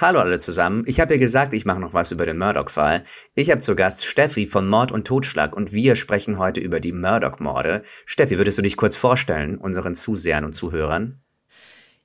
[0.00, 0.84] Hallo alle zusammen.
[0.86, 3.02] Ich habe ja gesagt, ich mache noch was über den Murdoch-Fall.
[3.34, 6.92] Ich habe zu Gast Steffi von Mord und Totschlag und wir sprechen heute über die
[6.92, 7.82] Murdoch-Morde.
[8.06, 11.20] Steffi, würdest du dich kurz vorstellen, unseren Zusehern und Zuhörern?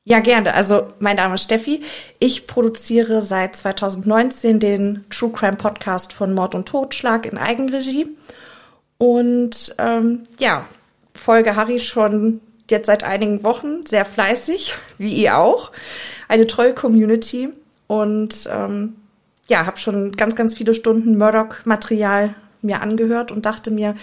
[0.05, 0.55] Ja, gerne.
[0.55, 1.83] Also, mein Name ist Steffi.
[2.17, 8.07] Ich produziere seit 2019 den True Crime Podcast von Mord und Totschlag in Eigenregie.
[8.97, 10.65] Und ähm, ja,
[11.13, 12.41] folge Harry schon
[12.71, 15.71] jetzt seit einigen Wochen sehr fleißig, wie ihr auch.
[16.27, 17.49] Eine treue Community.
[17.93, 18.95] Und ähm,
[19.47, 23.93] ja, habe schon ganz, ganz viele Stunden Murdoch-Material mir angehört und dachte mir,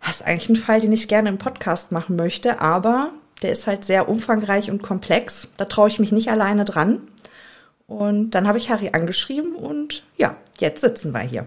[0.00, 3.10] das ist eigentlich ein Fall, den ich gerne im Podcast machen möchte, aber
[3.42, 5.48] der ist halt sehr umfangreich und komplex.
[5.56, 7.00] Da traue ich mich nicht alleine dran.
[7.88, 11.46] Und dann habe ich Harry angeschrieben und ja, jetzt sitzen wir hier.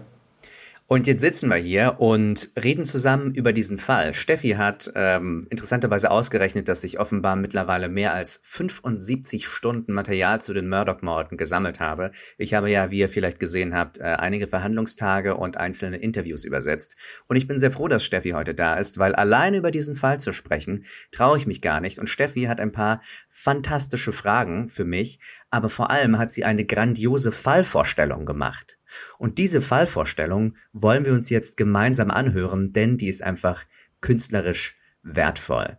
[0.88, 4.14] Und jetzt sitzen wir hier und reden zusammen über diesen Fall.
[4.14, 10.54] Steffi hat ähm, interessanterweise ausgerechnet, dass ich offenbar mittlerweile mehr als 75 Stunden Material zu
[10.54, 12.12] den Murdoch-Morden gesammelt habe.
[12.38, 16.96] Ich habe ja, wie ihr vielleicht gesehen habt, äh, einige Verhandlungstage und einzelne Interviews übersetzt.
[17.26, 20.20] Und ich bin sehr froh, dass Steffi heute da ist, weil alleine über diesen Fall
[20.20, 21.98] zu sprechen, traue ich mich gar nicht.
[21.98, 25.18] Und Steffi hat ein paar fantastische Fragen für mich,
[25.50, 28.75] aber vor allem hat sie eine grandiose Fallvorstellung gemacht.
[29.18, 33.64] Und diese Fallvorstellung wollen wir uns jetzt gemeinsam anhören, denn die ist einfach
[34.00, 35.78] künstlerisch wertvoll.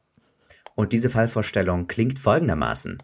[0.75, 2.97] Und diese Fallvorstellung klingt folgendermaßen.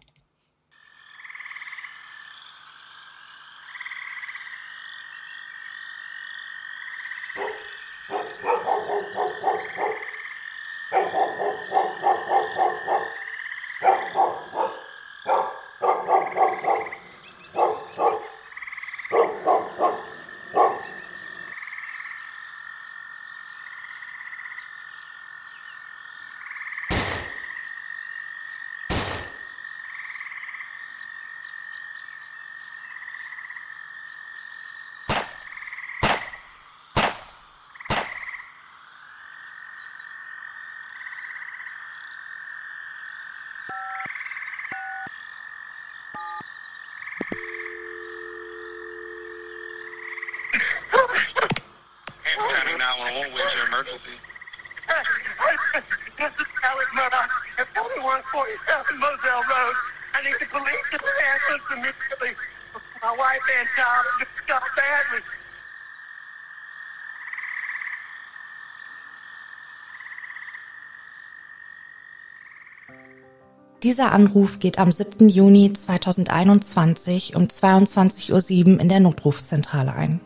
[73.84, 75.28] Dieser Anruf geht am 7.
[75.28, 80.22] Juni 2021 um 22.07 Uhr in der Notrufzentrale ein.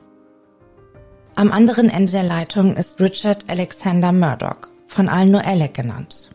[1.35, 6.29] Am anderen Ende der Leitung ist Richard Alexander Murdoch, von allen nur Alec genannt.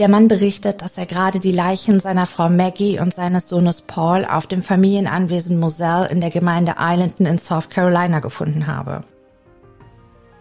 [0.00, 4.24] Der Mann berichtet, dass er gerade die Leichen seiner Frau Maggie und seines Sohnes Paul
[4.24, 9.02] auf dem Familienanwesen Moselle in der Gemeinde Islandton in South Carolina gefunden habe.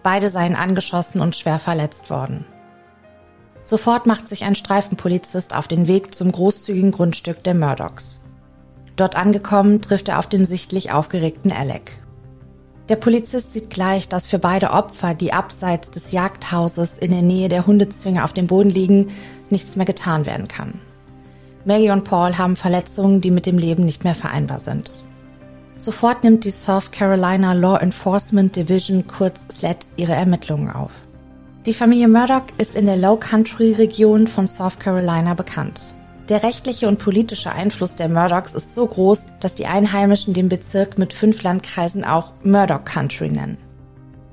[0.02, 2.44] Beide seien angeschossen und schwer verletzt worden.
[3.68, 8.22] Sofort macht sich ein Streifenpolizist auf den Weg zum großzügigen Grundstück der Murdochs.
[8.96, 12.00] Dort angekommen trifft er auf den sichtlich aufgeregten Alec.
[12.88, 17.50] Der Polizist sieht gleich, dass für beide Opfer, die abseits des Jagdhauses in der Nähe
[17.50, 19.08] der Hundezwinge auf dem Boden liegen,
[19.50, 20.80] nichts mehr getan werden kann.
[21.66, 25.04] Maggie und Paul haben Verletzungen, die mit dem Leben nicht mehr vereinbar sind.
[25.74, 30.94] Sofort nimmt die South Carolina Law Enforcement Division kurz SLED ihre Ermittlungen auf.
[31.68, 35.94] Die Familie Murdoch ist in der Low Country Region von South Carolina bekannt.
[36.30, 40.98] Der rechtliche und politische Einfluss der Murdochs ist so groß, dass die Einheimischen den Bezirk
[40.98, 43.58] mit fünf Landkreisen auch Murdoch Country nennen.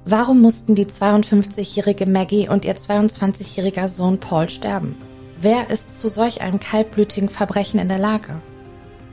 [0.05, 4.95] Warum mussten die 52-jährige Maggie und ihr 22-jähriger Sohn Paul sterben?
[5.41, 8.37] Wer ist zu solch einem kaltblütigen Verbrechen in der Lage?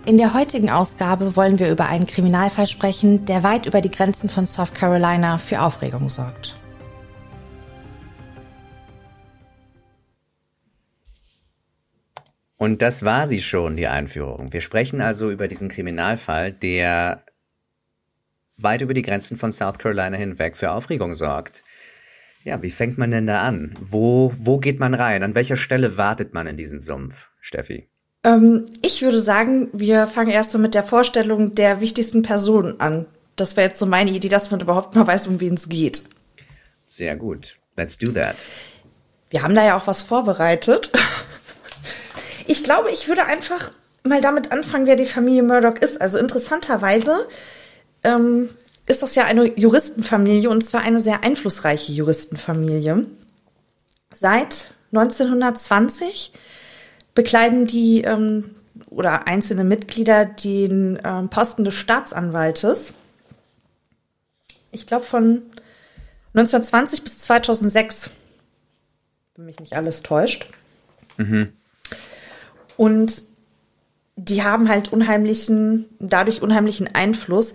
[0.06, 4.30] In der heutigen Ausgabe wollen wir über einen Kriminalfall sprechen, der weit über die Grenzen
[4.30, 6.61] von South Carolina für Aufregung sorgt.
[12.62, 14.54] Und das war sie schon, die Einführung.
[14.54, 17.26] Wir sprechen also über diesen Kriminalfall, der
[18.58, 21.64] weit über die Grenzen von South Carolina hinweg für Aufregung sorgt.
[22.44, 23.74] Ja, wie fängt man denn da an?
[23.82, 25.24] Wo, wo geht man rein?
[25.24, 27.90] An welcher Stelle wartet man in diesen Sumpf, Steffi?
[28.24, 33.08] Ähm, ich würde sagen, wir fangen erst mal mit der Vorstellung der wichtigsten Personen an.
[33.38, 36.04] Das wäre jetzt so meine Idee, dass man überhaupt mal weiß, um wen es geht.
[36.86, 37.56] Sehr gut.
[37.76, 38.48] Let's do that.
[39.32, 40.92] Wir haben da ja auch was vorbereitet.
[42.52, 43.72] Ich glaube, ich würde einfach
[44.04, 46.02] mal damit anfangen, wer die Familie Murdoch ist.
[46.02, 47.26] Also interessanterweise
[48.04, 48.50] ähm,
[48.86, 53.08] ist das ja eine Juristenfamilie und zwar eine sehr einflussreiche Juristenfamilie.
[54.14, 56.34] Seit 1920
[57.16, 58.54] bekleiden die ähm,
[58.88, 62.94] oder einzelne Mitglieder den äh, Posten des Staatsanwaltes.
[64.74, 65.44] Ich glaube von
[66.34, 68.10] 1920 bis 2006,
[69.38, 70.50] wenn mich nicht alles täuscht.
[71.16, 71.54] Mhm.
[72.82, 73.22] Und
[74.16, 77.54] die haben halt unheimlichen, dadurch unheimlichen Einfluss.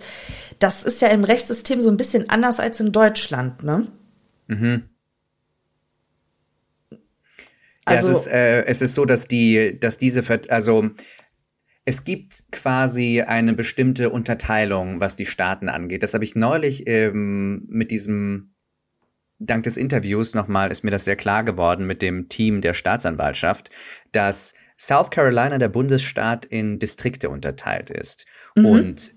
[0.57, 3.85] Das ist ja im Rechtssystem so ein bisschen anders als in Deutschland, ne?
[4.47, 4.83] Mhm.
[7.83, 10.91] Also, ja, es ist, äh, es ist so, dass die, dass diese, also
[11.83, 16.03] es gibt quasi eine bestimmte Unterteilung, was die Staaten angeht.
[16.03, 18.53] Das habe ich neulich ähm, mit diesem,
[19.39, 23.71] dank des Interviews nochmal, ist mir das sehr klar geworden mit dem Team der Staatsanwaltschaft,
[24.13, 28.25] dass South Carolina der Bundesstaat in Distrikte unterteilt ist.
[28.55, 28.65] Mhm.
[28.65, 29.15] Und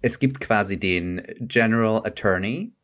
[0.00, 2.74] es gibt quasi den General Attorney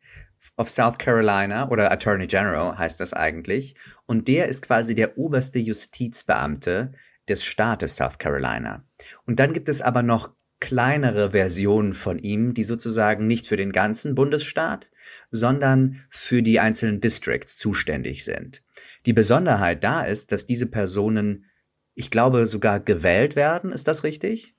[0.57, 3.75] of South Carolina oder Attorney General heißt das eigentlich.
[4.05, 6.91] Und der ist quasi der oberste Justizbeamte
[7.29, 8.83] des Staates South Carolina.
[9.25, 13.71] Und dann gibt es aber noch kleinere Versionen von ihm, die sozusagen nicht für den
[13.71, 14.89] ganzen Bundesstaat,
[15.31, 18.63] sondern für die einzelnen Districts zuständig sind.
[19.05, 21.45] Die Besonderheit da ist, dass diese Personen,
[22.01, 23.71] ich glaube, sogar gewählt werden.
[23.71, 24.55] Ist das richtig?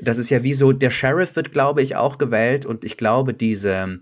[0.00, 3.34] Das ist ja wie so, der Sheriff wird, glaube ich, auch gewählt und ich glaube,
[3.34, 4.00] diese,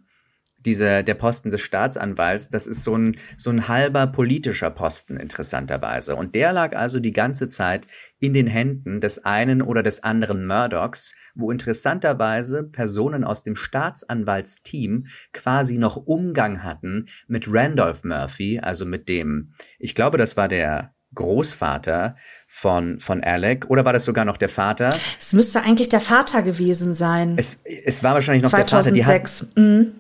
[0.56, 6.16] diese, der Posten des Staatsanwalts, das ist so ein, so ein halber politischer Posten interessanterweise.
[6.16, 7.86] Und der lag also die ganze Zeit
[8.18, 15.04] in den Händen des einen oder des anderen Murdochs, wo interessanterweise Personen aus dem Staatsanwaltsteam
[15.34, 20.94] quasi noch Umgang hatten mit Randolph Murphy, also mit dem, ich glaube, das war der
[21.14, 22.16] Großvater
[22.52, 24.92] von, von Alec oder war das sogar noch der Vater?
[25.18, 27.36] Es müsste eigentlich der Vater gewesen sein.
[27.38, 28.92] Es, es war wahrscheinlich noch 2006.
[28.92, 29.54] der Vater.
[29.54, 29.92] Die hat, mhm.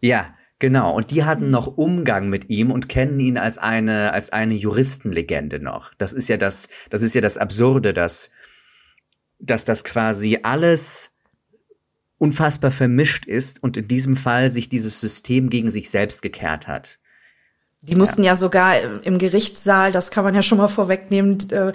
[0.00, 0.92] Ja, genau.
[0.92, 5.60] Und die hatten noch Umgang mit ihm und kennen ihn als eine, als eine Juristenlegende
[5.60, 5.94] noch.
[5.94, 8.32] Das ist ja das, das ist ja das Absurde, dass,
[9.38, 11.12] dass das quasi alles
[12.18, 16.98] unfassbar vermischt ist und in diesem Fall sich dieses System gegen sich selbst gekehrt hat.
[17.88, 21.72] Die mussten ja, ja sogar im Gerichtssaal, das kann man ja schon mal vorwegnehmen, äh,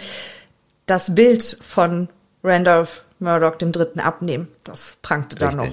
[0.85, 2.09] das Bild von
[2.43, 4.47] Randolph Murdoch dem Dritten abnehmen.
[4.63, 5.67] Das prangte da noch.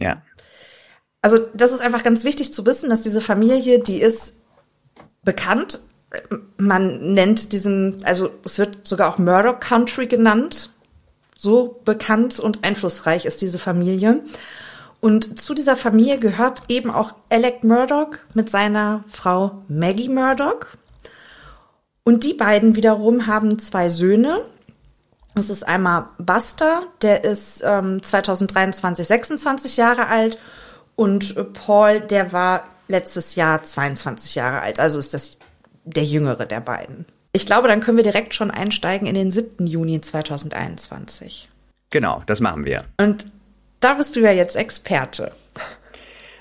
[0.00, 0.22] Ja.
[1.22, 4.40] Also das ist einfach ganz wichtig zu wissen, dass diese Familie, die ist
[5.22, 5.80] bekannt.
[6.56, 10.70] Man nennt diesen, also es wird sogar auch Murdoch Country genannt.
[11.36, 14.22] So bekannt und einflussreich ist diese Familie.
[15.00, 20.66] Und zu dieser Familie gehört eben auch Alec Murdoch mit seiner Frau Maggie Murdoch.
[22.04, 24.40] Und die beiden wiederum haben zwei Söhne.
[25.34, 30.38] Das ist einmal Buster, der ist ähm, 2023 26 Jahre alt
[30.96, 35.38] und Paul, der war letztes Jahr 22 Jahre alt, also ist das
[35.84, 37.06] der jüngere der beiden.
[37.32, 39.64] Ich glaube, dann können wir direkt schon einsteigen in den 7.
[39.66, 41.48] Juni 2021.
[41.90, 42.84] Genau, das machen wir.
[42.98, 43.26] Und
[43.80, 45.32] da bist du ja jetzt Experte.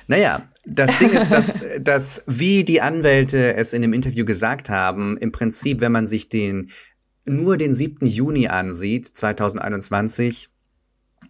[0.07, 5.17] Naja, das Ding ist, dass, dass, wie die Anwälte es in dem Interview gesagt haben,
[5.17, 6.71] im Prinzip, wenn man sich den
[7.25, 8.07] nur den 7.
[8.07, 10.49] Juni ansieht, 2021,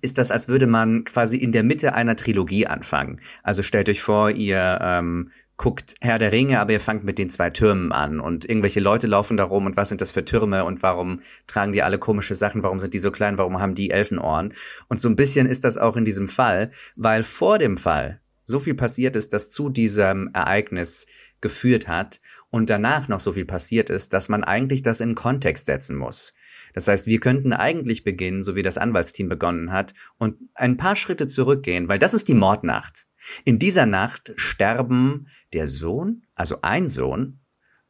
[0.01, 3.19] ist das, als würde man quasi in der Mitte einer Trilogie anfangen.
[3.41, 7.29] Also stellt euch vor, ihr ähm, guckt Herr der Ringe, aber ihr fangt mit den
[7.29, 10.63] zwei Türmen an und irgendwelche Leute laufen da rum und was sind das für Türme
[10.63, 13.89] und warum tragen die alle komische Sachen, warum sind die so klein, warum haben die
[13.89, 14.53] Elfenohren?
[14.87, 18.59] Und so ein bisschen ist das auch in diesem Fall, weil vor dem Fall so
[18.59, 21.07] viel passiert ist, dass zu diesem Ereignis
[21.41, 25.65] geführt hat und danach noch so viel passiert ist, dass man eigentlich das in Kontext
[25.65, 26.33] setzen muss.
[26.77, 30.95] Das heißt, wir könnten eigentlich beginnen, so wie das Anwaltsteam begonnen hat, und ein paar
[30.95, 33.07] Schritte zurückgehen, weil das ist die Mordnacht.
[33.45, 37.39] In dieser Nacht sterben der Sohn, also ein Sohn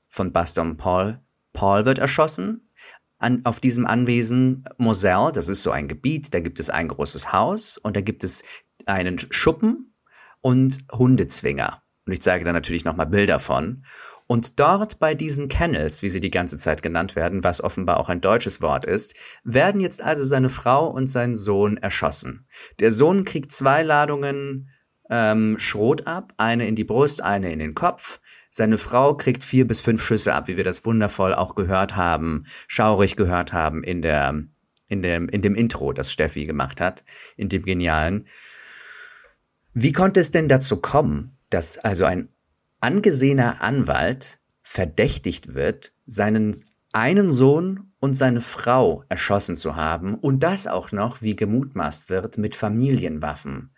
[0.08, 1.20] von und Paul.
[1.52, 2.70] Paul wird erschossen.
[3.18, 7.34] An, auf diesem Anwesen Moselle, das ist so ein Gebiet, da gibt es ein großes
[7.34, 8.46] Haus und da gibt es
[8.86, 9.96] einen Schuppen
[10.40, 11.84] und Hundezwinger.
[12.06, 13.84] Und ich zeige da natürlich nochmal Bilder von.
[14.28, 18.10] Und dort bei diesen Kennels, wie sie die ganze Zeit genannt werden, was offenbar auch
[18.10, 19.16] ein deutsches Wort ist,
[19.46, 22.46] werden jetzt also seine Frau und sein Sohn erschossen.
[22.80, 24.70] Der Sohn kriegt zwei Ladungen
[25.10, 28.20] ähm, Schrot ab, eine in die Brust, eine in den Kopf.
[28.50, 32.46] Seine Frau kriegt vier bis fünf Schüsse ab, wie wir das wundervoll auch gehört haben,
[32.68, 34.44] schaurig gehört haben in der
[34.90, 37.06] in dem in dem Intro, das Steffi gemacht hat,
[37.38, 38.28] in dem genialen.
[39.74, 42.30] Wie konnte es denn dazu kommen, dass also ein
[42.80, 46.56] angesehener Anwalt verdächtigt wird, seinen
[46.94, 52.38] einen Sohn und seine Frau erschossen zu haben und das auch noch, wie gemutmaßt wird,
[52.38, 53.72] mit Familienwaffen.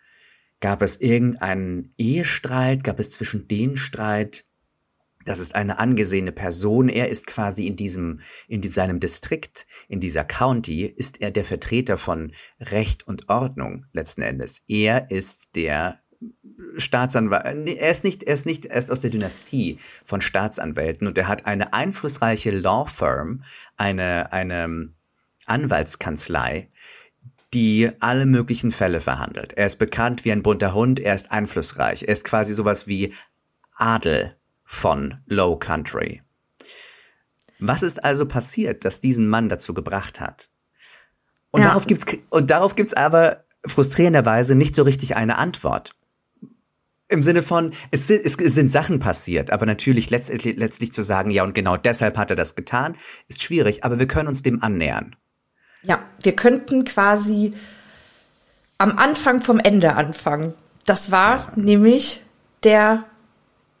[0.60, 2.84] Gab es irgendeinen Ehestreit?
[2.84, 4.44] Gab es zwischen denen Streit?
[5.24, 6.88] Das ist eine angesehene Person.
[6.88, 11.98] Er ist quasi in diesem, in seinem Distrikt, in dieser County, ist er der Vertreter
[11.98, 14.62] von Recht und Ordnung letzten Endes.
[14.66, 16.00] Er ist der
[16.76, 21.16] Staatsanwalt, er ist nicht, er ist nicht, er ist aus der Dynastie von Staatsanwälten und
[21.16, 23.42] er hat eine einflussreiche Law Firm,
[23.76, 24.92] eine, eine
[25.46, 26.68] Anwaltskanzlei,
[27.54, 29.54] die alle möglichen Fälle verhandelt.
[29.54, 33.14] Er ist bekannt wie ein bunter Hund, er ist einflussreich, er ist quasi sowas wie
[33.76, 36.22] Adel von Low Country.
[37.58, 40.50] Was ist also passiert, das diesen Mann dazu gebracht hat?
[41.50, 41.68] Und ja.
[41.68, 45.94] darauf gibt's, und darauf gibt's aber frustrierenderweise nicht so richtig eine Antwort.
[47.10, 51.30] Im Sinne von, es sind, es sind Sachen passiert, aber natürlich letztlich, letztlich zu sagen,
[51.30, 52.96] ja, und genau deshalb hat er das getan,
[53.28, 55.16] ist schwierig, aber wir können uns dem annähern.
[55.82, 57.54] Ja, wir könnten quasi
[58.78, 60.54] am Anfang vom Ende anfangen.
[60.86, 61.52] Das war ja.
[61.56, 62.22] nämlich
[62.62, 63.04] der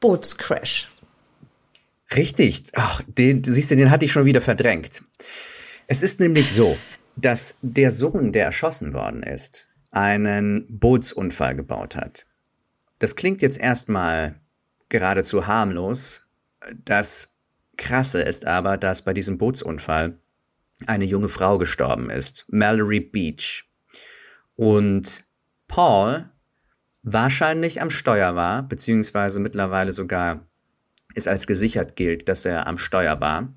[0.00, 0.90] Bootscrash.
[2.16, 2.64] Richtig.
[2.74, 5.02] Ach, den, siehst du, den hatte ich schon wieder verdrängt.
[5.86, 6.76] Es ist nämlich so,
[7.16, 12.26] dass der Sohn, der erschossen worden ist, einen Bootsunfall gebaut hat.
[13.00, 14.38] Das klingt jetzt erstmal
[14.90, 16.22] geradezu harmlos.
[16.84, 17.34] Das
[17.76, 20.20] Krasse ist aber, dass bei diesem Bootsunfall
[20.86, 23.64] eine junge Frau gestorben ist, Mallory Beach.
[24.56, 25.24] Und
[25.66, 26.30] Paul
[27.02, 30.46] wahrscheinlich am Steuer war, beziehungsweise mittlerweile sogar
[31.14, 33.54] es als gesichert gilt, dass er am Steuer war,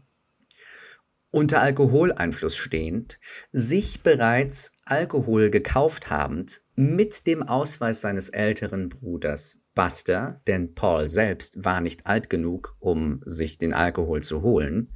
[1.31, 3.19] unter Alkoholeinfluss stehend,
[3.51, 11.65] sich bereits Alkohol gekauft habend, mit dem Ausweis seines älteren Bruders Buster, denn Paul selbst
[11.65, 14.93] war nicht alt genug, um sich den Alkohol zu holen,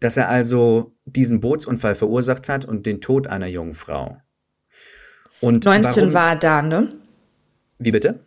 [0.00, 4.18] dass er also diesen Bootsunfall verursacht hat und den Tod einer jungen Frau.
[5.40, 6.14] Und 19 warum?
[6.14, 6.94] war er da, ne?
[7.78, 8.20] Wie bitte?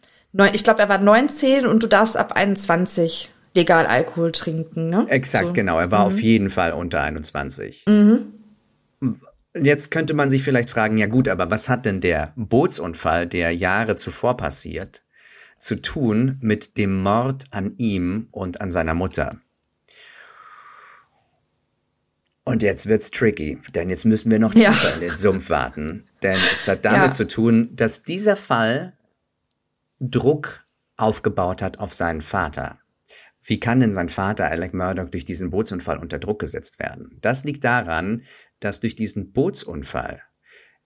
[0.54, 5.06] Ich glaube, er war 19 und du darfst ab 21 legal Alkohol trinken, ne?
[5.08, 5.54] Exakt, so.
[5.54, 5.80] genau.
[5.80, 6.08] Er war mhm.
[6.08, 7.86] auf jeden Fall unter 21.
[7.88, 8.34] Mhm.
[9.58, 13.52] Jetzt könnte man sich vielleicht fragen, ja gut, aber was hat denn der Bootsunfall, der
[13.52, 15.04] Jahre zuvor passiert,
[15.58, 19.40] zu tun mit dem Mord an ihm und an seiner Mutter?
[22.44, 24.96] Und jetzt wird's tricky, denn jetzt müssen wir noch tiefer ja.
[24.96, 26.08] in den Sumpf warten.
[26.22, 27.12] Denn es hat damit ja.
[27.12, 28.94] zu tun, dass dieser Fall
[30.00, 30.66] Druck
[30.98, 32.80] aufgebaut hat auf seinen Vater.
[33.48, 37.18] Wie kann denn sein Vater Alec Murdoch durch diesen Bootsunfall unter Druck gesetzt werden?
[37.22, 38.24] Das liegt daran,
[38.60, 40.22] dass durch diesen Bootsunfall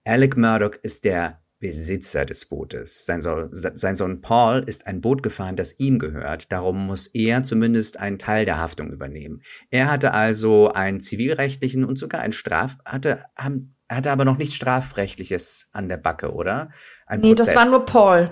[0.04, 3.04] Alec Murdoch ist der Besitzer des Bootes.
[3.04, 6.50] Sein, Sohn, sein Sohn Paul ist ein Boot gefahren, das ihm gehört.
[6.50, 9.42] Darum muss er zumindest einen Teil der Haftung übernehmen.
[9.70, 14.54] Er hatte also einen zivilrechtlichen und sogar einen Straf, hatte, haben, hatte aber noch nichts
[14.54, 16.70] strafrechtliches an der Backe, oder?
[17.06, 17.46] Ein nee, Prozess.
[17.46, 18.30] das war nur Paul.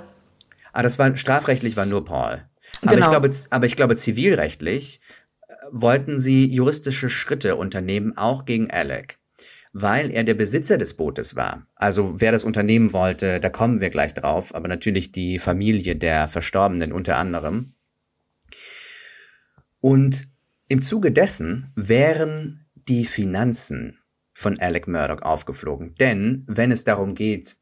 [0.72, 2.48] Ah, das war strafrechtlich war nur Paul.
[2.82, 3.06] Aber genau.
[3.06, 5.00] ich glaube, aber ich glaube, zivilrechtlich
[5.46, 9.18] äh, wollten sie juristische Schritte unternehmen, auch gegen Alec,
[9.72, 11.66] weil er der Besitzer des Bootes war.
[11.74, 16.28] Also wer das unternehmen wollte, da kommen wir gleich drauf, aber natürlich die Familie der
[16.28, 17.74] Verstorbenen unter anderem.
[19.80, 20.28] Und
[20.68, 23.98] im Zuge dessen wären die Finanzen
[24.34, 25.94] von Alec Murdoch aufgeflogen.
[25.96, 27.56] Denn wenn es darum geht,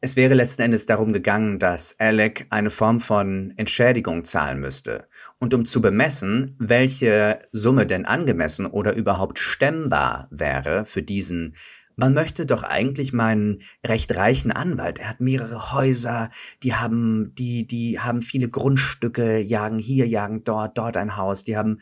[0.00, 5.08] es wäre letzten Endes darum gegangen, dass Alec eine Form von Entschädigung zahlen müsste.
[5.38, 11.54] Und um zu bemessen, welche Summe denn angemessen oder überhaupt stemmbar wäre für diesen
[11.98, 14.98] man möchte doch eigentlich meinen recht reichen Anwalt.
[14.98, 16.28] Er hat mehrere Häuser,
[16.62, 21.56] die haben, die, die haben viele Grundstücke, jagen hier, jagen dort, dort ein Haus, die
[21.56, 21.78] haben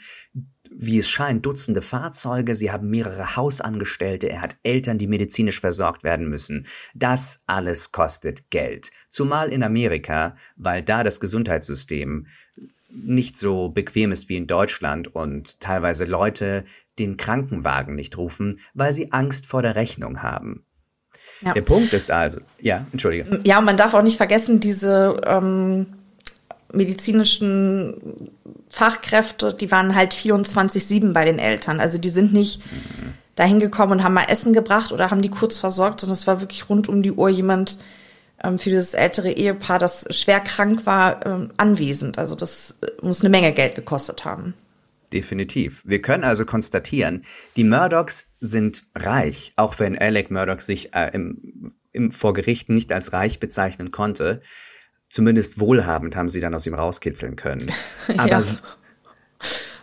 [0.77, 6.03] wie es scheint, Dutzende Fahrzeuge, sie haben mehrere Hausangestellte, er hat Eltern, die medizinisch versorgt
[6.05, 6.67] werden müssen.
[6.95, 8.91] Das alles kostet Geld.
[9.09, 12.27] Zumal in Amerika, weil da das Gesundheitssystem
[12.91, 16.65] nicht so bequem ist wie in Deutschland und teilweise Leute
[16.99, 20.65] den Krankenwagen nicht rufen, weil sie Angst vor der Rechnung haben.
[21.41, 21.53] Ja.
[21.53, 23.41] Der Punkt ist also, ja, entschuldige.
[23.45, 25.87] Ja, und man darf auch nicht vergessen, diese ähm,
[26.73, 28.31] medizinischen
[28.71, 31.81] Fachkräfte, die waren halt 24-7 bei den Eltern.
[31.81, 33.15] Also die sind nicht mhm.
[33.37, 36.41] dahin gekommen und haben mal Essen gebracht oder haben die kurz versorgt, sondern es war
[36.41, 37.79] wirklich rund um die Uhr jemand
[38.43, 42.19] ähm, für dieses ältere Ehepaar, das schwer krank war, ähm, anwesend.
[42.19, 44.55] Also das äh, muss eine Menge Geld gekostet haben.
[45.13, 45.83] Definitiv.
[45.85, 47.25] Wir können also konstatieren,
[47.57, 52.93] die Murdochs sind reich, auch wenn Alec Murdoch sich äh, im, im, vor Gericht nicht
[52.93, 54.43] als reich bezeichnen konnte
[55.15, 57.73] zumindest wohlhabend haben sie dann aus ihm rauskitzeln können.
[58.17, 58.43] Aber, ja.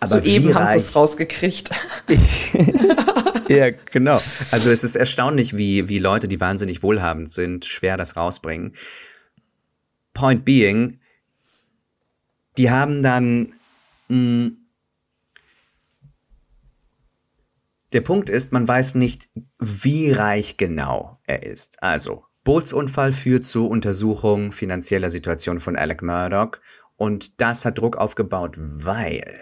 [0.02, 1.70] aber so eben haben sie es rausgekriegt.
[3.48, 4.22] ja, genau.
[4.52, 8.74] Also es ist erstaunlich, wie, wie Leute, die wahnsinnig wohlhabend sind, schwer das rausbringen.
[10.14, 11.00] Point being,
[12.58, 13.54] die haben dann.
[14.10, 14.58] Hm,
[17.94, 21.82] der Punkt ist, man weiß nicht, wie reich genau er ist.
[21.82, 26.54] Also, Bootsunfall führt zu Untersuchung finanzieller Situation von Alec Murdoch
[26.96, 29.40] und das hat Druck aufgebaut, weil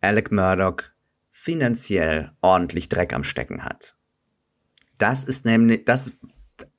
[0.00, 0.82] Alec Murdoch
[1.30, 3.94] finanziell ordentlich Dreck am Stecken hat.
[4.98, 6.18] Das ist nämlich, das,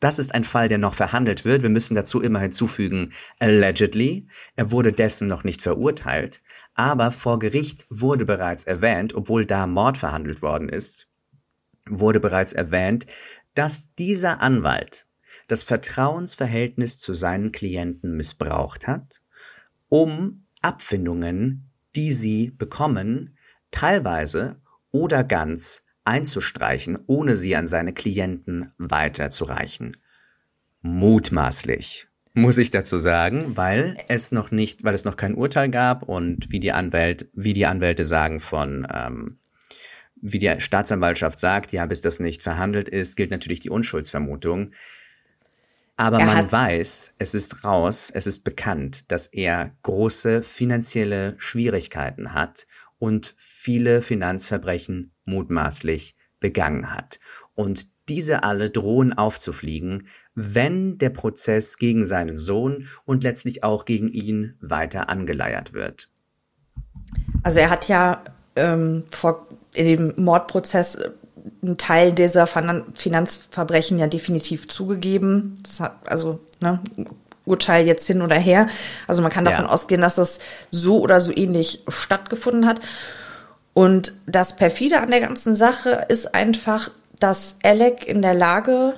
[0.01, 1.61] das ist ein Fall, der noch verhandelt wird.
[1.61, 4.27] Wir müssen dazu immer hinzufügen, allegedly.
[4.55, 6.41] Er wurde dessen noch nicht verurteilt,
[6.73, 11.07] aber vor Gericht wurde bereits erwähnt, obwohl da Mord verhandelt worden ist,
[11.89, 13.05] wurde bereits erwähnt,
[13.53, 15.04] dass dieser Anwalt
[15.47, 19.21] das Vertrauensverhältnis zu seinen Klienten missbraucht hat
[19.89, 23.37] um Abfindungen, die sie bekommen,
[23.71, 24.55] teilweise
[24.91, 29.97] oder ganz einzustreichen, ohne sie an seine Klienten weiterzureichen.
[30.81, 36.03] Mutmaßlich, muss ich dazu sagen, weil es noch nicht, weil es noch kein Urteil gab
[36.03, 39.39] und wie die Anwält, wie die Anwälte sagen von, ähm,
[40.21, 44.71] wie die Staatsanwaltschaft sagt, ja, bis das nicht verhandelt ist, gilt natürlich die Unschuldsvermutung.
[45.97, 52.33] Aber er man weiß, es ist raus, es ist bekannt, dass er große finanzielle Schwierigkeiten
[52.33, 52.67] hat
[52.99, 57.19] und viele Finanzverbrechen mutmaßlich begangen hat.
[57.53, 64.09] Und diese alle drohen aufzufliegen, wenn der Prozess gegen seinen Sohn und letztlich auch gegen
[64.09, 66.09] ihn weiter angeleiert wird.
[67.43, 68.23] Also er hat ja
[68.55, 70.97] ähm, vor in dem Mordprozess
[71.65, 75.57] einen Teil dieser Finanzverbrechen ja definitiv zugegeben.
[75.63, 76.79] Das hat, also, ne,
[77.45, 78.67] Urteil jetzt hin oder her.
[79.07, 79.71] Also man kann davon ja.
[79.71, 80.39] ausgehen, dass das
[80.71, 82.79] so oder so ähnlich stattgefunden hat.
[83.73, 88.93] Und das perfide an der ganzen Sache ist einfach, dass Alec in der Lage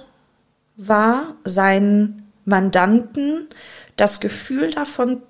[0.76, 3.48] war, seinen Mandanten
[3.96, 5.24] das Gefühl davon,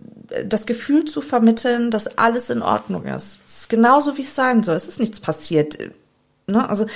[0.46, 3.40] das Gefühl zu vermitteln, dass alles in Ordnung ist.
[3.48, 4.76] Es ist genauso, wie es sein soll.
[4.76, 5.78] Es ist nichts passiert
[6.48, 6.88] ne, also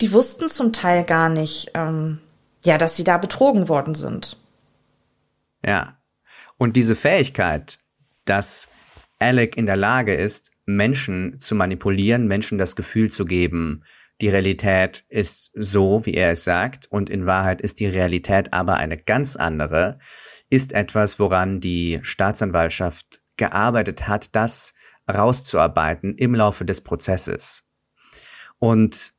[0.00, 2.18] die wussten zum Teil gar nicht, ähm,
[2.64, 4.36] ja, dass sie da betrogen worden sind.
[5.64, 5.98] Ja.
[6.58, 7.78] Und diese Fähigkeit,
[8.24, 8.68] dass
[9.18, 13.84] Alec in der Lage ist, Menschen zu manipulieren, Menschen das Gefühl zu geben,
[14.20, 18.76] die Realität ist so, wie er es sagt, und in Wahrheit ist die Realität aber
[18.76, 19.98] eine ganz andere,
[20.48, 24.74] ist etwas, woran die Staatsanwaltschaft gearbeitet hat, das
[25.12, 27.65] rauszuarbeiten im Laufe des Prozesses.
[28.58, 29.12] Und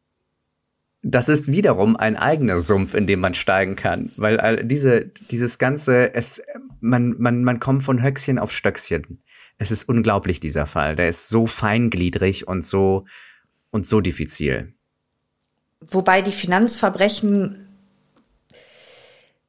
[1.04, 6.14] das ist wiederum ein eigener Sumpf, in dem man steigen kann, weil diese, dieses ganze,
[6.14, 6.42] es,
[6.82, 9.22] man, man, man kommt von Höchstchen auf Stöckchen.
[9.58, 10.96] Es ist unglaublich, dieser Fall.
[10.96, 13.06] Der ist so feingliedrig und so,
[13.72, 14.74] und so diffizil.
[15.80, 17.68] Wobei die Finanzverbrechen,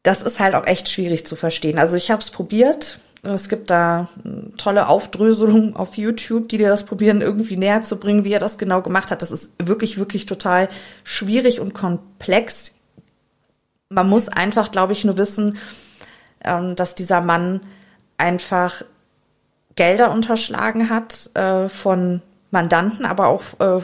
[0.03, 1.79] das ist halt auch echt schwierig zu verstehen.
[1.79, 4.09] Also ich habe es probiert, es gibt da
[4.57, 8.59] tolle Aufdröselungen auf YouTube, die dir das probieren, irgendwie näher zu bringen, wie er das
[8.59, 9.22] genau gemacht hat.
[9.22, 10.68] Das ist wirklich, wirklich total
[11.04, 12.74] schwierig und komplex.
[13.88, 15.59] Man muss einfach, glaube ich, nur wissen,
[16.44, 17.61] ähm, dass dieser Mann
[18.16, 18.83] einfach
[19.74, 23.83] Gelder unterschlagen hat äh, von Mandanten, aber auch äh,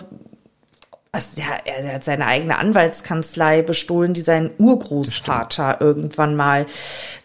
[1.12, 6.66] also er hat seine eigene Anwaltskanzlei bestohlen, die sein Urgroßvater irgendwann mal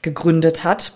[0.03, 0.93] gegründet hat.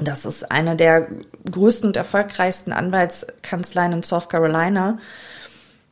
[0.00, 1.08] Das ist eine der
[1.50, 4.98] größten und erfolgreichsten Anwaltskanzleien in South Carolina.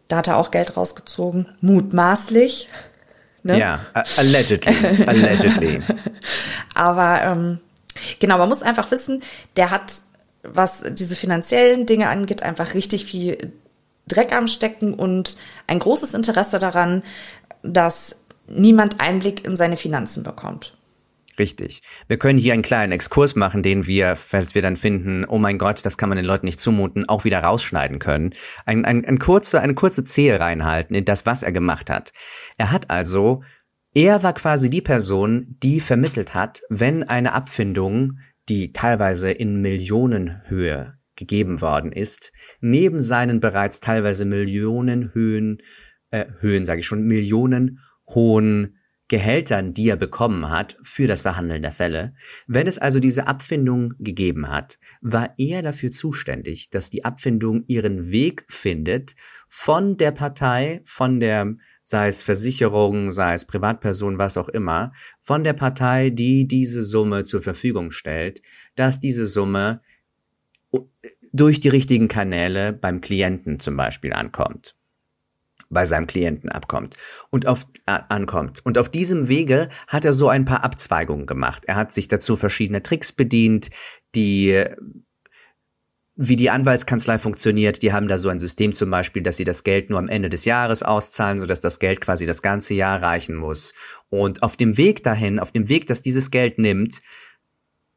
[0.09, 2.69] Da hat er auch Geld rausgezogen, mutmaßlich.
[3.43, 3.59] Ne?
[3.59, 3.81] Ja,
[4.17, 5.83] allegedly, allegedly.
[6.75, 7.61] Aber ähm,
[8.19, 9.23] genau, man muss einfach wissen,
[9.57, 9.95] der hat,
[10.43, 13.53] was diese finanziellen Dinge angeht, einfach richtig viel
[14.07, 15.37] Dreck am Stecken und
[15.67, 17.03] ein großes Interesse daran,
[17.63, 20.74] dass niemand Einblick in seine Finanzen bekommt.
[21.39, 21.83] Richtig.
[22.07, 25.59] Wir können hier einen kleinen Exkurs machen, den wir, falls wir dann finden, oh mein
[25.59, 28.35] Gott, das kann man den Leuten nicht zumuten, auch wieder rausschneiden können.
[28.65, 32.13] Ein, ein, ein kurze, eine kurze Zehe reinhalten in das, was er gemacht hat.
[32.57, 33.43] Er hat also,
[33.95, 38.19] er war quasi die Person, die vermittelt hat, wenn eine Abfindung,
[38.49, 45.59] die teilweise in Millionenhöhe gegeben worden ist, neben seinen bereits teilweise Millionenhöhen,
[46.11, 48.77] äh, Höhen sage ich schon, Millionen hohen
[49.09, 52.15] Gehältern, die er bekommen hat für das Verhandeln der Fälle.
[52.47, 58.11] Wenn es also diese Abfindung gegeben hat, war er dafür zuständig, dass die Abfindung ihren
[58.11, 59.15] Weg findet
[59.47, 65.45] von der Partei, von der, sei es Versicherung, sei es Privatperson, was auch immer, von
[65.45, 68.41] der Partei, die diese Summe zur Verfügung stellt,
[68.75, 69.83] dass diese Summe
[71.33, 74.77] durch die richtigen Kanäle beim Klienten zum Beispiel ankommt
[75.75, 76.97] bei seinem Klienten abkommt
[77.31, 78.61] und auf, äh, ankommt.
[78.65, 81.65] Und auf diesem Wege hat er so ein paar Abzweigungen gemacht.
[81.67, 83.69] Er hat sich dazu verschiedene Tricks bedient,
[84.15, 84.65] die
[86.17, 87.83] wie die Anwaltskanzlei funktioniert.
[87.83, 90.29] Die haben da so ein System zum Beispiel, dass sie das Geld nur am Ende
[90.29, 93.75] des Jahres auszahlen, sodass das Geld quasi das ganze Jahr reichen muss.
[94.11, 97.03] Und auf dem Weg dahin, auf dem Weg, dass dieses Geld nimmt,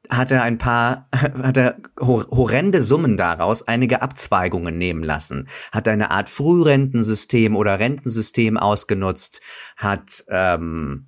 [0.10, 6.12] hat er ein paar, hat er horrende Summen daraus einige Abzweigungen nehmen lassen, hat eine
[6.12, 9.42] Art Frührentensystem oder Rentensystem ausgenutzt,
[9.76, 11.08] hat ähm,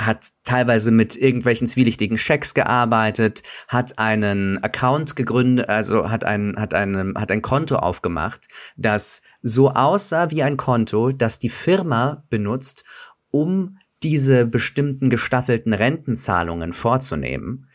[0.00, 6.72] hat teilweise mit irgendwelchen zwielichtigen Schecks gearbeitet, hat einen Account gegründet, also hat ein, hat
[6.74, 12.84] einen, hat ein Konto aufgemacht, das so aussah wie ein Konto, das die Firma benutzt,
[13.30, 17.68] um diese bestimmten gestaffelten Rentenzahlungen vorzunehmen.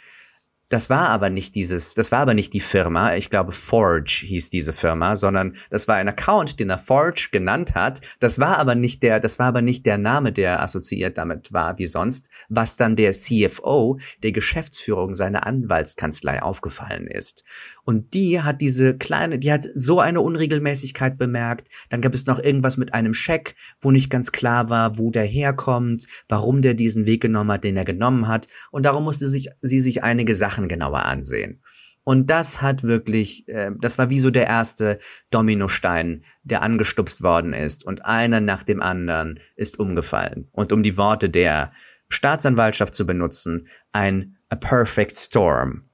[0.70, 4.50] Das war aber nicht dieses, das war aber nicht die Firma, ich glaube Forge hieß
[4.50, 8.02] diese Firma, sondern das war ein Account, den er Forge genannt hat.
[8.20, 11.78] Das war aber nicht der, das war aber nicht der Name, der assoziiert damit war
[11.78, 17.44] wie sonst, was dann der CFO der Geschäftsführung seiner Anwaltskanzlei aufgefallen ist.
[17.86, 21.70] Und die hat diese kleine, die hat so eine Unregelmäßigkeit bemerkt.
[21.90, 25.24] Dann gab es noch irgendwas mit einem Scheck, wo nicht ganz klar war, wo der
[25.24, 28.48] herkommt, warum der diesen Weg genommen hat, den er genommen hat.
[28.72, 31.62] Und darum musste sich, sie sich einige Sachen genauer ansehen.
[32.04, 34.98] Und das hat wirklich, äh, das war wie so der erste
[35.30, 37.86] Dominostein, der angestupst worden ist.
[37.86, 40.48] Und einer nach dem anderen ist umgefallen.
[40.52, 41.72] Und um die Worte der
[42.10, 45.90] Staatsanwaltschaft zu benutzen, ein A Perfect Storm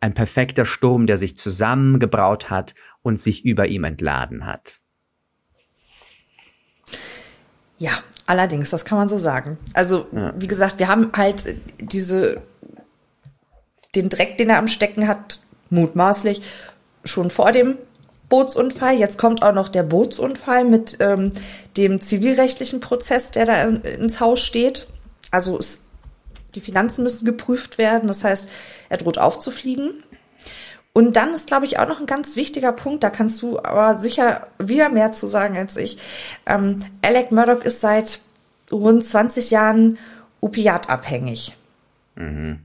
[0.00, 4.80] ein perfekter Sturm, der sich zusammengebraut hat und sich über ihm entladen hat.
[7.78, 9.58] Ja, allerdings, das kann man so sagen.
[9.74, 10.32] Also, ja.
[10.36, 12.42] wie gesagt, wir haben halt diese,
[13.94, 16.42] den Dreck, den er am Stecken hat, mutmaßlich
[17.04, 17.76] schon vor dem
[18.28, 18.98] Bootsunfall.
[18.98, 21.32] Jetzt kommt auch noch der Bootsunfall mit ähm,
[21.76, 24.88] dem zivilrechtlichen Prozess, der da in, ins Haus steht.
[25.30, 25.84] Also es,
[26.54, 28.08] die Finanzen müssen geprüft werden.
[28.08, 28.48] Das heißt,
[28.88, 30.02] er droht aufzufliegen.
[30.92, 34.00] Und dann ist, glaube ich, auch noch ein ganz wichtiger Punkt, da kannst du aber
[34.00, 35.98] sicher wieder mehr zu sagen als ich.
[36.46, 38.20] Ähm, Alec Murdoch ist seit
[38.72, 39.98] rund 20 Jahren
[40.40, 41.56] opiatabhängig.
[42.16, 42.60] Mhm.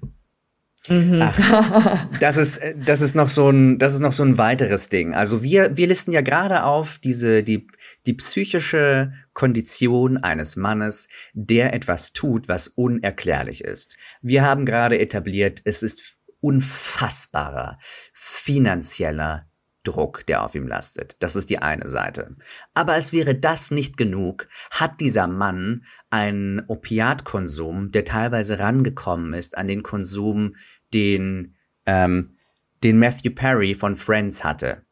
[0.89, 1.21] Mhm.
[1.21, 5.13] Ach, das ist das ist noch so ein das ist noch so ein weiteres Ding.
[5.13, 7.67] Also wir wir listen ja gerade auf diese die
[8.05, 13.95] die psychische Kondition eines Mannes, der etwas tut, was unerklärlich ist.
[14.21, 16.12] Wir haben gerade etabliert, es ist
[16.43, 17.79] unfassbarer
[18.11, 19.47] finanzieller
[19.83, 21.17] Druck, der auf ihm lastet.
[21.19, 22.35] Das ist die eine Seite.
[22.73, 29.57] Aber als wäre das nicht genug, hat dieser Mann einen Opiatkonsum, der teilweise rangekommen ist
[29.57, 30.55] an den Konsum,
[30.93, 32.37] den, ähm,
[32.83, 34.83] den Matthew Perry von Friends hatte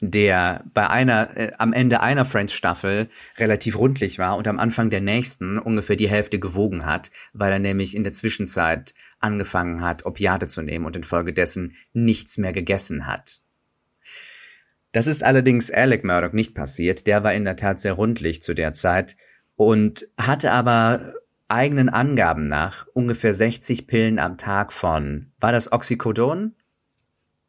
[0.00, 4.90] der bei einer äh, am Ende einer Friends Staffel relativ rundlich war und am Anfang
[4.90, 10.06] der nächsten ungefähr die Hälfte gewogen hat, weil er nämlich in der Zwischenzeit angefangen hat,
[10.06, 13.40] Opiate zu nehmen und infolgedessen nichts mehr gegessen hat.
[14.92, 17.06] Das ist allerdings Alec Murdoch nicht passiert.
[17.06, 19.16] Der war in der Tat sehr rundlich zu der Zeit
[19.54, 21.14] und hatte aber
[21.48, 26.54] eigenen Angaben nach ungefähr 60 Pillen am Tag von, war das Oxycodon?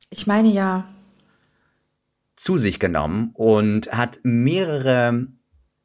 [0.10, 0.86] Ich meine ja.
[2.36, 5.28] Zu sich genommen und hat mehrere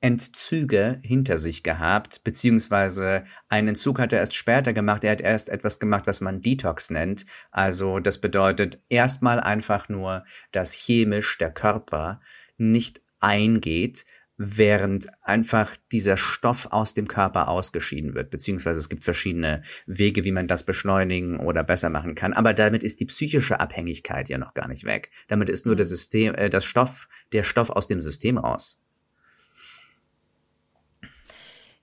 [0.07, 5.03] Entzüge hinter sich gehabt, beziehungsweise einen Entzug hat er erst später gemacht.
[5.03, 7.27] Er hat erst etwas gemacht, was man Detox nennt.
[7.51, 12.21] Also das bedeutet erstmal einfach nur, dass chemisch der Körper
[12.57, 14.05] nicht eingeht,
[14.37, 20.31] während einfach dieser Stoff aus dem Körper ausgeschieden wird, beziehungsweise es gibt verschiedene Wege, wie
[20.31, 22.33] man das beschleunigen oder besser machen kann.
[22.33, 25.11] Aber damit ist die psychische Abhängigkeit ja noch gar nicht weg.
[25.27, 28.79] Damit ist nur der System, äh, das Stoff, der Stoff aus dem System raus.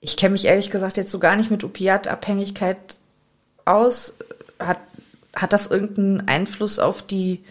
[0.05, 2.97] Ich kenne mich ehrlich gesagt jetzt so gar nicht mit Opiatabhängigkeit
[3.63, 4.13] aus.
[4.59, 4.79] Hat,
[5.33, 7.41] hat das irgendeinen Einfluss auf die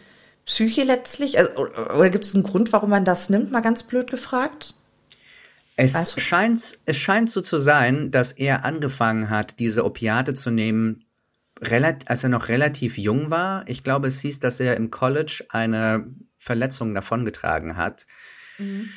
[0.44, 1.38] Psyche letztlich?
[1.38, 3.52] Also, oder gibt es einen Grund, warum man das nimmt?
[3.52, 4.74] Mal ganz blöd gefragt.
[5.76, 6.20] Es du?
[6.20, 11.06] scheint, es scheint so zu sein, dass er angefangen hat, diese Opiate zu nehmen,
[12.06, 13.66] als er noch relativ jung war.
[13.66, 18.04] Ich glaube, es hieß, dass er im College eine Verletzung davongetragen hat.
[18.58, 18.90] Mhm.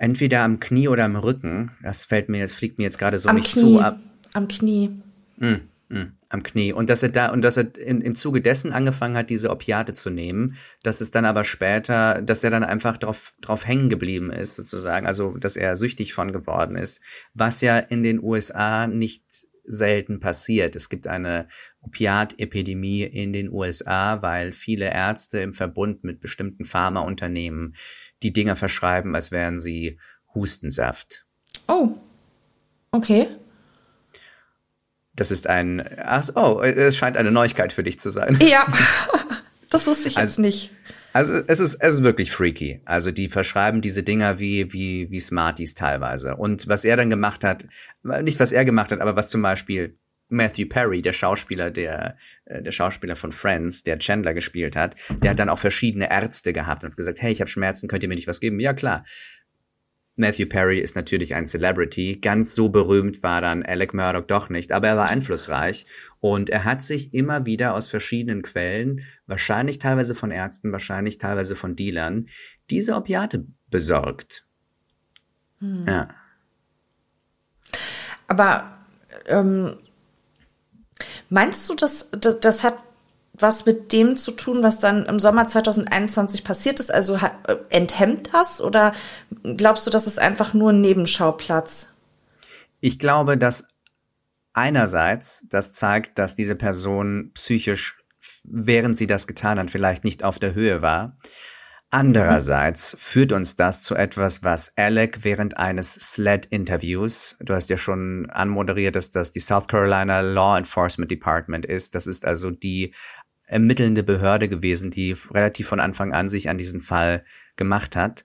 [0.00, 1.72] Entweder am Knie oder am Rücken.
[1.82, 3.60] Das fällt mir jetzt, fliegt mir jetzt gerade so am nicht Knie.
[3.60, 3.98] zu ab.
[4.32, 4.88] Am Knie.
[5.36, 5.56] Mm,
[5.90, 6.72] mm, am Knie.
[6.72, 9.92] Und dass er da, und dass er in, im Zuge dessen angefangen hat, diese Opiate
[9.92, 14.30] zu nehmen, dass es dann aber später, dass er dann einfach drauf, drauf hängen geblieben
[14.30, 15.06] ist, sozusagen.
[15.06, 17.02] Also, dass er süchtig von geworden ist.
[17.34, 19.24] Was ja in den USA nicht
[19.64, 20.76] selten passiert.
[20.76, 21.46] Es gibt eine
[21.82, 27.74] Opiatepidemie in den USA, weil viele Ärzte im Verbund mit bestimmten Pharmaunternehmen
[28.22, 29.98] die Dinger verschreiben, als wären sie
[30.34, 31.26] Hustensaft.
[31.68, 31.96] Oh,
[32.92, 33.28] okay.
[35.14, 38.38] Das ist ein, ach, oh, es scheint eine Neuigkeit für dich zu sein.
[38.40, 38.66] Ja,
[39.70, 40.70] das wusste ich also, jetzt nicht.
[41.12, 42.80] Also es ist, es ist wirklich freaky.
[42.84, 46.36] Also die verschreiben diese Dinger wie, wie, wie Smarties teilweise.
[46.36, 47.66] Und was er dann gemacht hat,
[48.02, 49.98] nicht was er gemacht hat, aber was zum Beispiel
[50.30, 52.16] Matthew Perry, der Schauspieler, der,
[52.46, 56.52] äh, der Schauspieler von Friends, der Chandler gespielt hat, der hat dann auch verschiedene Ärzte
[56.52, 58.60] gehabt und hat gesagt, hey, ich habe Schmerzen, könnt ihr mir nicht was geben?
[58.60, 59.04] Ja, klar.
[60.16, 62.18] Matthew Perry ist natürlich ein Celebrity.
[62.20, 65.86] Ganz so berühmt war dann Alec Murdoch doch nicht, aber er war einflussreich
[66.20, 71.56] und er hat sich immer wieder aus verschiedenen Quellen, wahrscheinlich teilweise von Ärzten, wahrscheinlich teilweise
[71.56, 72.26] von Dealern,
[72.68, 74.44] diese Opiate besorgt.
[75.60, 75.86] Hm.
[75.88, 76.08] Ja.
[78.26, 78.78] Aber
[79.26, 79.78] ähm,
[81.30, 82.74] meinst du, dass das, das hat
[83.32, 86.92] was mit dem zu tun, was dann im Sommer 2021 passiert ist?
[86.92, 88.92] Also äh, enthemmt das oder
[89.56, 91.94] glaubst du, das ist einfach nur ein Nebenschauplatz?
[92.80, 93.66] Ich glaube, dass
[94.52, 97.98] einerseits das zeigt, dass diese Person psychisch,
[98.44, 101.16] während sie das getan hat, vielleicht nicht auf der Höhe war.
[101.92, 108.30] Andererseits führt uns das zu etwas, was Alec während eines SLED-Interviews, du hast ja schon
[108.30, 111.96] anmoderiert, dass das die South Carolina Law Enforcement Department ist.
[111.96, 112.94] Das ist also die
[113.42, 117.24] ermittelnde Behörde gewesen, die relativ von Anfang an sich an diesen Fall
[117.56, 118.24] gemacht hat.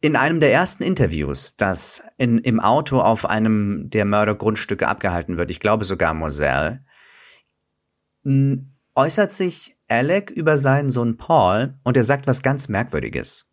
[0.00, 5.50] In einem der ersten Interviews, das in, im Auto auf einem der Mördergrundstücke abgehalten wird,
[5.50, 6.84] ich glaube sogar Moselle,
[8.94, 13.48] äußert sich Alec über seinen Sohn Paul und er sagt was ganz Merkwürdiges.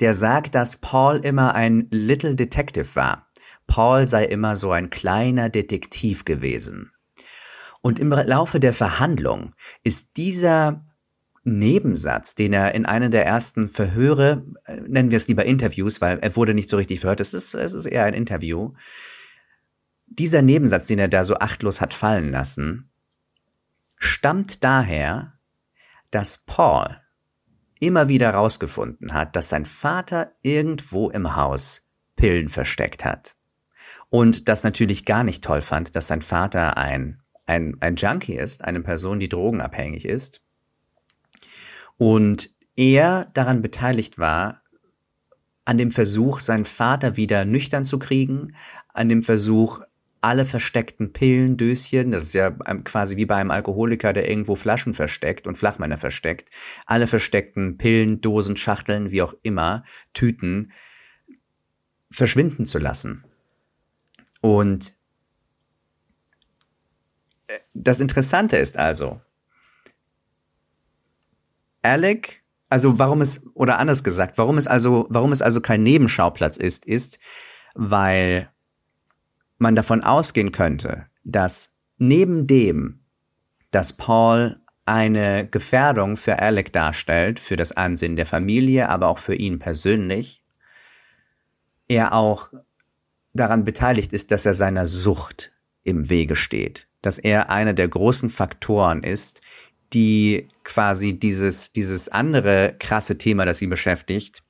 [0.00, 3.28] Der sagt, dass Paul immer ein Little Detective war.
[3.66, 6.90] Paul sei immer so ein kleiner Detektiv gewesen.
[7.80, 10.84] Und im Laufe der Verhandlung ist dieser
[11.44, 16.18] Nebensatz, den er in einem der ersten Verhöre, äh, nennen wir es lieber Interviews, weil
[16.20, 18.74] er wurde nicht so richtig verhört, es ist, es ist eher ein Interview.
[20.06, 22.91] Dieser Nebensatz, den er da so achtlos hat fallen lassen,
[24.02, 25.34] stammt daher,
[26.10, 27.00] dass Paul
[27.80, 33.36] immer wieder herausgefunden hat, dass sein Vater irgendwo im Haus Pillen versteckt hat.
[34.10, 38.64] Und das natürlich gar nicht toll fand, dass sein Vater ein ein, ein Junkie ist,
[38.64, 40.42] eine Person, die drogenabhängig ist
[41.96, 44.62] und er daran beteiligt war,
[45.64, 48.56] an dem Versuch, seinen Vater wieder nüchtern zu kriegen,
[48.88, 49.80] an dem Versuch,
[50.22, 54.94] alle versteckten Pillen, Döschen, das ist ja quasi wie bei einem Alkoholiker, der irgendwo Flaschen
[54.94, 56.48] versteckt und Flachmänner versteckt,
[56.86, 60.72] alle versteckten Pillen, Dosen, Schachteln, wie auch immer, Tüten,
[62.10, 63.24] verschwinden zu lassen.
[64.40, 64.94] Und
[67.74, 69.20] das Interessante ist also,
[71.82, 76.56] Alec, also warum es, oder anders gesagt, warum es also, warum es also kein Nebenschauplatz
[76.56, 77.18] ist, ist,
[77.74, 78.51] weil
[79.62, 83.00] man davon ausgehen könnte, dass neben dem,
[83.70, 89.34] dass Paul eine Gefährdung für Alec darstellt, für das Ansehen der Familie, aber auch für
[89.34, 90.42] ihn persönlich,
[91.88, 92.50] er auch
[93.32, 95.52] daran beteiligt ist, dass er seiner Sucht
[95.84, 99.42] im Wege steht dass er einer der großen Faktoren ist,
[99.92, 104.42] die quasi dieses, dieses andere krasse Thema, das ihn beschäftigt,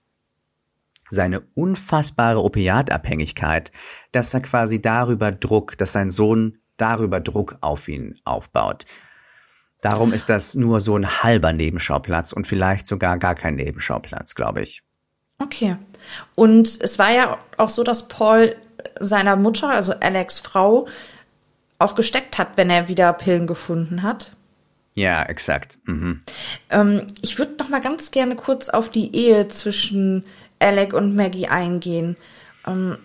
[1.12, 3.70] seine unfassbare Opiatabhängigkeit,
[4.12, 8.86] dass er quasi darüber Druck, dass sein Sohn darüber Druck auf ihn aufbaut.
[9.82, 14.62] Darum ist das nur so ein halber Nebenschauplatz und vielleicht sogar gar kein Nebenschauplatz, glaube
[14.62, 14.82] ich.
[15.38, 15.76] Okay.
[16.34, 18.56] Und es war ja auch so, dass Paul
[18.98, 20.88] seiner Mutter, also Alex Frau,
[21.78, 24.32] auch gesteckt hat, wenn er wieder Pillen gefunden hat.
[24.94, 25.78] Ja, exakt.
[25.84, 26.22] Mhm.
[26.70, 30.24] Ähm, ich würde noch mal ganz gerne kurz auf die Ehe zwischen
[30.62, 32.16] Alec und Maggie eingehen.
[32.66, 32.96] Ähm,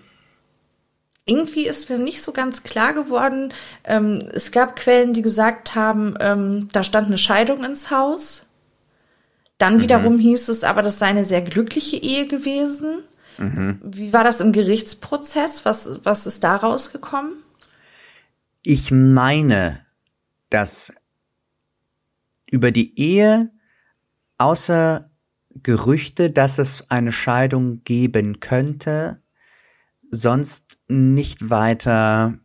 [1.25, 3.53] irgendwie ist mir nicht so ganz klar geworden.
[3.83, 8.45] Ähm, es gab Quellen, die gesagt haben, ähm, da stand eine Scheidung ins Haus.
[9.57, 9.81] Dann mhm.
[9.81, 13.03] wiederum hieß es aber, das sei eine sehr glückliche Ehe gewesen.
[13.37, 13.79] Mhm.
[13.83, 15.65] Wie war das im Gerichtsprozess?
[15.65, 17.33] Was, was ist da rausgekommen?
[18.63, 19.85] Ich meine,
[20.49, 20.93] dass
[22.49, 23.51] über die Ehe
[24.37, 25.06] außer
[25.63, 29.21] Gerüchte, dass es eine Scheidung geben könnte,
[30.11, 32.39] sonst nicht weiter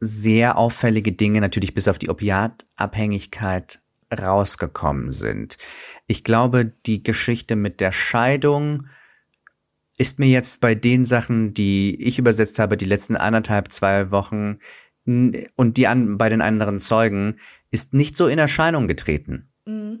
[0.00, 3.80] sehr auffällige Dinge, natürlich bis auf die Opiatabhängigkeit,
[4.16, 5.56] rausgekommen sind.
[6.06, 8.86] Ich glaube, die Geschichte mit der Scheidung
[9.98, 14.58] ist mir jetzt bei den Sachen, die ich übersetzt habe, die letzten anderthalb, zwei Wochen
[15.06, 17.38] und die an, bei den anderen Zeugen
[17.70, 19.48] ist nicht so in Erscheinung getreten.
[19.64, 20.00] Mhm.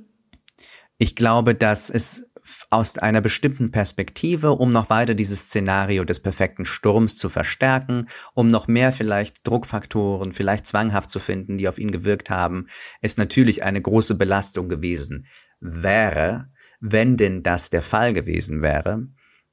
[0.98, 2.25] Ich glaube, dass es
[2.70, 8.48] aus einer bestimmten Perspektive, um noch weiter dieses Szenario des perfekten Sturms zu verstärken, um
[8.48, 12.66] noch mehr vielleicht Druckfaktoren, vielleicht zwanghaft zu finden, die auf ihn gewirkt haben,
[13.00, 15.26] ist natürlich eine große Belastung gewesen.
[15.60, 19.08] wäre, wenn denn das der Fall gewesen wäre.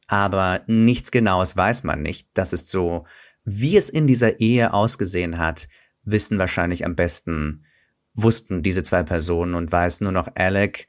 [0.08, 2.28] Aber nichts Genaues weiß man nicht.
[2.34, 3.06] Das ist so,
[3.46, 5.68] wie es in dieser Ehe ausgesehen hat,
[6.04, 7.66] wissen wahrscheinlich am besten,
[8.14, 10.88] wussten diese zwei Personen und weiß nur noch Alec.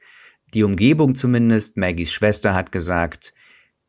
[0.55, 3.33] Die Umgebung zumindest, Maggies Schwester hat gesagt,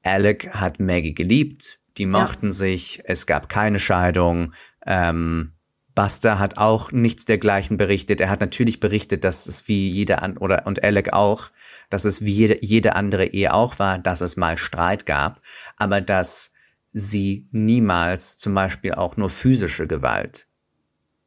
[0.02, 2.52] Alec hat Maggie geliebt, die mochten ja.
[2.52, 4.52] sich, es gab keine Scheidung.
[4.84, 5.52] Ähm,
[5.94, 8.20] Buster hat auch nichts dergleichen berichtet.
[8.20, 11.52] Er hat natürlich berichtet, dass es wie jede an oder und Alec auch,
[11.88, 15.40] dass es wie jede, jede andere Ehe auch war, dass es mal Streit gab,
[15.76, 16.50] aber dass
[16.92, 20.48] sie niemals zum Beispiel auch nur physische Gewalt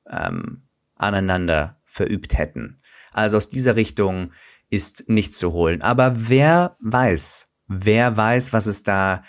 [0.10, 2.82] ähm, aneinander verübt hätten.
[3.12, 4.32] Also aus dieser Richtung
[4.70, 5.82] ist nichts zu holen.
[5.82, 9.24] Aber wer weiß, wer weiß, was es da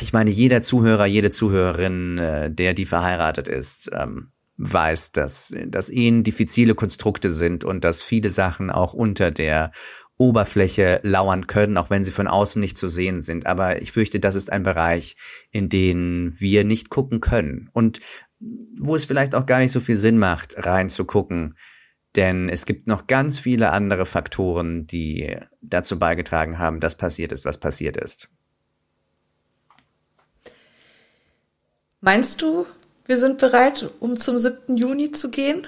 [0.00, 5.88] ich meine, jeder Zuhörer, jede Zuhörerin, äh, der die verheiratet ist, ähm, weiß, dass, dass
[5.88, 9.70] Ehen diffizile Konstrukte sind und dass viele Sachen auch unter der
[10.16, 13.46] Oberfläche lauern können, auch wenn sie von außen nicht zu sehen sind.
[13.46, 15.16] Aber ich fürchte, das ist ein Bereich,
[15.52, 18.00] in den wir nicht gucken können und
[18.40, 21.56] wo es vielleicht auch gar nicht so viel Sinn macht, reinzugucken.
[22.16, 27.44] Denn es gibt noch ganz viele andere Faktoren, die dazu beigetragen haben, dass passiert ist,
[27.44, 28.28] was passiert ist.
[32.00, 32.66] Meinst du,
[33.06, 34.76] wir sind bereit, um zum 7.
[34.76, 35.66] Juni zu gehen?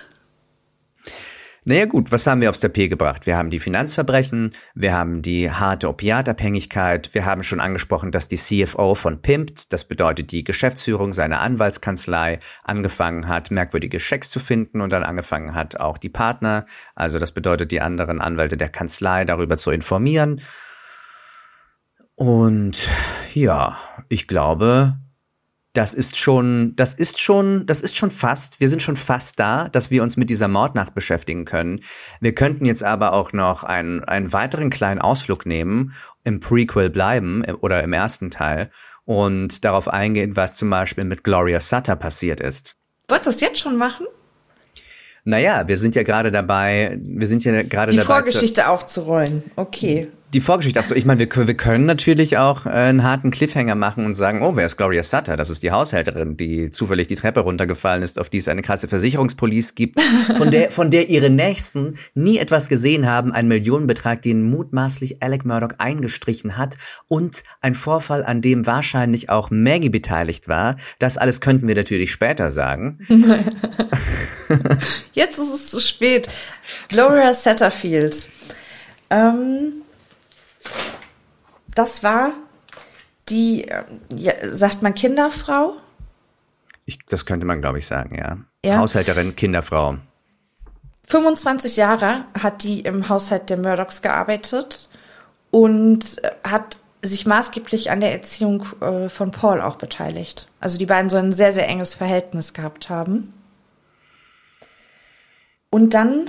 [1.65, 3.27] Naja gut, was haben wir aufs Tapet gebracht?
[3.27, 8.39] Wir haben die Finanzverbrechen, wir haben die harte Opiatabhängigkeit, wir haben schon angesprochen, dass die
[8.39, 14.81] CFO von Pimpt, das bedeutet die Geschäftsführung seiner Anwaltskanzlei, angefangen hat, merkwürdige Schecks zu finden
[14.81, 19.27] und dann angefangen hat, auch die Partner, also das bedeutet die anderen Anwälte der Kanzlei,
[19.27, 20.41] darüber zu informieren.
[22.15, 22.89] Und
[23.35, 24.99] ja, ich glaube,
[25.73, 29.69] das ist schon, das ist schon, das ist schon fast, wir sind schon fast da,
[29.69, 31.81] dass wir uns mit dieser Mordnacht beschäftigen können.
[32.21, 37.45] Wir könnten jetzt aber auch noch einen, einen weiteren kleinen Ausflug nehmen, im Prequel bleiben
[37.45, 38.71] äh, oder im ersten Teil
[39.05, 42.77] und darauf eingehen, was zum Beispiel mit Gloria Sutter passiert ist.
[43.09, 44.07] Wollt ihr das jetzt schon machen?
[45.25, 48.03] Naja, wir sind ja gerade dabei, wir sind ja gerade dabei.
[48.03, 49.45] Die Vorgeschichte aufzurollen.
[49.55, 53.75] Okay die Vorgeschichte auch Ich meine, wir, wir können natürlich auch äh, einen harten Cliffhanger
[53.75, 55.37] machen und sagen, oh, wer ist Gloria Sutter?
[55.37, 58.89] Das ist die Haushälterin, die zufällig die Treppe runtergefallen ist, auf die es eine krasse
[58.89, 60.01] Versicherungspolice gibt,
[60.37, 65.45] von der, von der ihre Nächsten nie etwas gesehen haben, ein Millionenbetrag, den mutmaßlich Alec
[65.45, 66.77] Murdoch eingestrichen hat
[67.09, 70.77] und ein Vorfall, an dem wahrscheinlich auch Maggie beteiligt war.
[70.99, 72.99] Das alles könnten wir natürlich später sagen.
[75.13, 76.29] Jetzt ist es zu spät.
[76.89, 78.29] Gloria Satterfield.
[79.11, 79.80] Ähm
[81.75, 82.33] das war
[83.29, 85.77] die, äh, ja, sagt man Kinderfrau?
[86.85, 88.39] Ich, das könnte man, glaube ich, sagen, ja.
[88.65, 88.79] ja.
[88.79, 89.99] Haushälterin, Kinderfrau.
[91.05, 94.89] 25 Jahre hat die im Haushalt der Murdochs gearbeitet
[95.51, 100.49] und äh, hat sich maßgeblich an der Erziehung äh, von Paul auch beteiligt.
[100.61, 103.33] Also die beiden so ein sehr, sehr enges Verhältnis gehabt haben.
[105.71, 106.29] Und dann,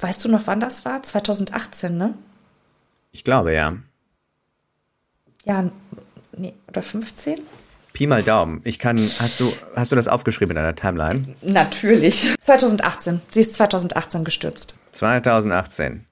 [0.00, 1.02] weißt du noch, wann das war?
[1.02, 2.14] 2018, ne?
[3.12, 3.76] Ich glaube, ja.
[5.44, 5.70] Ja,
[6.36, 7.40] nee, oder 15?
[7.92, 8.62] Pi mal Daumen.
[8.64, 11.34] Ich kann, hast du, hast du das aufgeschrieben in deiner Timeline?
[11.42, 12.34] Natürlich.
[12.40, 13.20] 2018.
[13.28, 14.76] Sie ist 2018 gestürzt.
[14.92, 16.06] 2018.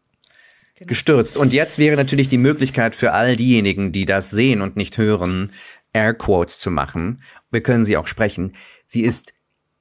[0.76, 0.88] Genau.
[0.88, 1.36] Gestürzt.
[1.36, 5.52] Und jetzt wäre natürlich die Möglichkeit für all diejenigen, die das sehen und nicht hören,
[5.92, 7.22] Airquotes zu machen.
[7.50, 8.54] Wir können sie auch sprechen.
[8.86, 9.32] Sie ist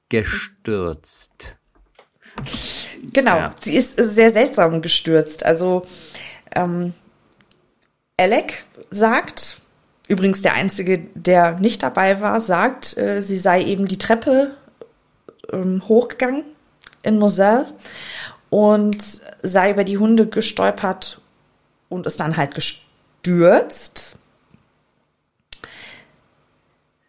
[0.08, 1.58] gestürzt.
[3.12, 3.36] Genau.
[3.36, 3.50] Ja.
[3.62, 5.44] Sie ist sehr seltsam gestürzt.
[5.44, 5.84] Also,
[6.54, 6.94] ähm,
[8.20, 9.62] Alec sagt,
[10.06, 14.50] übrigens der Einzige, der nicht dabei war, sagt, äh, sie sei eben die Treppe
[15.50, 16.44] ähm, hochgegangen
[17.02, 17.72] in Moselle
[18.50, 19.02] und
[19.42, 21.22] sei über die Hunde gestolpert
[21.88, 24.16] und ist dann halt gestürzt.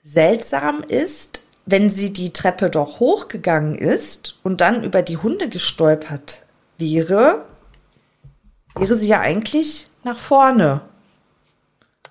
[0.04, 6.44] Seltsam ist, wenn sie die Treppe doch hochgegangen ist und dann über die Hunde gestolpert
[6.78, 7.44] wäre,
[8.76, 10.82] wäre sie ja eigentlich nach vorne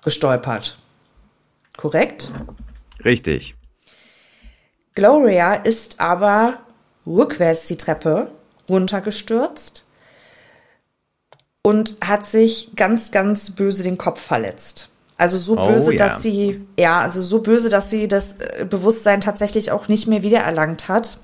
[0.03, 0.77] gestolpert.
[1.77, 2.31] Korrekt?
[3.03, 3.55] Richtig.
[4.93, 6.59] Gloria ist aber
[7.05, 8.31] rückwärts die Treppe
[8.69, 9.85] runtergestürzt
[11.61, 14.89] und hat sich ganz, ganz böse den Kopf verletzt.
[15.17, 16.07] Also so oh, böse, ja.
[16.07, 20.23] dass sie, ja, also so böse, dass sie das äh, Bewusstsein tatsächlich auch nicht mehr
[20.23, 21.19] wiedererlangt hat.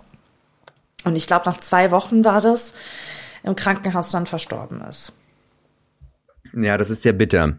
[1.03, 2.73] Und ich glaube, nach zwei Wochen war das
[3.43, 5.13] im Krankenhaus dann verstorben ist.
[6.53, 7.57] Ja, das ist ja bitter.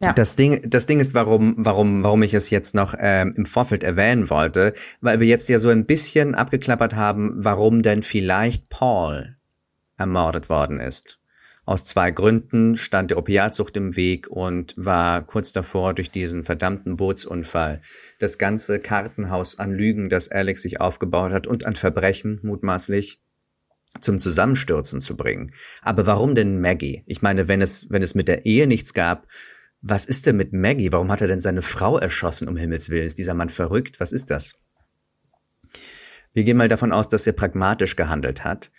[0.00, 0.14] Ja.
[0.14, 3.84] Das Ding, das Ding ist, warum, warum, warum ich es jetzt noch ähm, im Vorfeld
[3.84, 4.72] erwähnen wollte,
[5.02, 9.36] weil wir jetzt ja so ein bisschen abgeklappert haben, warum denn vielleicht Paul
[9.98, 11.20] ermordet worden ist.
[11.66, 16.96] Aus zwei Gründen stand der Opiatsucht im Weg und war kurz davor, durch diesen verdammten
[16.96, 17.82] Bootsunfall
[18.18, 23.20] das ganze Kartenhaus an Lügen, das Alex sich aufgebaut hat und an Verbrechen mutmaßlich
[24.00, 25.52] zum Zusammenstürzen zu bringen.
[25.82, 27.04] Aber warum denn Maggie?
[27.06, 29.26] Ich meine, wenn es, wenn es mit der Ehe nichts gab,
[29.82, 30.92] was ist denn mit Maggie?
[30.92, 33.06] Warum hat er denn seine Frau erschossen, um Himmels Willen?
[33.06, 34.00] Ist dieser Mann verrückt?
[34.00, 34.54] Was ist das?
[36.32, 38.70] Wir gehen mal davon aus, dass er pragmatisch gehandelt hat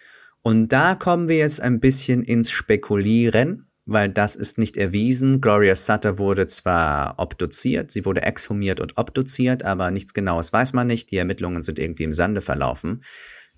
[0.44, 5.40] und da kommen wir jetzt ein bisschen ins Spekulieren, weil das ist nicht erwiesen.
[5.40, 10.88] Gloria Sutter wurde zwar obduziert, sie wurde exhumiert und obduziert, aber nichts Genaues weiß man
[10.88, 11.12] nicht.
[11.12, 13.04] Die Ermittlungen sind irgendwie im Sande verlaufen.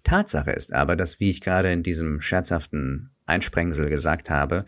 [0.03, 4.65] Tatsache ist aber, dass, wie ich gerade in diesem scherzhaften Einsprengsel gesagt habe,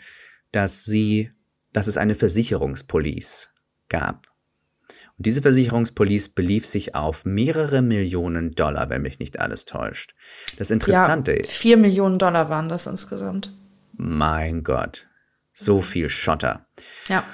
[0.52, 1.32] dass sie,
[1.76, 3.50] dass es eine Versicherungspolice
[3.90, 4.28] gab.
[5.18, 10.16] Und diese Versicherungspolice belief sich auf mehrere Millionen Dollar, wenn mich nicht alles täuscht.
[10.58, 11.48] Das Interessante ist.
[11.48, 13.54] Ja, vier Millionen Dollar waren das insgesamt.
[13.92, 15.08] Mein Gott.
[15.52, 16.66] So viel Schotter.
[17.10, 17.26] Ja.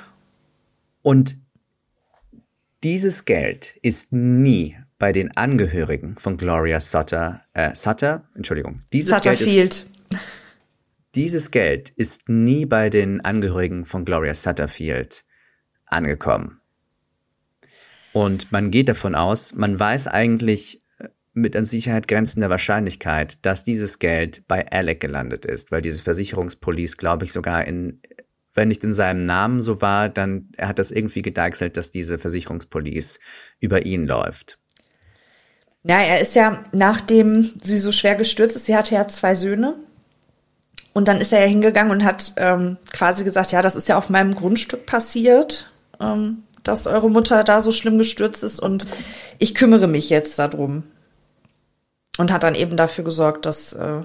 [1.04, 1.38] Und
[2.84, 9.86] dieses Geld ist nie bei den Angehörigen von Gloria Sutter, äh, Sutter, Entschuldigung, dieses Sutterfield.
[10.10, 10.20] Geld ist,
[11.16, 15.26] dieses Geld ist nie bei den Angehörigen von Gloria Sutterfield
[15.86, 16.62] angekommen.
[18.14, 23.64] Und man geht davon aus, man weiß eigentlich äh, mit an Sicherheit grenzender Wahrscheinlichkeit, dass
[23.64, 28.02] dieses Geld bei Alec gelandet ist, weil diese Versicherungspolice, glaube ich, sogar in,
[28.54, 33.20] wenn nicht in seinem Namen so war, dann hat das irgendwie gedeichselt, dass diese Versicherungspolice
[33.60, 34.58] über ihn läuft.
[35.84, 39.80] Ja, er ist ja, nachdem sie so schwer gestürzt ist, sie hatte ja zwei Söhne.
[40.94, 43.98] Und dann ist er ja hingegangen und hat ähm, quasi gesagt, ja, das ist ja
[43.98, 45.72] auf meinem Grundstück passiert.
[46.00, 48.88] Ähm, dass eure Mutter da so schlimm gestürzt ist und
[49.40, 50.84] ich kümmere mich jetzt darum.
[52.18, 54.02] Und hat dann eben dafür gesorgt, dass, äh,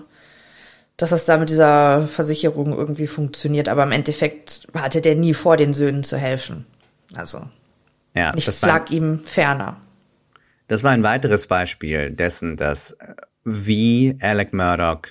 [0.97, 3.69] dass das da mit dieser Versicherung irgendwie funktioniert.
[3.69, 6.67] Aber im Endeffekt hatte der nie vor, den Söhnen zu helfen.
[7.15, 7.43] Also
[8.15, 9.77] ja, nichts lag ihm ferner.
[10.69, 13.15] Das war ein weiteres Beispiel dessen, dass äh,
[13.45, 15.03] wie Alec Murdoch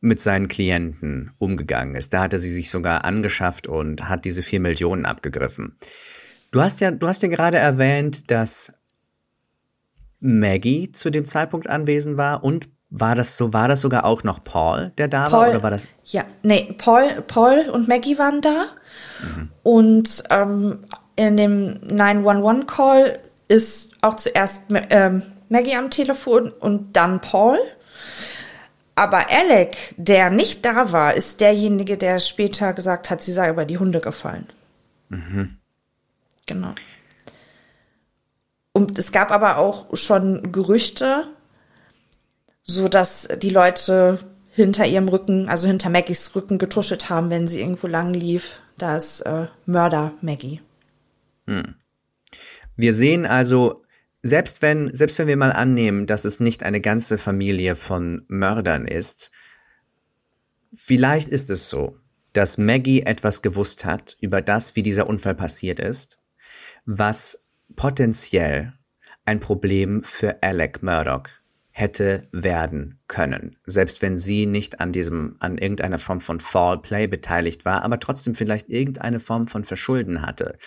[0.00, 2.12] mit seinen Klienten umgegangen ist.
[2.12, 5.76] Da hatte sie sich sogar angeschafft und hat diese vier Millionen abgegriffen.
[6.52, 8.72] Du hast ja, du hast ja gerade erwähnt, dass
[10.20, 14.42] Maggie zu dem Zeitpunkt anwesend war und war das so, war das sogar auch noch
[14.42, 15.86] Paul, der da Paul, war, oder war das?
[16.04, 18.64] Ja, nee, Paul, Paul und Maggie waren da.
[19.22, 19.50] Mhm.
[19.62, 20.78] Und ähm,
[21.14, 27.58] in dem 911-Call ist auch zuerst ähm, Maggie am Telefon und dann Paul.
[28.94, 33.64] Aber Alec, der nicht da war, ist derjenige, der später gesagt hat, sie sei über
[33.64, 34.46] die Hunde gefallen.
[35.08, 35.56] Mhm.
[36.46, 36.74] Genau.
[38.72, 41.24] Und es gab aber auch schon Gerüchte,
[42.62, 44.18] so dass die Leute
[44.52, 48.56] hinter ihrem Rücken, also hinter Maggies Rücken getuschelt haben, wenn sie irgendwo lang lief.
[48.78, 50.60] Da ist äh, Mörder Maggie.
[51.46, 51.74] Hm.
[52.76, 53.82] Wir sehen also,
[54.22, 58.86] selbst wenn, selbst wenn wir mal annehmen, dass es nicht eine ganze Familie von Mördern
[58.86, 59.30] ist,
[60.74, 61.96] vielleicht ist es so,
[62.32, 66.20] dass Maggie etwas gewusst hat über das, wie dieser Unfall passiert ist
[66.84, 67.46] was
[67.76, 68.72] potenziell
[69.24, 71.24] ein Problem für Alec Murdoch
[71.72, 77.06] hätte werden können, selbst wenn sie nicht an diesem, an irgendeiner Form von Fall Play
[77.06, 80.58] beteiligt war, aber trotzdem vielleicht irgendeine Form von Verschulden hatte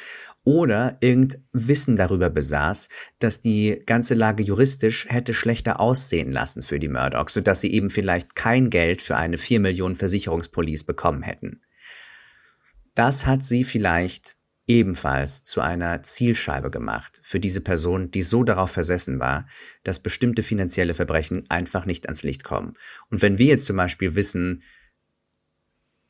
[0.44, 2.90] oder irgend Wissen darüber besaß,
[3.20, 7.90] dass die ganze Lage juristisch hätte schlechter aussehen lassen für die Murdochs, sodass sie eben
[7.90, 11.62] vielleicht kein Geld für eine 4 Millionen Versicherungspolice bekommen hätten.
[12.96, 14.36] Das hat sie vielleicht
[14.68, 19.48] ebenfalls zu einer Zielscheibe gemacht für diese Person, die so darauf versessen war,
[19.84, 22.76] dass bestimmte finanzielle Verbrechen einfach nicht ans Licht kommen.
[23.10, 24.64] Und wenn wir jetzt zum Beispiel wissen,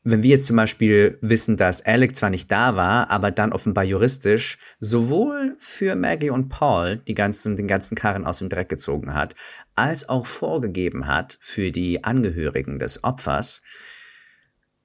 [0.03, 3.85] wenn wir jetzt zum Beispiel wissen, dass Alec zwar nicht da war, aber dann offenbar
[3.85, 9.13] juristisch sowohl für Maggie und Paul die ganzen, den ganzen Karren aus dem Dreck gezogen
[9.13, 9.33] hat,
[9.75, 13.61] als auch vorgegeben hat für die Angehörigen des Opfers,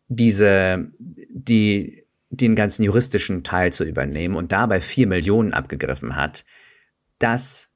[0.06, 6.44] diese, die, den ganzen juristischen Teil zu übernehmen und dabei vier Millionen abgegriffen hat,
[7.18, 7.70] das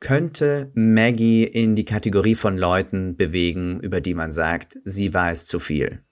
[0.00, 5.60] könnte Maggie in die Kategorie von Leuten bewegen, über die man sagt, sie weiß zu
[5.60, 6.02] viel.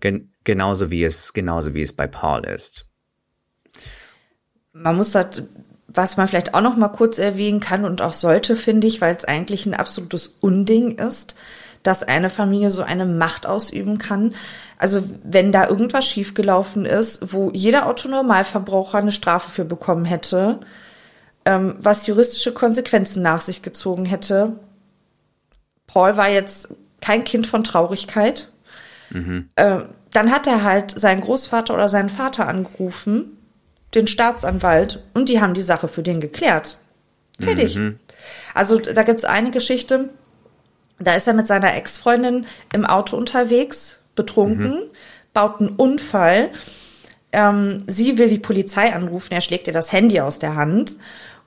[0.00, 2.86] Gen genauso wie es, genauso wie es bei Paul ist.
[4.72, 5.42] Man muss das,
[5.86, 9.14] was man vielleicht auch noch mal kurz erwähnen kann und auch sollte, finde ich, weil
[9.14, 11.34] es eigentlich ein absolutes Unding ist,
[11.82, 14.34] dass eine Familie so eine Macht ausüben kann.
[14.78, 20.60] Also wenn da irgendwas schiefgelaufen ist, wo jeder Autonormalverbraucher eine Strafe für bekommen hätte,
[21.44, 24.56] ähm, was juristische Konsequenzen nach sich gezogen hätte.
[25.86, 26.68] Paul war jetzt
[27.00, 28.49] kein Kind von Traurigkeit.
[29.10, 29.50] Mhm.
[29.56, 29.80] Äh,
[30.12, 33.36] dann hat er halt seinen Großvater oder seinen Vater angerufen,
[33.94, 36.78] den Staatsanwalt, und die haben die Sache für den geklärt.
[37.38, 37.76] Fertig.
[37.76, 37.98] Mhm.
[38.54, 40.10] Also da gibt's eine Geschichte,
[40.98, 44.90] da ist er mit seiner Ex-Freundin im Auto unterwegs, betrunken, mhm.
[45.32, 46.50] baut einen Unfall.
[47.32, 50.96] Ähm, sie will die Polizei anrufen, er schlägt ihr das Handy aus der Hand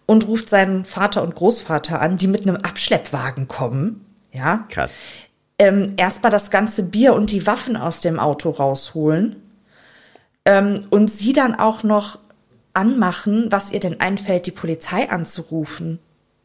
[0.05, 4.05] und ruft seinen Vater und Großvater an, die mit einem Abschleppwagen kommen.
[4.31, 4.65] Ja.
[4.69, 5.11] Krass.
[5.63, 9.37] Ähm, erstmal das ganze Bier und die Waffen aus dem Auto rausholen.
[10.43, 12.19] Ähm, und sie dann auch noch
[12.73, 15.99] anmachen, was ihr denn einfällt, die Polizei anzurufen.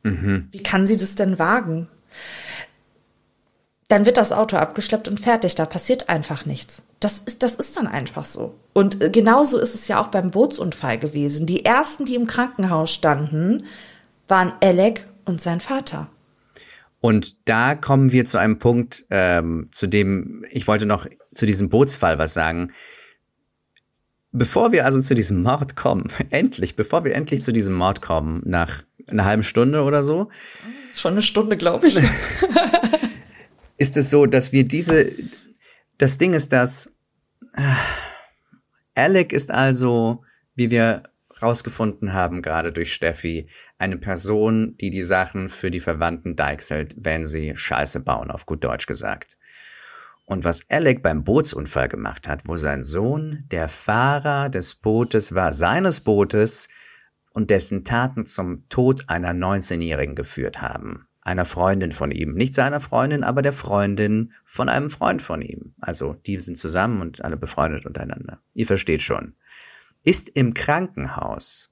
[0.05, 0.47] Mhm.
[0.53, 1.89] Wie kann sie das denn wagen?
[3.89, 5.57] Dann wird das Auto abgeschleppt und fertig.
[5.57, 6.85] Da passiert einfach nichts.
[7.01, 8.55] Das ist, das ist dann einfach so.
[8.73, 11.45] Und äh, genauso ist es ja auch beim Bootsunfall gewesen.
[11.47, 13.64] Die ersten, die im Krankenhaus standen,
[14.29, 16.07] waren Alec und sein Vater.
[17.01, 21.69] Und da kommen wir zu einem Punkt, ähm, zu dem ich wollte noch zu diesem
[21.69, 22.73] Bootsfall was sagen.
[24.33, 28.43] Bevor wir also zu diesem Mord kommen, endlich, bevor wir endlich zu diesem Mord kommen,
[28.45, 30.29] nach einer halben Stunde oder so.
[30.95, 31.97] Schon eine Stunde, glaube ich.
[33.79, 35.13] ist es so, dass wir diese,
[35.97, 36.93] das Ding ist, dass
[37.55, 37.63] äh,
[38.95, 40.25] Alec ist also,
[40.57, 41.05] wie wir
[41.43, 47.26] rausgefunden haben, gerade durch Steffi, eine Person, die die Sachen für die Verwandten deichselt, wenn
[47.26, 49.39] sie Scheiße bauen, auf gut Deutsch gesagt.
[50.24, 55.53] Und was Alec beim Bootsunfall gemacht hat, wo sein Sohn der Fahrer des Bootes war,
[55.53, 56.68] seines Bootes,
[57.39, 61.07] und dessen Taten zum Tod einer 19-Jährigen geführt haben.
[61.20, 62.32] Einer Freundin von ihm.
[62.34, 65.74] Nicht seiner Freundin, aber der Freundin von einem Freund von ihm.
[65.80, 68.41] Also die sind zusammen und alle befreundet untereinander.
[68.55, 69.34] Ihr versteht schon.
[70.09, 71.69] Ist im Krankenhaus,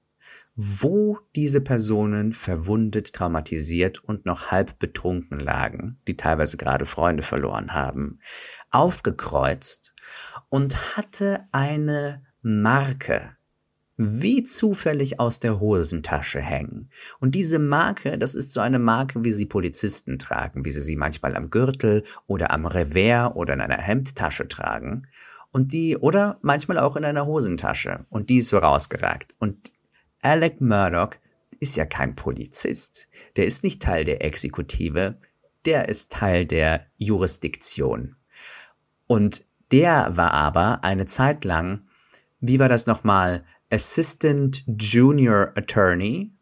[0.55, 7.73] wo diese Personen verwundet, traumatisiert und noch halb betrunken lagen, die teilweise gerade Freunde verloren
[7.73, 8.19] haben,
[8.69, 9.95] aufgekreuzt
[10.49, 13.37] und hatte eine Marke
[13.97, 16.91] wie zufällig aus der Hosentasche hängen.
[17.19, 20.95] Und diese Marke, das ist so eine Marke, wie sie Polizisten tragen, wie sie sie
[20.95, 25.07] manchmal am Gürtel oder am Revers oder in einer Hemdtasche tragen.
[25.57, 28.05] Und die, oder manchmal auch in einer Hosentasche.
[28.11, 29.33] Und die ist so rausgeragt.
[29.39, 29.71] Und
[30.21, 31.15] Alec Murdoch
[31.59, 33.09] ist ja kein Polizist.
[33.37, 35.19] Der ist nicht Teil der Exekutive.
[35.65, 38.17] Der ist Teil der Jurisdiktion.
[39.07, 41.87] Und der war aber eine Zeit lang,
[42.39, 46.33] wie war das nochmal, Assistant Junior Attorney,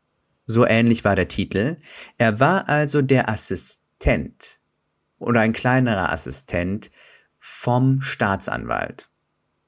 [0.46, 1.78] so ähnlich war der Titel.
[2.18, 4.60] Er war also der Assistent
[5.20, 6.92] oder ein kleinerer Assistent
[7.48, 9.08] vom Staatsanwalt,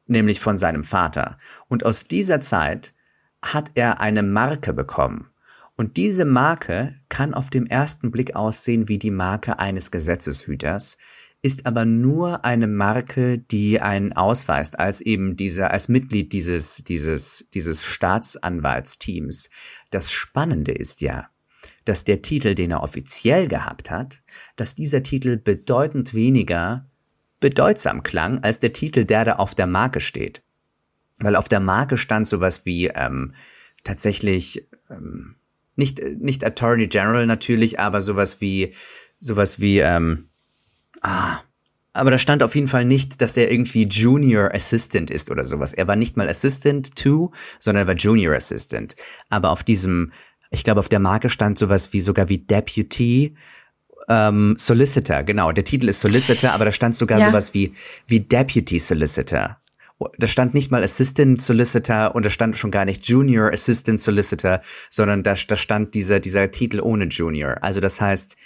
[0.07, 1.37] nämlich von seinem Vater.
[1.67, 2.95] Und aus dieser Zeit
[3.43, 5.29] hat er eine Marke bekommen.
[5.75, 10.97] Und diese Marke kann auf dem ersten Blick aussehen wie die Marke eines Gesetzeshüters,
[11.43, 17.45] ist aber nur eine Marke, die einen ausweist als eben dieser, als Mitglied dieses, dieses,
[17.53, 19.51] dieses Staatsanwaltsteams.
[19.91, 21.29] Das Spannende ist ja,
[21.85, 24.23] dass der Titel, den er offiziell gehabt hat,
[24.55, 26.89] dass dieser Titel bedeutend weniger
[27.39, 30.41] bedeutsam klang als der Titel, der da auf der Marke steht.
[31.19, 33.33] Weil auf der Marke stand sowas wie ähm,
[33.83, 35.35] tatsächlich ähm,
[35.75, 38.73] nicht nicht Attorney General natürlich, aber sowas wie
[39.17, 40.29] sowas wie ähm,
[41.01, 41.41] Ah.
[41.93, 45.73] Aber da stand auf jeden Fall nicht, dass er irgendwie Junior Assistant ist oder sowas.
[45.73, 48.95] Er war nicht mal Assistant to, sondern er war Junior Assistant.
[49.29, 50.11] Aber auf diesem,
[50.51, 53.35] ich glaube, auf der Marke stand sowas wie sogar wie Deputy
[54.07, 55.23] ähm, Solicitor.
[55.23, 57.27] Genau, der Titel ist Solicitor, aber da stand sogar ja.
[57.27, 57.73] sowas wie,
[58.07, 59.57] wie Deputy Solicitor.
[60.19, 64.61] Da stand nicht mal Assistant Solicitor und da stand schon gar nicht Junior Assistant Solicitor,
[64.89, 67.57] sondern da, da stand dieser, dieser Titel ohne Junior.
[67.61, 68.37] Also das heißt,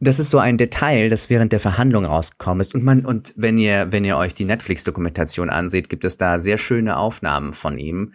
[0.00, 2.74] das ist so ein Detail, das während der Verhandlung rausgekommen ist.
[2.74, 6.58] Und man, und wenn ihr, wenn ihr euch die Netflix-Dokumentation anseht, gibt es da sehr
[6.58, 8.12] schöne Aufnahmen von ihm.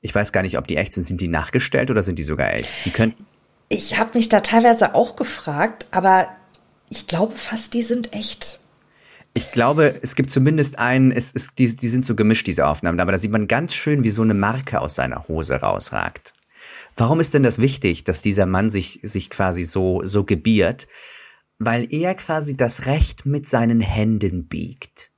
[0.00, 1.02] Ich weiß gar nicht, ob die echt sind.
[1.02, 2.72] Sind die nachgestellt oder sind die sogar echt?
[2.86, 3.26] Die könnten.
[3.72, 6.28] Ich habe mich da teilweise auch gefragt, aber
[6.88, 8.58] ich glaube fast, die sind echt.
[9.32, 12.98] Ich glaube, es gibt zumindest einen, es ist, die, die sind so gemischt, diese Aufnahmen,
[12.98, 16.34] aber da sieht man ganz schön, wie so eine Marke aus seiner Hose rausragt.
[16.96, 20.88] Warum ist denn das wichtig, dass dieser Mann sich, sich quasi so, so gebiert?
[21.60, 25.12] Weil er quasi das Recht mit seinen Händen biegt.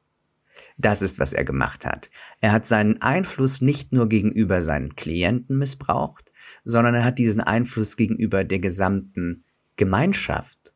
[0.76, 2.10] Das ist, was er gemacht hat.
[2.42, 6.31] Er hat seinen Einfluss nicht nur gegenüber seinen Klienten missbraucht,
[6.64, 9.44] sondern er hat diesen Einfluss gegenüber der gesamten
[9.76, 10.72] Gemeinschaft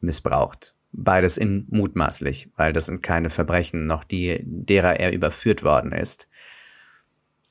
[0.00, 0.74] missbraucht.
[0.92, 6.28] Beides in mutmaßlich, weil das sind keine Verbrechen noch, die, derer er überführt worden ist.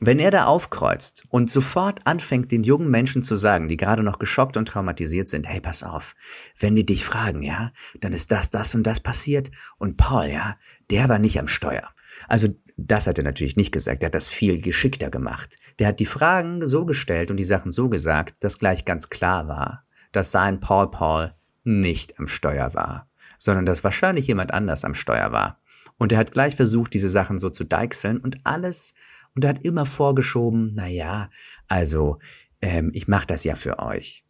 [0.06, 4.20] wenn er da aufkreuzt und sofort anfängt, den jungen Menschen zu sagen, die gerade noch
[4.20, 6.16] geschockt und traumatisiert sind, hey, pass auf,
[6.60, 10.58] wenn die dich fragen, ja, dann ist das, das und das passiert und Paul, ja,
[10.90, 11.90] der war nicht am Steuer.
[12.28, 12.50] Also
[12.88, 15.58] das hat er natürlich nicht gesagt, er hat das viel geschickter gemacht.
[15.80, 19.48] Der hat die Fragen so gestellt und die Sachen so gesagt, dass gleich ganz klar
[19.48, 24.94] war, dass sein Paul Paul nicht am Steuer war, sondern dass wahrscheinlich jemand anders am
[24.94, 25.60] Steuer war.
[25.98, 28.94] Und er hat gleich versucht, diese Sachen so zu deichseln und alles
[29.36, 31.30] und er hat immer vorgeschoben, na ja,
[31.68, 32.20] also
[32.62, 34.24] ähm, ich mache das ja für euch.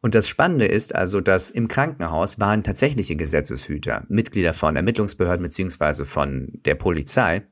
[0.00, 6.04] Und das Spannende ist also, dass im Krankenhaus waren tatsächliche Gesetzeshüter, Mitglieder von Ermittlungsbehörden beziehungsweise
[6.04, 7.46] von der Polizei.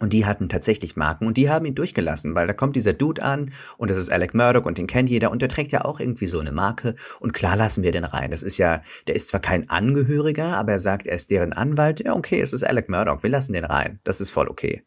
[0.00, 3.22] Und die hatten tatsächlich Marken und die haben ihn durchgelassen, weil da kommt dieser Dude
[3.22, 5.98] an und das ist Alec Murdoch und den kennt jeder und der trägt ja auch
[5.98, 8.30] irgendwie so eine Marke und klar lassen wir den rein.
[8.30, 12.00] Das ist ja, der ist zwar kein Angehöriger, aber er sagt, er ist deren Anwalt.
[12.00, 13.98] Ja, okay, es ist Alec Murdoch, wir lassen den rein.
[14.04, 14.84] Das ist voll okay.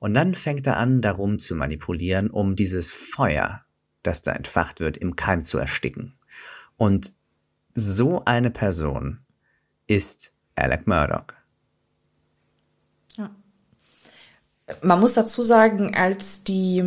[0.00, 3.64] Und dann fängt er an, darum zu manipulieren, um dieses Feuer,
[4.02, 6.14] das da entfacht wird, im Keim zu ersticken.
[6.76, 7.12] Und
[7.74, 9.20] so eine Person
[9.86, 11.26] ist Alec Murdoch.
[13.16, 13.30] Ja.
[14.80, 16.78] Man muss dazu sagen, als die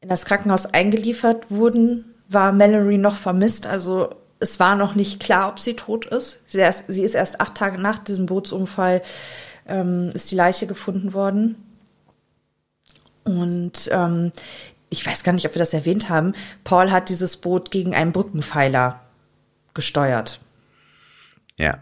[0.00, 3.66] in das Krankenhaus eingeliefert wurden, war Mallory noch vermisst.
[3.66, 6.38] Also es war noch nicht klar, ob sie tot ist.
[6.46, 9.02] Sie, erst, sie ist erst acht Tage nach diesem Bootsunfall
[9.66, 11.56] ähm, ist die Leiche gefunden worden.
[13.24, 14.32] Und ähm,
[14.90, 16.32] ich weiß gar nicht, ob wir das erwähnt haben.
[16.64, 19.00] Paul hat dieses Boot gegen einen Brückenpfeiler
[19.74, 20.40] gesteuert.
[21.58, 21.78] Ja.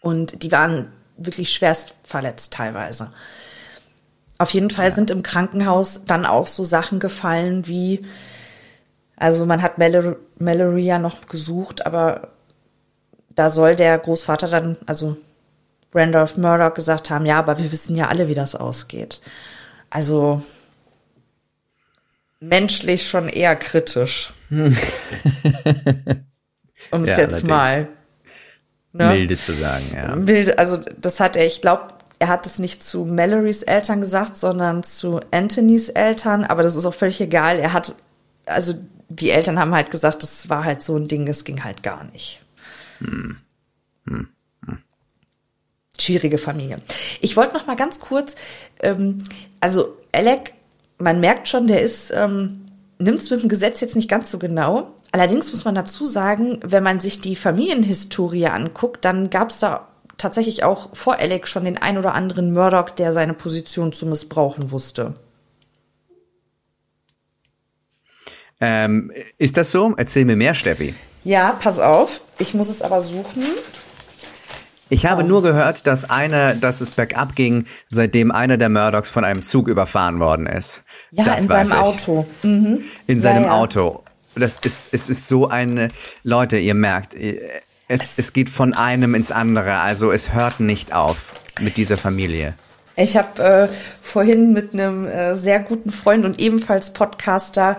[0.00, 3.12] Und die waren wirklich schwerst verletzt teilweise.
[4.38, 4.90] Auf jeden Fall ja.
[4.92, 8.06] sind im Krankenhaus dann auch so Sachen gefallen wie,
[9.16, 12.28] also man hat Mallory, Mallory ja noch gesucht, aber
[13.30, 15.16] da soll der Großvater dann, also
[15.92, 19.20] Randolph Murdoch gesagt haben, ja, aber wir wissen ja alle, wie das ausgeht.
[19.90, 20.42] Also
[22.40, 24.32] menschlich schon eher kritisch.
[24.50, 24.72] um
[27.02, 27.88] es ja, jetzt mal
[28.92, 29.08] ne?
[29.08, 30.14] milde zu sagen, ja.
[30.14, 31.88] Milde, also das hat er, ich glaube,
[32.18, 36.84] er hat es nicht zu Mallorys Eltern gesagt, sondern zu Anthonys Eltern, aber das ist
[36.84, 37.58] auch völlig egal.
[37.58, 37.94] Er hat,
[38.46, 38.74] also
[39.08, 42.04] die Eltern haben halt gesagt, das war halt so ein Ding, das ging halt gar
[42.04, 42.42] nicht.
[42.98, 43.36] Hm.
[44.06, 44.28] Hm.
[44.66, 44.78] hm.
[46.00, 46.78] Schwierige Familie.
[47.20, 48.34] Ich wollte noch mal ganz kurz,
[48.80, 49.22] ähm,
[49.60, 50.54] also Alec
[50.98, 52.64] man merkt schon, der ist, ähm,
[52.98, 54.94] nimmt es mit dem Gesetz jetzt nicht ganz so genau.
[55.12, 59.88] Allerdings muss man dazu sagen, wenn man sich die Familienhistorie anguckt, dann gab es da
[60.18, 64.70] tatsächlich auch vor Alec schon den ein oder anderen Murdoch, der seine Position zu missbrauchen
[64.70, 65.14] wusste.
[68.60, 69.94] Ähm, ist das so?
[69.96, 70.94] Erzähl mir mehr, Steffi.
[71.24, 72.20] Ja, pass auf.
[72.38, 73.44] Ich muss es aber suchen.
[74.90, 75.26] Ich habe oh.
[75.26, 79.68] nur gehört, dass einer, dass es bergab ging, seitdem einer der Murdochs von einem Zug
[79.68, 80.82] überfahren worden ist.
[81.10, 81.74] Ja, das in seinem ich.
[81.74, 82.26] Auto.
[82.42, 82.84] Mhm.
[83.06, 83.54] In seinem ja, ja.
[83.54, 84.02] Auto.
[84.34, 85.90] Das ist, es ist so eine,
[86.22, 87.14] Leute, ihr merkt,
[87.88, 89.78] es, es geht von einem ins andere.
[89.78, 92.54] Also es hört nicht auf mit dieser Familie.
[92.96, 93.68] Ich habe äh,
[94.02, 97.76] vorhin mit einem äh, sehr guten Freund und ebenfalls Podcaster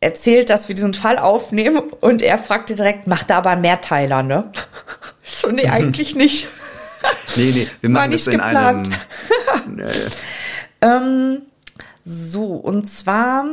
[0.00, 4.22] erzählt, dass wir diesen Fall aufnehmen und er fragte direkt, macht da aber einen Mehrteiler,
[4.22, 4.50] ne?
[5.24, 6.48] So, nee, eigentlich nicht.
[7.36, 8.90] nee, nee, wir machen das in geplant.
[9.64, 9.88] einem.
[10.82, 11.42] ähm,
[12.04, 13.46] so, und zwar,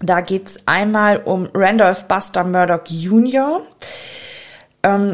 [0.00, 3.60] da geht's einmal um Randolph Buster Murdoch Jr.,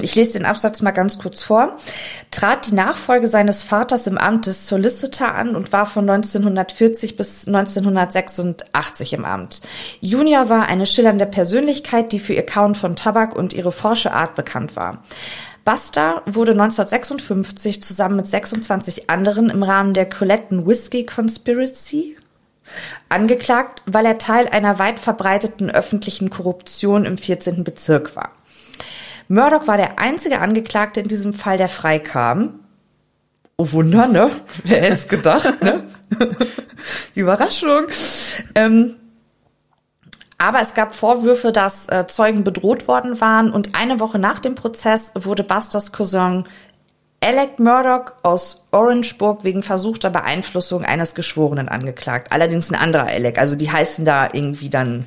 [0.02, 1.76] ich lese den Absatz mal ganz kurz vor,
[2.30, 7.46] trat die Nachfolge seines Vaters im Amt des Solicitor an und war von 1940 bis
[7.46, 9.60] 1986 im Amt.
[10.00, 14.34] Junior war eine schillernde Persönlichkeit, die für ihr Kauen von Tabak und ihre forsche Art
[14.34, 15.02] bekannt war.
[15.64, 22.16] Buster wurde 1956 zusammen mit 26 anderen im Rahmen der Coletten Whiskey Conspiracy
[23.08, 27.64] angeklagt, weil er Teil einer weit verbreiteten öffentlichen Korruption im 14.
[27.64, 28.30] Bezirk war.
[29.30, 32.58] Murdoch war der einzige Angeklagte in diesem Fall, der freikam.
[33.56, 34.32] Oh Wunder, ne?
[34.64, 35.84] Wer hätte es gedacht, ne?
[37.14, 37.86] Überraschung.
[38.56, 38.96] Ähm,
[40.36, 44.56] aber es gab Vorwürfe, dass äh, Zeugen bedroht worden waren und eine Woche nach dem
[44.56, 46.44] Prozess wurde Busters Cousin
[47.22, 52.32] Alec Murdoch aus Orangeburg wegen versuchter Beeinflussung eines Geschworenen angeklagt.
[52.32, 55.04] Allerdings ein anderer Alec, also die heißen da irgendwie dann.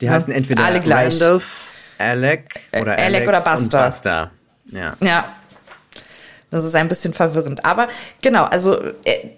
[0.00, 1.20] Die heißen entweder alle gleich.
[1.20, 3.78] Randolph Alec äh, oder Alec Alex oder Buster.
[3.78, 4.30] Und Buster.
[4.72, 4.94] Ja.
[5.00, 5.24] Ja.
[6.50, 7.64] Das ist ein bisschen verwirrend.
[7.64, 7.88] Aber
[8.22, 9.30] genau, also äh,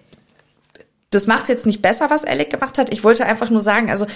[1.10, 2.92] das macht es jetzt nicht besser, was Alec gemacht hat.
[2.92, 4.06] Ich wollte einfach nur sagen, also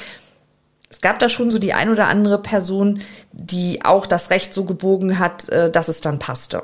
[0.91, 4.65] es gab da schon so die ein oder andere Person, die auch das Recht so
[4.65, 6.63] gebogen hat, äh, dass es dann passte.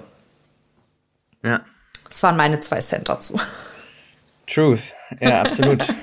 [1.43, 1.63] Ja.
[2.09, 3.41] Das waren meine zwei Cent dazu.
[4.47, 5.87] Truth, ja, absolut.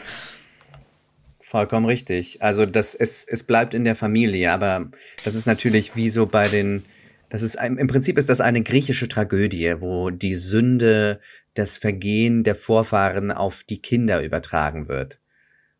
[1.47, 2.41] Vollkommen richtig.
[2.41, 4.89] Also das es, es bleibt in der Familie, aber
[5.23, 6.83] das ist natürlich wie so bei den,
[7.29, 11.19] das ist im Prinzip ist das eine griechische Tragödie, wo die Sünde,
[11.53, 15.19] das Vergehen der Vorfahren auf die Kinder übertragen wird.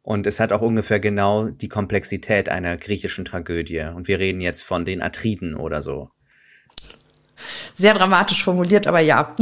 [0.04, 3.80] Und es hat auch ungefähr genau die Komplexität einer griechischen Tragödie.
[3.80, 6.12] Und wir reden jetzt von den Atriden oder so.
[7.74, 9.36] Sehr dramatisch formuliert, aber ja.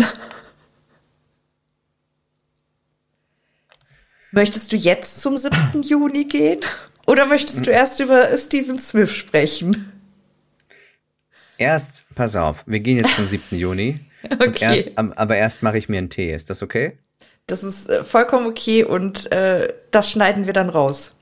[4.33, 5.83] Möchtest du jetzt zum 7.
[5.83, 6.59] Juni gehen?
[7.05, 9.93] Oder möchtest du erst über Stephen Smith sprechen?
[11.59, 13.55] Erst, pass auf, wir gehen jetzt zum 7.
[13.55, 13.99] Juni.
[14.31, 14.55] okay.
[14.59, 16.33] Erst, aber erst mache ich mir einen Tee.
[16.33, 16.97] Ist das okay?
[17.45, 21.13] Das ist äh, vollkommen okay und äh, das schneiden wir dann raus.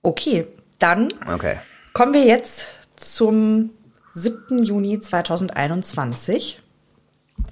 [0.00, 0.46] Okay,
[0.78, 1.58] dann okay.
[1.92, 3.68] kommen wir jetzt zum
[4.14, 4.62] 7.
[4.62, 6.62] Juni 2021.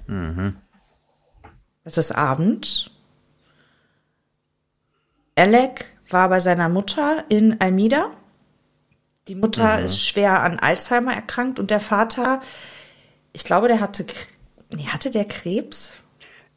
[0.07, 0.55] Mhm.
[1.85, 2.91] Es ist Abend.
[5.35, 8.11] Alec war bei seiner Mutter in Almida.
[9.27, 9.85] Die Mutter mhm.
[9.85, 12.41] ist schwer an Alzheimer erkrankt und der Vater,
[13.33, 14.05] ich glaube, der hatte,
[14.73, 15.95] nee, hatte der Krebs?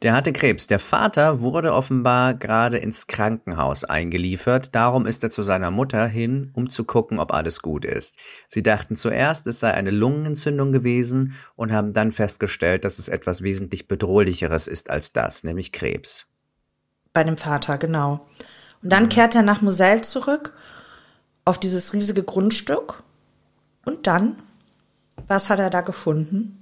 [0.01, 0.67] Der hatte Krebs.
[0.67, 4.73] Der Vater wurde offenbar gerade ins Krankenhaus eingeliefert.
[4.73, 8.17] Darum ist er zu seiner Mutter hin, um zu gucken, ob alles gut ist.
[8.47, 13.41] Sie dachten zuerst, es sei eine Lungenentzündung gewesen und haben dann festgestellt, dass es etwas
[13.41, 16.27] wesentlich bedrohlicheres ist als das, nämlich Krebs.
[17.11, 18.25] Bei dem Vater, genau.
[18.81, 19.09] Und dann mhm.
[19.09, 20.53] kehrt er nach Moselle zurück
[21.43, 23.03] auf dieses riesige Grundstück.
[23.83, 24.37] Und dann,
[25.27, 26.58] was hat er da gefunden?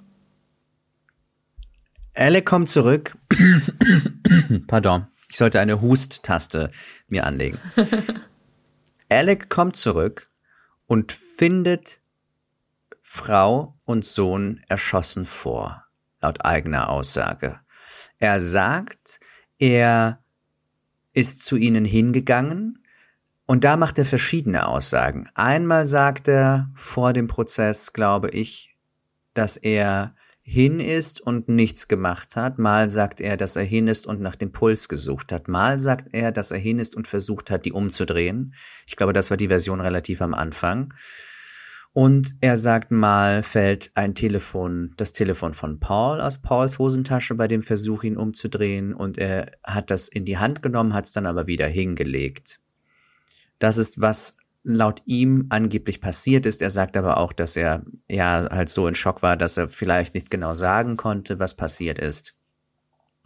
[2.18, 3.16] Alec kommt zurück.
[4.68, 6.72] Pardon, ich sollte eine Hust-Taste
[7.10, 7.60] mir anlegen.
[9.10, 10.28] Alec kommt zurück
[10.88, 12.02] und findet
[13.02, 15.86] Frau und Sohn erschossen vor,
[16.20, 17.60] laut eigener Aussage.
[18.18, 19.20] Er sagt,
[19.60, 20.20] er
[21.14, 22.84] ist zu ihnen hingegangen
[23.46, 25.30] und da macht er verschiedene Aussagen.
[25.36, 28.76] Einmal sagt er vor dem Prozess, glaube ich,
[29.36, 30.16] dass er
[30.48, 32.58] hin ist und nichts gemacht hat.
[32.58, 35.50] Mal sagt er, dass er hin ist und nach dem Puls gesucht hat.
[35.50, 38.54] Mal sagt er, dass er hin ist und versucht hat, die umzudrehen.
[38.88, 40.94] Ich glaube, das war die Version relativ am Anfang.
[41.92, 47.50] Und er sagt mal, fällt ein Telefon, das Telefon von Paul aus Pauls Hosentasche bei
[47.50, 48.94] dem Versuch, ihn umzudrehen.
[48.94, 52.62] Und er hat das in die Hand genommen, hat es dann aber wieder hingelegt.
[53.60, 54.38] Das ist, was
[54.68, 56.62] laut ihm angeblich passiert ist.
[56.62, 60.14] Er sagt aber auch, dass er ja halt so in Schock war, dass er vielleicht
[60.14, 62.36] nicht genau sagen konnte, was passiert ist.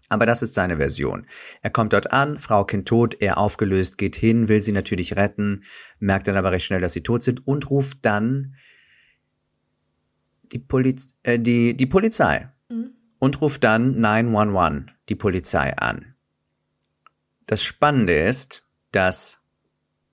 [0.08, 1.26] Aber das ist seine Version.
[1.62, 5.64] Er kommt dort an, Frau Kind tot, er aufgelöst, geht hin, will sie natürlich retten,
[6.00, 8.56] merkt dann aber recht schnell, dass sie tot sind und ruft dann
[10.52, 12.92] die, Poliz äh, die, die Polizei mhm.
[13.18, 16.14] und ruft dann 911, die Polizei an.
[17.48, 19.41] Das Spannende ist, dass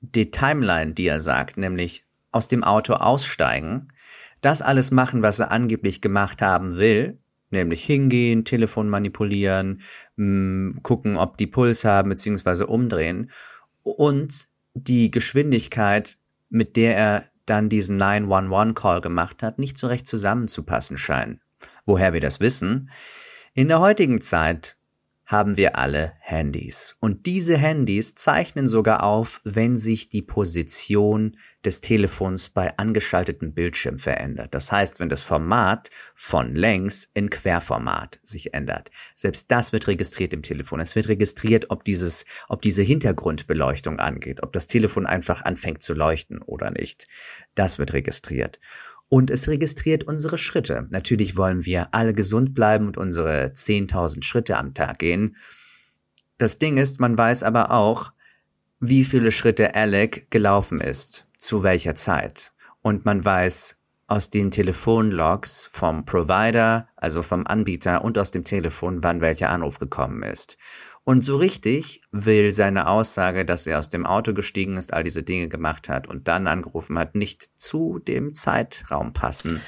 [0.00, 3.92] die Timeline, die er sagt, nämlich aus dem Auto aussteigen,
[4.40, 7.18] das alles machen, was er angeblich gemacht haben will,
[7.50, 9.82] nämlich hingehen, Telefon manipulieren,
[10.16, 13.30] mh, mm, gucken, ob die Puls haben, beziehungsweise umdrehen
[13.82, 16.16] und die Geschwindigkeit,
[16.50, 21.40] mit der er dann diesen 911-Call gemacht hat, nicht so recht zusammenzupassen scheinen.
[21.86, 22.90] Woher wir das wissen?
[23.54, 24.77] In der heutigen Zeit
[25.28, 26.96] haben wir alle Handys.
[27.00, 33.98] Und diese Handys zeichnen sogar auf, wenn sich die Position des Telefons bei angeschaltetem Bildschirm
[33.98, 34.54] verändert.
[34.54, 38.90] Das heißt, wenn das Format von längs in Querformat sich ändert.
[39.14, 40.80] Selbst das wird registriert im Telefon.
[40.80, 45.92] Es wird registriert, ob dieses, ob diese Hintergrundbeleuchtung angeht, ob das Telefon einfach anfängt zu
[45.92, 47.06] leuchten oder nicht.
[47.54, 48.60] Das wird registriert
[49.08, 50.86] und es registriert unsere Schritte.
[50.90, 55.36] Natürlich wollen wir alle gesund bleiben und unsere 10.000 Schritte am Tag gehen.
[56.36, 58.12] Das Ding ist, man weiß aber auch,
[58.80, 62.52] wie viele Schritte Alec gelaufen ist, zu welcher Zeit.
[62.82, 69.02] Und man weiß aus den Telefonlogs vom Provider, also vom Anbieter und aus dem Telefon,
[69.02, 70.56] wann welcher Anruf gekommen ist.
[71.08, 75.22] Und so richtig will seine Aussage, dass er aus dem Auto gestiegen ist, all diese
[75.22, 79.62] Dinge gemacht hat und dann angerufen hat, nicht zu dem Zeitraum passen,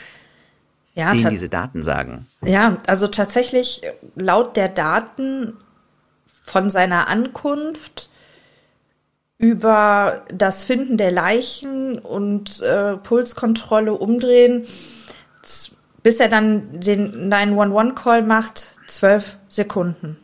[0.93, 2.27] ja, den diese Daten sagen.
[2.45, 3.81] Ja, also tatsächlich
[4.17, 5.57] laut der Daten
[6.43, 8.11] von seiner Ankunft
[9.39, 14.67] über das Finden der Leichen und äh, Pulskontrolle umdrehen,
[16.03, 20.19] bis er dann den 911-Call macht, zwölf Sekunden.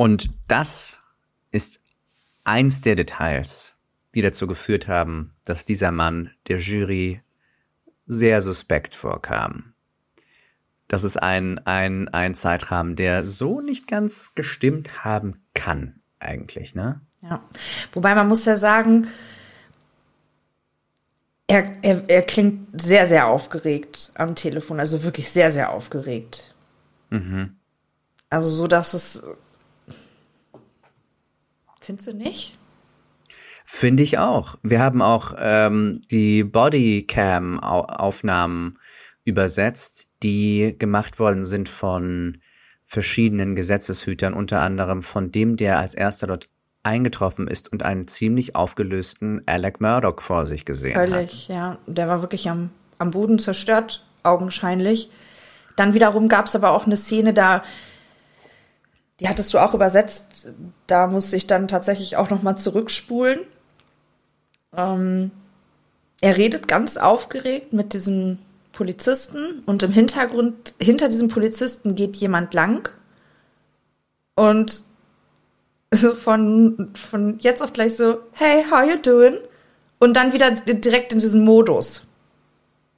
[0.00, 1.02] Und das
[1.50, 1.78] ist
[2.42, 3.74] eins der Details,
[4.14, 7.20] die dazu geführt haben, dass dieser Mann der Jury
[8.06, 9.74] sehr suspekt vorkam.
[10.88, 17.02] Das ist ein, ein, ein Zeitrahmen, der so nicht ganz gestimmt haben kann, eigentlich, ne?
[17.20, 17.44] Ja.
[17.92, 19.06] Wobei man muss ja sagen,
[21.46, 26.54] er, er, er klingt sehr, sehr aufgeregt am Telefon, also wirklich sehr, sehr aufgeregt.
[27.10, 27.58] Mhm.
[28.30, 29.22] Also so, dass es.
[31.90, 32.56] Findest du nicht?
[33.64, 34.54] Finde ich auch.
[34.62, 38.78] Wir haben auch ähm, die Bodycam-Aufnahmen
[39.24, 42.38] übersetzt, die gemacht worden sind von
[42.84, 46.48] verschiedenen Gesetzeshütern, unter anderem von dem, der als erster dort
[46.84, 51.30] eingetroffen ist und einen ziemlich aufgelösten Alec Murdoch vor sich gesehen Völlig, hat.
[51.30, 51.78] Völlig, ja.
[51.88, 55.10] Der war wirklich am, am Boden zerstört, augenscheinlich.
[55.74, 57.64] Dann wiederum gab es aber auch eine Szene, da,
[59.20, 60.48] die hattest du auch übersetzt,
[60.86, 63.40] da musste ich dann tatsächlich auch nochmal zurückspulen.
[64.74, 65.30] Ähm,
[66.22, 68.38] er redet ganz aufgeregt mit diesem
[68.72, 72.90] Polizisten und im Hintergrund, hinter diesem Polizisten geht jemand lang
[74.36, 74.84] und
[76.16, 79.36] von, von jetzt auf gleich so, hey, how you doing?
[79.98, 82.02] Und dann wieder direkt in diesen Modus.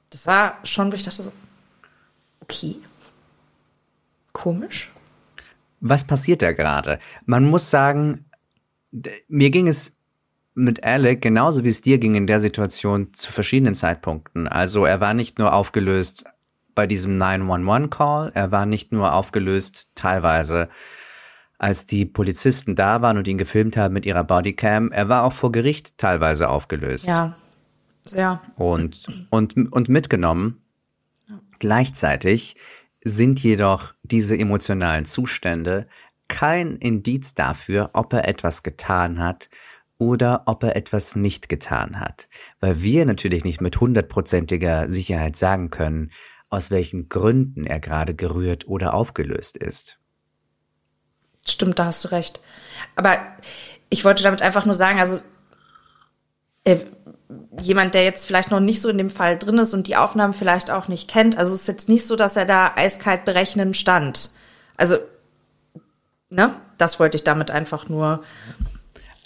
[0.09, 1.33] Das war schon, wo ich dachte so,
[2.39, 2.77] okay,
[4.31, 4.92] komisch.
[5.85, 6.97] Was passiert da gerade?
[7.25, 8.25] Man muss sagen,
[9.27, 9.97] mir ging es
[10.55, 14.47] mit Alec genauso wie es dir ging in der Situation zu verschiedenen Zeitpunkten.
[14.47, 16.23] Also er war nicht nur aufgelöst
[16.73, 20.69] bei diesem 911-Call, er war nicht nur aufgelöst teilweise
[21.57, 25.33] als die Polizisten da waren und ihn gefilmt haben mit ihrer Bodycam, er war auch
[25.33, 27.07] vor Gericht teilweise aufgelöst.
[27.07, 27.35] Ja.
[28.11, 28.41] Ja.
[28.55, 30.61] Und, und, und mitgenommen.
[31.59, 32.55] Gleichzeitig
[33.03, 35.87] sind jedoch diese emotionalen Zustände
[36.27, 39.49] kein Indiz dafür, ob er etwas getan hat
[39.97, 42.27] oder ob er etwas nicht getan hat.
[42.59, 46.11] Weil wir natürlich nicht mit hundertprozentiger Sicherheit sagen können,
[46.49, 49.99] aus welchen Gründen er gerade gerührt oder aufgelöst ist.
[51.47, 52.41] Stimmt, da hast du recht.
[52.95, 53.17] Aber
[53.89, 55.19] ich wollte damit einfach nur sagen, also
[56.63, 56.77] äh,
[57.59, 60.33] jemand, der jetzt vielleicht noch nicht so in dem Fall drin ist und die Aufnahmen
[60.33, 63.77] vielleicht auch nicht kennt, also es ist jetzt nicht so, dass er da eiskalt berechnend
[63.77, 64.31] stand.
[64.77, 64.97] Also,
[66.29, 68.23] ne, das wollte ich damit einfach nur.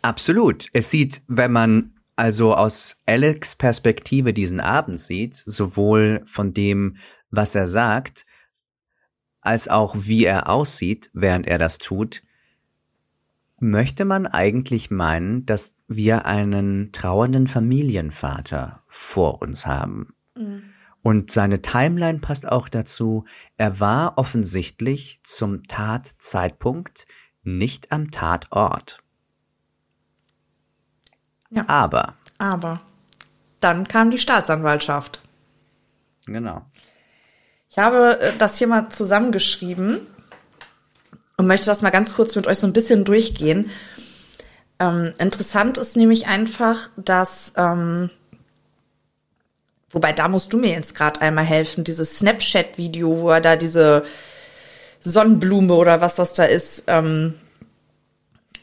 [0.01, 0.67] Absolut.
[0.73, 6.97] Es sieht, wenn man also aus Alex Perspektive diesen Abend sieht, sowohl von dem,
[7.29, 8.25] was er sagt,
[9.41, 12.23] als auch wie er aussieht, während er das tut,
[13.59, 20.13] möchte man eigentlich meinen, dass wir einen trauernden Familienvater vor uns haben.
[20.35, 20.63] Mhm.
[21.01, 27.07] Und seine Timeline passt auch dazu, er war offensichtlich zum Tatzeitpunkt
[27.43, 28.99] nicht am Tatort.
[31.49, 31.63] Ja.
[31.67, 32.15] Aber.
[32.37, 32.81] Aber.
[33.59, 35.21] Dann kam die Staatsanwaltschaft.
[36.25, 36.65] Genau.
[37.69, 40.07] Ich habe äh, das hier mal zusammengeschrieben
[41.37, 43.69] und möchte das mal ganz kurz mit euch so ein bisschen durchgehen.
[44.79, 48.09] Ähm, interessant ist nämlich einfach, dass, ähm,
[49.91, 54.03] wobei da musst du mir jetzt gerade einmal helfen, dieses Snapchat-Video, wo er da diese
[54.99, 57.35] Sonnenblume oder was das da ist, ähm,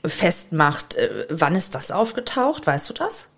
[0.04, 0.96] festmacht.
[0.96, 2.66] Äh, wann ist das aufgetaucht?
[2.66, 3.28] Weißt du das?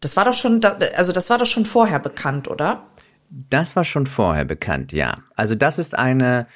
[0.00, 2.86] Das war doch schon, also das war doch schon vorher bekannt, oder?
[3.28, 5.18] Das war schon vorher bekannt, ja.
[5.36, 6.46] Also das ist eine,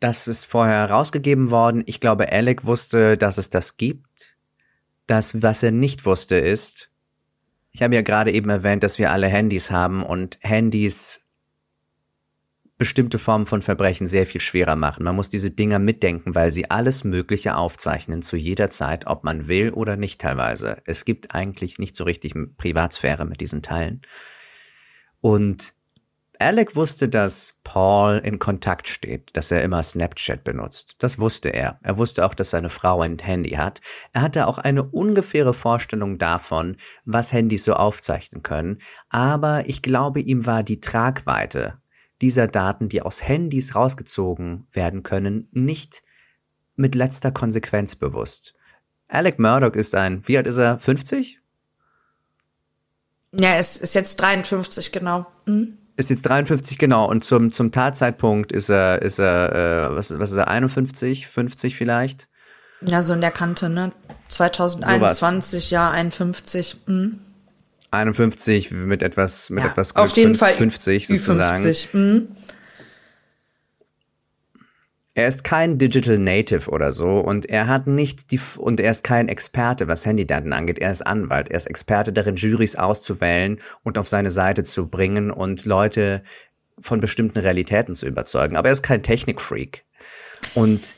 [0.00, 1.82] das ist vorher herausgegeben worden.
[1.86, 4.36] Ich glaube, Alec wusste, dass es das gibt.
[5.06, 6.90] Das, was er nicht wusste, ist,
[7.70, 11.20] ich habe ja gerade eben erwähnt, dass wir alle Handys haben und Handys
[12.78, 15.04] bestimmte Formen von Verbrechen sehr viel schwerer machen.
[15.04, 19.48] Man muss diese Dinger mitdenken, weil sie alles Mögliche aufzeichnen zu jeder Zeit, ob man
[19.48, 20.80] will oder nicht teilweise.
[20.86, 24.00] Es gibt eigentlich nicht so richtig Privatsphäre mit diesen Teilen.
[25.20, 25.74] Und
[26.40, 30.96] Alec wusste, dass Paul in Kontakt steht, dass er immer Snapchat benutzt.
[30.98, 31.78] Das wusste er.
[31.82, 33.82] Er wusste auch, dass seine Frau ein Handy hat.
[34.14, 38.78] Er hatte auch eine ungefähre Vorstellung davon, was Handys so aufzeichnen können.
[39.10, 41.78] Aber ich glaube, ihm war die Tragweite
[42.22, 46.02] dieser Daten, die aus Handys rausgezogen werden können, nicht
[46.74, 48.54] mit letzter Konsequenz bewusst.
[49.08, 50.78] Alec Murdoch ist ein, wie alt ist er?
[50.78, 51.38] 50?
[53.38, 55.26] Ja, es ist jetzt 53, genau.
[55.44, 57.08] Mhm ist jetzt 53 genau.
[57.08, 61.76] Und zum zum Tatzeitpunkt ist er ist er äh, was was ist er 51 50
[61.76, 62.28] vielleicht?
[62.80, 63.92] Ja so in der Kante ne?
[64.28, 67.20] 2021 so ja 51 hm.
[67.90, 71.62] 51 mit etwas mit ja, etwas Glück, auf jeden 50, Fall 50 sozusagen.
[71.62, 72.28] 50, hm.
[75.14, 79.02] Er ist kein Digital Native oder so und er hat nicht die und er ist
[79.02, 80.78] kein Experte, was Handydaten angeht.
[80.78, 81.48] Er ist Anwalt.
[81.48, 86.22] Er ist Experte darin, Juries auszuwählen und auf seine Seite zu bringen und Leute
[86.78, 88.56] von bestimmten Realitäten zu überzeugen.
[88.56, 89.84] Aber er ist kein Technikfreak.
[90.54, 90.96] Und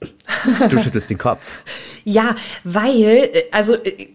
[0.68, 1.54] du schüttelst den Kopf.
[2.04, 4.08] Ja, weil, äh, also äh,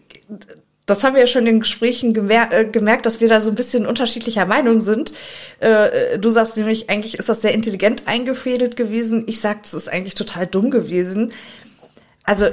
[0.85, 3.49] das haben wir ja schon in den Gesprächen gemer äh, gemerkt, dass wir da so
[3.49, 5.13] ein bisschen unterschiedlicher Meinung sind.
[5.59, 9.23] Äh, du sagst nämlich, eigentlich ist das sehr intelligent eingefädelt gewesen.
[9.27, 11.31] Ich sag, das ist eigentlich total dumm gewesen.
[12.23, 12.49] Also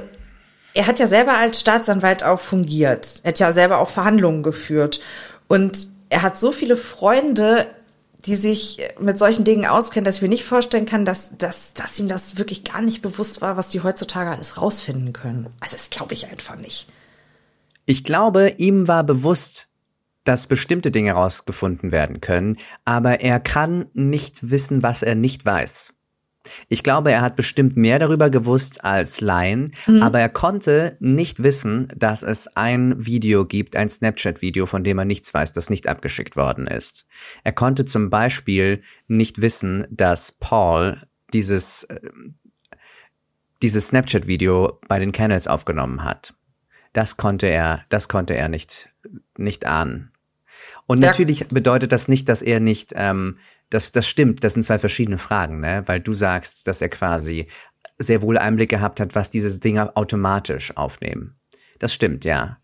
[0.75, 3.21] er hat ja selber als Staatsanwalt auch fungiert.
[3.23, 5.01] Er hat ja selber auch Verhandlungen geführt.
[5.49, 7.67] Und er hat so viele Freunde,
[8.25, 11.99] die sich mit solchen Dingen auskennen, dass ich mir nicht vorstellen kann, dass, dass, dass
[11.99, 15.49] ihm das wirklich gar nicht bewusst war, was die heutzutage alles rausfinden können.
[15.61, 16.87] Also das glaube ich einfach nicht.
[17.85, 19.69] Ich glaube, ihm war bewusst,
[20.25, 25.95] dass bestimmte Dinge herausgefunden werden können, aber er kann nicht wissen, was er nicht weiß.
[26.69, 30.03] Ich glaube, er hat bestimmt mehr darüber gewusst als Laien, mhm.
[30.03, 35.05] aber er konnte nicht wissen, dass es ein Video gibt, ein Snapchat-Video, von dem er
[35.05, 37.07] nichts weiß, das nicht abgeschickt worden ist.
[37.45, 41.03] Er konnte zum Beispiel nicht wissen, dass Paul
[41.33, 42.01] dieses, äh,
[43.63, 46.35] dieses Snapchat-Video bei den Kennels aufgenommen hat.
[46.93, 48.91] Das konnte er, das konnte er nicht,
[49.37, 50.13] nicht ahnen.
[50.87, 51.09] Und ja.
[51.09, 53.39] natürlich bedeutet das nicht, dass er nicht, ähm,
[53.71, 55.83] das, das stimmt, das sind zwei verschiedene Fragen, ne?
[55.87, 57.47] Weil du sagst, dass er quasi
[57.99, 61.37] sehr wohl Einblick gehabt hat, was diese Dinger automatisch aufnehmen.
[61.79, 62.59] Das stimmt, ja.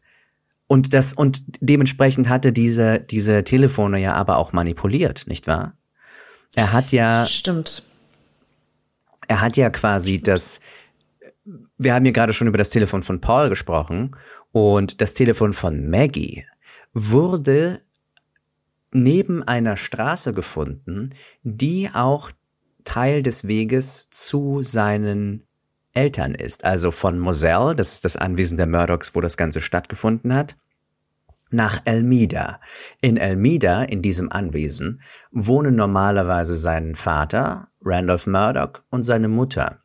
[0.66, 5.74] Und das, und dementsprechend hatte diese, diese Telefone ja aber auch manipuliert, nicht wahr?
[6.54, 7.26] Er hat ja.
[7.26, 7.82] Stimmt.
[9.26, 10.60] Er hat ja quasi das,
[11.78, 14.16] wir haben hier gerade schon über das Telefon von Paul gesprochen
[14.52, 16.44] und das Telefon von Maggie
[16.92, 17.80] wurde
[18.92, 22.30] neben einer Straße gefunden, die auch
[22.84, 25.46] Teil des Weges zu seinen
[25.92, 26.64] Eltern ist.
[26.64, 30.56] Also von Moselle, das ist das Anwesen der Murdochs, wo das Ganze stattgefunden hat,
[31.50, 32.60] nach Elmida.
[33.00, 39.82] In Elmida, in diesem Anwesen, wohnen normalerweise sein Vater, Randolph Murdoch, und seine Mutter.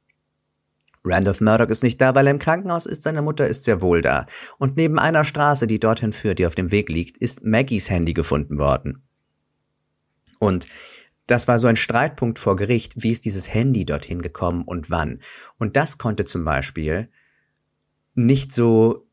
[1.03, 4.01] Randolph Murdoch ist nicht da, weil er im Krankenhaus ist, seine Mutter ist sehr wohl
[4.01, 4.25] da.
[4.57, 8.13] Und neben einer Straße, die dorthin führt, die auf dem Weg liegt, ist Maggies Handy
[8.13, 9.03] gefunden worden.
[10.39, 10.67] Und
[11.27, 15.19] das war so ein Streitpunkt vor Gericht, wie ist dieses Handy dorthin gekommen und wann.
[15.57, 17.09] Und das konnte zum Beispiel
[18.13, 19.07] nicht so,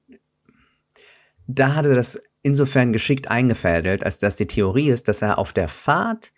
[1.47, 5.69] da hatte das insofern geschickt eingefädelt, als dass die Theorie ist, dass er auf der
[5.69, 6.33] Fahrt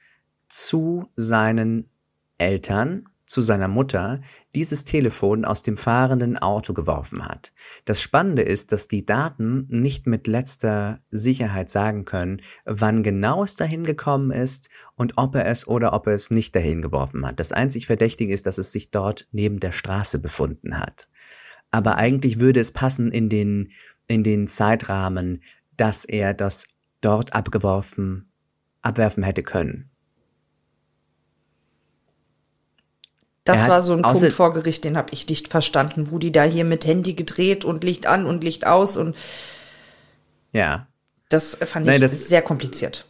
[0.48, 1.88] zu seinen
[2.38, 4.20] Eltern zu seiner Mutter
[4.54, 7.52] dieses Telefon aus dem fahrenden Auto geworfen hat.
[7.86, 13.56] Das Spannende ist, dass die Daten nicht mit letzter Sicherheit sagen können, wann genau es
[13.56, 17.40] dahin gekommen ist und ob er es oder ob er es nicht dahin geworfen hat.
[17.40, 21.08] Das einzig Verdächtige ist, dass es sich dort neben der Straße befunden hat.
[21.70, 23.72] Aber eigentlich würde es passen in den,
[24.08, 25.42] in den Zeitrahmen,
[25.78, 26.68] dass er das
[27.00, 28.30] dort abgeworfen,
[28.82, 29.91] abwerfen hätte können.
[33.44, 36.44] Das war so ein Punkt vor Gericht, den habe ich nicht verstanden, wo die da
[36.44, 39.16] hier mit Handy gedreht und Licht an und Licht aus und
[40.52, 40.86] ja.
[41.28, 43.06] Das fand ich das, sehr kompliziert.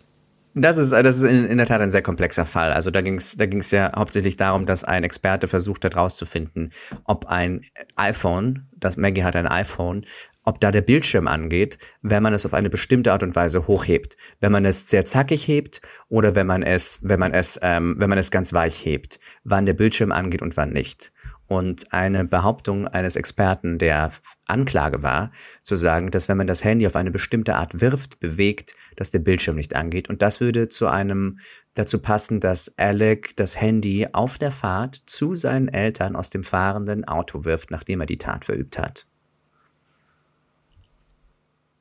[0.54, 2.72] Das ist, das ist in, in, der Tat ein sehr komplexer Fall.
[2.72, 6.72] Also da ging es da ging's ja hauptsächlich darum, dass ein Experte versucht hat herauszufinden,
[7.04, 7.64] ob ein
[7.96, 10.04] iPhone, das Maggie hat ein iPhone,
[10.44, 14.16] ob da der Bildschirm angeht, wenn man es auf eine bestimmte Art und Weise hochhebt.
[14.40, 18.08] Wenn man es sehr zackig hebt oder wenn man es, wenn man es, ähm, wenn
[18.08, 21.12] man es ganz weich hebt, wann der Bildschirm angeht und wann nicht.
[21.52, 24.12] Und eine Behauptung eines Experten der
[24.46, 25.32] Anklage war,
[25.62, 29.18] zu sagen, dass wenn man das Handy auf eine bestimmte Art wirft, bewegt, dass der
[29.18, 30.08] Bildschirm nicht angeht.
[30.08, 31.40] Und das würde zu einem
[31.74, 37.04] dazu passen, dass Alec das Handy auf der Fahrt zu seinen Eltern aus dem fahrenden
[37.04, 39.06] Auto wirft, nachdem er die Tat verübt hat.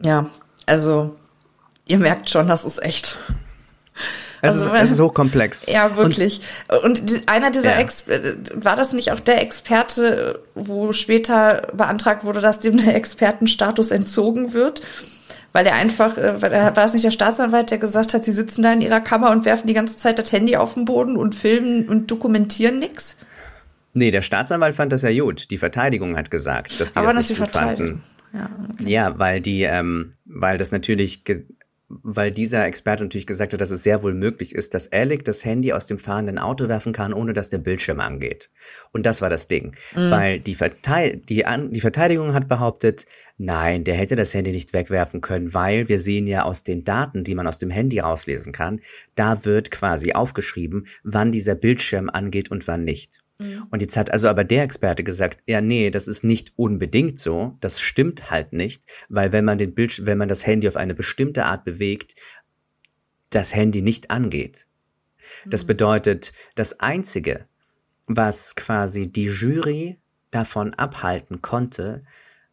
[0.03, 0.29] Ja,
[0.65, 1.15] also
[1.85, 3.17] ihr merkt schon, das ist echt.
[4.41, 5.67] Es, also, ist, es ist hochkomplex.
[5.67, 6.41] Ja, wirklich.
[6.83, 7.79] Und, und einer dieser ja.
[7.79, 8.05] Ex
[8.55, 14.53] war das nicht auch der Experte, wo später beantragt wurde, dass dem der Expertenstatus entzogen
[14.53, 14.81] wird?
[15.53, 18.71] Weil er einfach, äh, war es nicht der Staatsanwalt, der gesagt hat, sie sitzen da
[18.71, 21.87] in ihrer Kammer und werfen die ganze Zeit das Handy auf den Boden und filmen
[21.89, 23.17] und dokumentieren nichts?
[23.93, 25.51] Nee, der Staatsanwalt fand das ja gut.
[25.51, 28.01] Die Verteidigung hat gesagt, dass die Aber das, das nicht gut fanden.
[28.33, 28.89] Ja, okay.
[28.89, 31.23] ja weil die, ähm, weil das natürlich,
[31.87, 35.43] weil dieser Experte natürlich gesagt hat, dass es sehr wohl möglich ist, dass Alec das
[35.43, 38.49] Handy aus dem fahrenden Auto werfen kann, ohne dass der Bildschirm angeht.
[38.91, 39.75] Und das war das Ding.
[39.95, 40.11] Mhm.
[40.11, 43.05] Weil die, Verteid die, An die Verteidigung hat behauptet,
[43.37, 47.23] nein, der hätte das Handy nicht wegwerfen können, weil wir sehen ja aus den Daten,
[47.23, 48.79] die man aus dem Handy rauslesen kann,
[49.15, 53.21] da wird quasi aufgeschrieben, wann dieser Bildschirm angeht und wann nicht.
[53.41, 53.67] Mhm.
[53.69, 57.57] Und jetzt hat also aber der Experte gesagt, ja, nee, das ist nicht unbedingt so,
[57.59, 60.95] das stimmt halt nicht, weil wenn man den Bildschirm, wenn man das Handy auf eine
[60.95, 62.15] bestimmte Art bewegt,
[63.29, 64.67] das Handy nicht angeht.
[65.45, 67.45] Das bedeutet, das Einzige,
[68.07, 72.03] was quasi die Jury davon abhalten konnte,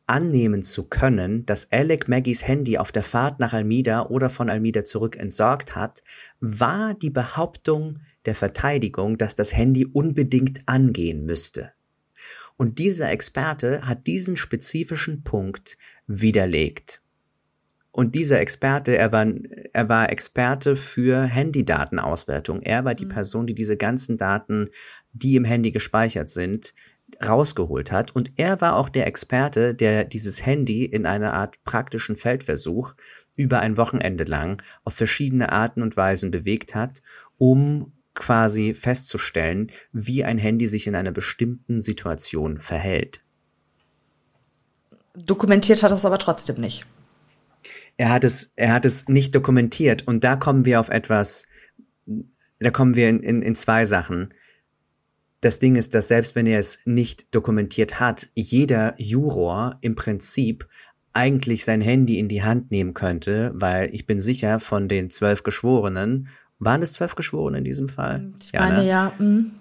[0.06, 4.82] annehmen zu können, dass Alec Maggies Handy auf der Fahrt nach Almida oder von Almida
[4.84, 6.02] zurück entsorgt hat,
[6.40, 11.72] war die Behauptung der Verteidigung, dass das Handy unbedingt angehen müsste.
[12.58, 17.00] Und dieser Experte hat diesen spezifischen Punkt widerlegt.
[17.90, 19.26] Und dieser Experte, er war,
[19.72, 22.60] er war Experte für Handydatenauswertung.
[22.60, 24.68] Er war die Person, die diese ganzen Daten,
[25.12, 26.74] die im Handy gespeichert sind,
[27.26, 28.14] rausgeholt hat.
[28.14, 32.94] Und er war auch der Experte, der dieses Handy in einer Art praktischen Feldversuch
[33.38, 37.00] über ein Wochenende lang auf verschiedene Arten und Weisen bewegt hat,
[37.38, 43.20] um quasi festzustellen, wie ein Handy sich in einer bestimmten Situation verhält.
[45.14, 46.84] Dokumentiert hat es aber trotzdem nicht.
[47.96, 51.46] Er hat es, er hat es nicht dokumentiert und da kommen wir auf etwas,
[52.60, 54.32] da kommen wir in, in, in zwei Sachen
[55.40, 60.68] das Ding ist, dass selbst wenn er es nicht dokumentiert hat, jeder Juror im Prinzip
[61.12, 65.42] eigentlich sein Handy in die Hand nehmen könnte, weil ich bin sicher, von den zwölf
[65.42, 66.28] Geschworenen,
[66.58, 68.32] waren es zwölf Geschworene in diesem Fall?
[68.40, 68.88] Ich ja, meine, ne?
[68.88, 69.12] ja.
[69.18, 69.52] Mhm.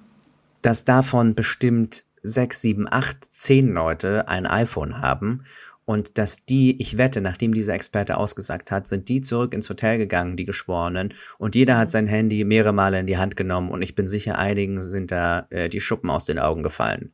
[0.61, 5.43] Dass davon bestimmt sechs, sieben, acht, zehn Leute ein iPhone haben
[5.85, 9.97] und dass die, ich wette, nachdem dieser Experte ausgesagt hat, sind die zurück ins Hotel
[9.97, 13.81] gegangen, die Geschworenen, und jeder hat sein Handy mehrere Male in die Hand genommen und
[13.81, 17.13] ich bin sicher, einigen sind da äh, die Schuppen aus den Augen gefallen,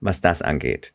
[0.00, 0.94] was das angeht.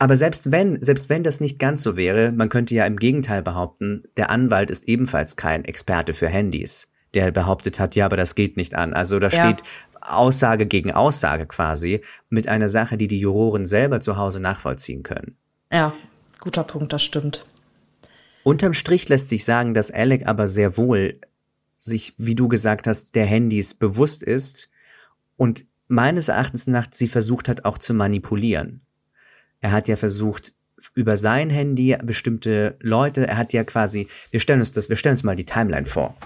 [0.00, 3.42] Aber selbst wenn, selbst wenn das nicht ganz so wäre, man könnte ja im Gegenteil
[3.42, 8.34] behaupten, der Anwalt ist ebenfalls kein Experte für Handys, der behauptet hat, ja, aber das
[8.34, 8.94] geht nicht an.
[8.94, 9.44] Also da ja.
[9.44, 9.62] steht
[10.00, 15.36] Aussage gegen Aussage quasi mit einer Sache, die die Juroren selber zu Hause nachvollziehen können.
[15.70, 15.92] Ja,
[16.40, 17.44] guter Punkt, das stimmt.
[18.42, 21.20] Unterm Strich lässt sich sagen, dass Alec aber sehr wohl
[21.76, 24.70] sich, wie du gesagt hast, der Handys bewusst ist
[25.36, 28.80] und meines Erachtens nach sie versucht hat auch zu manipulieren.
[29.60, 30.54] Er hat ja versucht,
[30.94, 35.14] über sein Handy bestimmte Leute, er hat ja quasi, wir stellen uns das, wir stellen
[35.14, 36.16] uns mal die Timeline vor.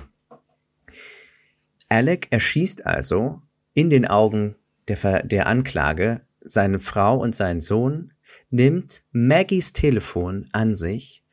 [1.88, 4.56] Alec erschießt also in den Augen
[4.88, 8.12] der, der Anklage seine Frau und seinen Sohn,
[8.50, 11.24] nimmt Maggies Telefon an sich,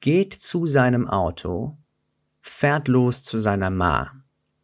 [0.00, 1.78] geht zu seinem Auto,
[2.40, 4.19] fährt los zu seiner Ma.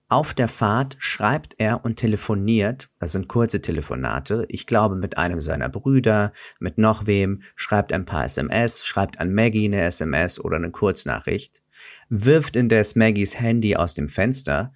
[0.08, 5.40] Auf der Fahrt schreibt er und telefoniert, das sind kurze Telefonate, ich glaube mit einem
[5.40, 10.58] seiner Brüder, mit noch wem, schreibt ein paar SMS, schreibt an Maggie eine SMS oder
[10.58, 11.60] eine Kurznachricht,
[12.08, 14.72] wirft indes Maggies Handy aus dem Fenster,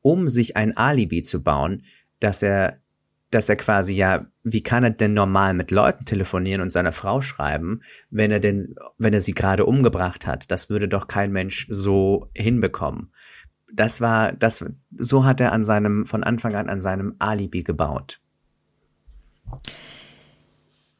[0.00, 1.84] um sich ein Alibi zu bauen,
[2.18, 2.80] dass er
[3.30, 7.22] dass er quasi ja, wie kann er denn normal mit Leuten telefonieren und seiner Frau
[7.22, 10.50] schreiben, wenn er denn, wenn er sie gerade umgebracht hat?
[10.50, 13.12] Das würde doch kein Mensch so hinbekommen.
[13.72, 14.64] Das war, das,
[14.96, 18.20] so hat er an seinem, von Anfang an an seinem Alibi gebaut.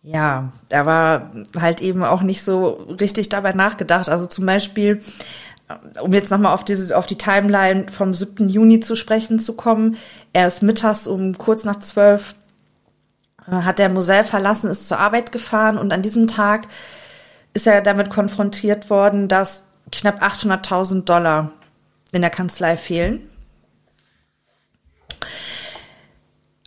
[0.03, 2.69] Ja, er war halt eben auch nicht so
[3.01, 4.09] richtig dabei nachgedacht.
[4.09, 5.01] Also zum Beispiel,
[6.01, 8.49] um jetzt nochmal auf diese, auf die Timeline vom 7.
[8.49, 9.97] Juni zu sprechen zu kommen.
[10.33, 12.35] Er ist mittags um kurz nach zwölf,
[13.47, 16.69] äh, hat der Moselle verlassen, ist zur Arbeit gefahren und an diesem Tag
[17.53, 21.53] ist er damit konfrontiert worden, dass knapp 800.000 Dollar
[22.13, 23.29] in der Kanzlei fehlen.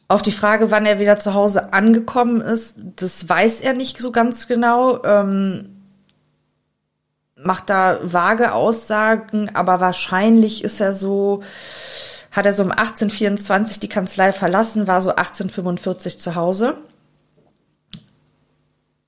[0.08, 4.12] Auf die Frage, wann er wieder zu Hause angekommen ist, das weiß er nicht so
[4.12, 5.04] ganz genau.
[5.04, 5.74] Ähm,
[7.36, 11.44] macht da vage Aussagen, aber wahrscheinlich ist er so,
[12.32, 16.78] hat er so um 1824 die Kanzlei verlassen, war so 1845 zu Hause.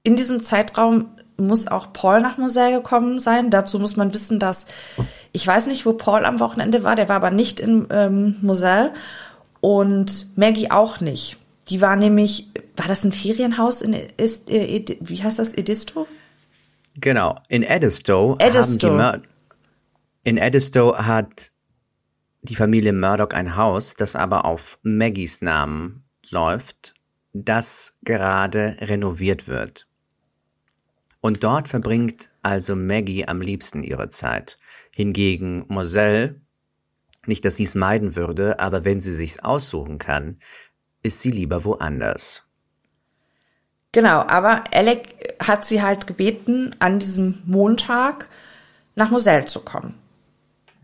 [0.04, 3.50] In diesem Zeitraum muss auch Paul nach Moselle gekommen sein.
[3.50, 4.66] Dazu muss man wissen, dass
[5.32, 8.94] ich weiß nicht, wo Paul am Wochenende war, der war aber nicht in ähm, Moselle
[9.60, 11.38] und Maggie auch nicht.
[11.70, 16.08] Die war nämlich, war das ein Ferienhaus in, ist, äh, wie heißt das, Edisto?
[16.96, 18.98] Genau, in Edisto, Edisto.
[18.98, 19.28] Haben die
[20.26, 21.52] in Edisto hat
[22.42, 26.96] die Familie Murdoch ein Haus, das aber auf Maggies Namen läuft,
[27.34, 29.88] das gerade renoviert wird.
[31.26, 34.60] Und dort verbringt also Maggie am liebsten ihre Zeit.
[34.92, 36.40] Hingegen Moselle,
[37.26, 40.38] nicht dass sie es meiden würde, aber wenn sie sich's aussuchen kann,
[41.02, 42.44] ist sie lieber woanders.
[43.92, 48.30] Genau, aber Alec hat sie halt gebeten, an diesem Montag
[48.94, 49.96] nach Moselle zu kommen.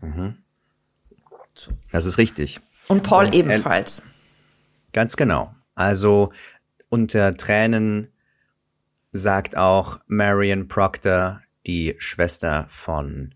[0.00, 0.38] Mhm.
[1.92, 2.58] Das ist richtig.
[2.88, 4.02] Und Paul Und ebenfalls.
[4.92, 5.54] Ganz genau.
[5.76, 6.32] Also
[6.88, 8.11] unter Tränen
[9.12, 13.34] sagt auch Marion Proctor, die Schwester von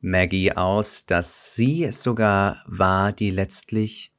[0.00, 4.12] Maggie aus, dass sie es sogar war, die letztlich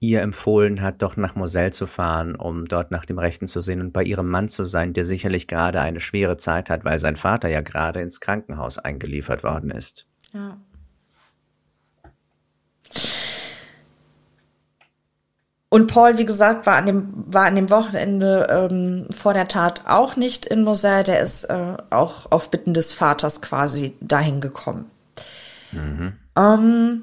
[0.00, 3.80] ihr empfohlen hat, doch nach Moselle zu fahren, um dort nach dem Rechten zu sehen
[3.80, 7.16] und bei ihrem Mann zu sein, der sicherlich gerade eine schwere Zeit hat, weil sein
[7.16, 10.06] Vater ja gerade ins Krankenhaus eingeliefert worden ist.
[10.32, 10.58] Ja.
[15.72, 19.82] Und Paul, wie gesagt, war an dem, war an dem Wochenende ähm, vor der Tat
[19.86, 21.04] auch nicht in Moselle.
[21.04, 24.90] Der ist äh, auch auf Bitten des Vaters quasi dahin gekommen.
[25.70, 26.14] Mhm.
[26.36, 27.02] Ähm,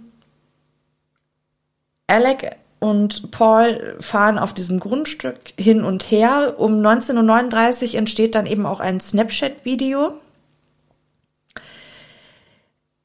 [2.08, 6.56] Alec und Paul fahren auf diesem Grundstück hin und her.
[6.58, 10.14] Um 1939 entsteht dann eben auch ein Snapchat-Video.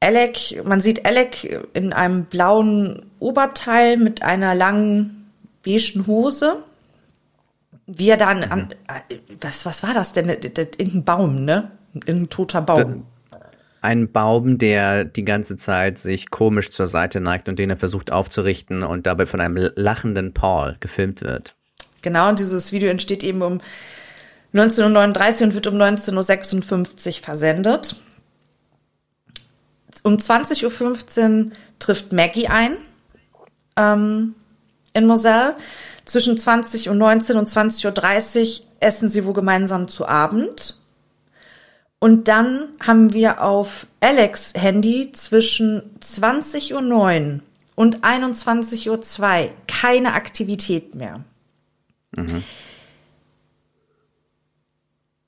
[0.00, 5.21] Alec, man sieht Alec in einem blauen Oberteil mit einer langen
[5.64, 6.64] beigen Hose.
[7.86, 8.74] Wie er dann an,
[9.08, 10.28] äh, was, was war das denn?
[10.28, 11.72] Irgendein Baum, ne?
[11.94, 13.06] Irgendein toter Baum.
[13.80, 18.12] Ein Baum, der die ganze Zeit sich komisch zur Seite neigt und den er versucht
[18.12, 21.56] aufzurichten und dabei von einem lachenden Paul gefilmt wird.
[22.00, 23.60] Genau, und dieses Video entsteht eben um
[24.52, 27.96] 1939 und wird um 1956 versendet.
[30.04, 32.76] Um 20.15 Uhr trifft Maggie ein
[33.76, 34.34] ähm,
[34.92, 35.56] in Moselle.
[36.04, 40.76] Zwischen 20 und 19 und 20.30 Uhr essen sie wohl gemeinsam zu Abend.
[42.00, 46.72] Und dann haben wir auf Alex Handy zwischen 20.09
[47.34, 47.40] Uhr
[47.76, 51.20] und 21.02 Uhr keine Aktivität mehr.
[52.16, 52.42] Mhm.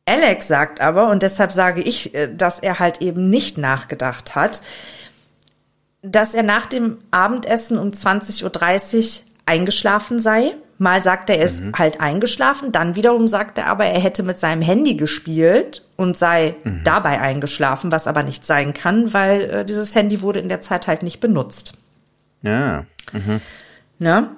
[0.06, 4.60] Alex sagt aber, und deshalb sage ich, äh, dass er halt eben nicht nachgedacht hat,
[6.02, 8.44] dass er nach dem Abendessen um 20.30
[9.22, 11.72] Uhr eingeschlafen sei Mal sagt er, er ist mhm.
[11.76, 16.56] halt eingeschlafen, dann wiederum sagt er aber, er hätte mit seinem Handy gespielt und sei
[16.64, 16.80] mhm.
[16.82, 20.88] dabei eingeschlafen, was aber nicht sein kann, weil äh, dieses Handy wurde in der Zeit
[20.88, 21.74] halt nicht benutzt.
[22.42, 22.86] Ja.
[23.12, 23.40] Mhm.
[24.00, 24.30] Ne?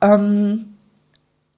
[0.00, 0.76] Ähm,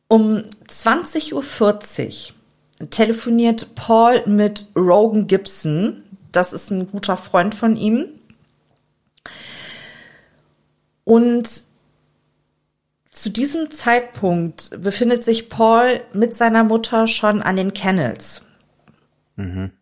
[0.09, 2.33] um 20.40
[2.81, 6.03] Uhr telefoniert Paul mit Rogan Gibson.
[6.33, 8.07] Das ist ein guter Freund von ihm.
[11.05, 11.70] Und
[13.21, 18.47] zu diesem Zeitpunkt befindet sich Paul mit seiner Mutter schon an den Kennels.
[19.37, 19.73] Mhm.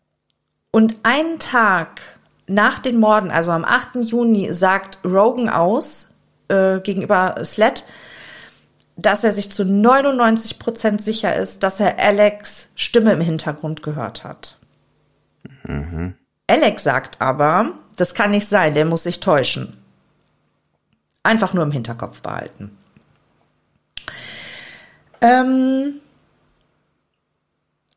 [0.72, 2.00] Und einen Tag
[2.48, 3.96] nach den Morden, also am 8.
[4.02, 6.10] Juni, sagt Rogan aus
[6.48, 7.84] äh, gegenüber Sled,
[8.96, 14.24] dass er sich zu 99 Prozent sicher ist, dass er Alex Stimme im Hintergrund gehört
[14.24, 14.58] hat.
[15.62, 16.16] Mhm.
[16.48, 19.76] Alex sagt aber, das kann nicht sein, der muss sich täuschen.
[21.22, 22.77] Einfach nur im Hinterkopf behalten.
[25.20, 26.00] Ähm,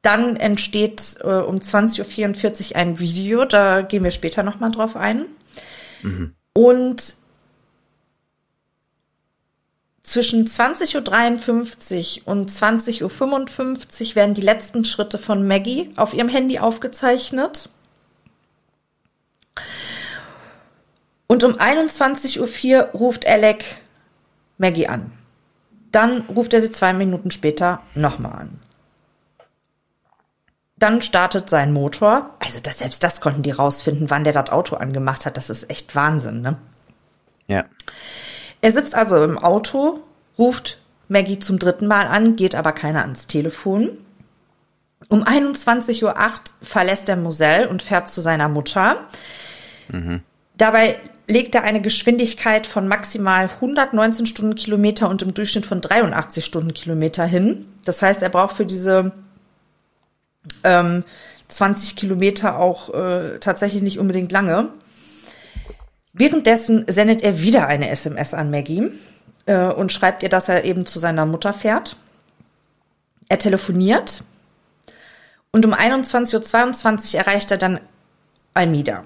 [0.01, 5.25] dann entsteht äh, um 20.44 Uhr ein Video, da gehen wir später nochmal drauf ein.
[6.01, 6.33] Mhm.
[6.53, 7.15] Und
[10.03, 16.59] zwischen 20.53 Uhr und 20.55 Uhr werden die letzten Schritte von Maggie auf ihrem Handy
[16.59, 17.69] aufgezeichnet.
[21.27, 23.63] Und um 21.04 Uhr ruft Alec
[24.57, 25.13] Maggie an.
[25.91, 28.59] Dann ruft er sie zwei Minuten später nochmal an.
[30.77, 32.31] Dann startet sein Motor.
[32.39, 35.37] Also das, selbst das konnten die rausfinden, wann der das Auto angemacht hat.
[35.37, 36.57] Das ist echt Wahnsinn, ne?
[37.47, 37.65] Ja.
[38.61, 39.99] Er sitzt also im Auto,
[40.37, 43.91] ruft Maggie zum dritten Mal an, geht aber keiner ans Telefon.
[45.09, 46.13] Um 21.08 Uhr
[46.61, 49.07] verlässt er Moselle und fährt zu seiner Mutter.
[49.89, 50.21] Mhm.
[50.55, 50.99] Dabei
[51.31, 57.65] legt er eine Geschwindigkeit von maximal 119 Stundenkilometer und im Durchschnitt von 83 Stundenkilometer hin.
[57.85, 59.11] Das heißt, er braucht für diese
[60.63, 61.03] ähm,
[61.47, 64.69] 20 Kilometer auch äh, tatsächlich nicht unbedingt lange.
[66.13, 68.91] Währenddessen sendet er wieder eine SMS an Maggie
[69.45, 71.97] äh, und schreibt ihr, dass er eben zu seiner Mutter fährt.
[73.29, 74.23] Er telefoniert
[75.51, 77.79] und um 21.22 Uhr erreicht er dann
[78.53, 79.03] Almida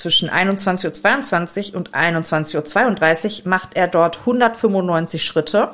[0.00, 5.72] zwischen 21.22 Uhr und 21.32 Uhr macht er dort 195 Schritte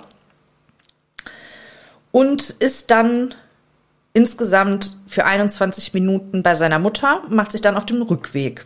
[2.10, 3.34] und ist dann
[4.14, 8.64] insgesamt für 21 Minuten bei seiner Mutter, macht sich dann auf den Rückweg.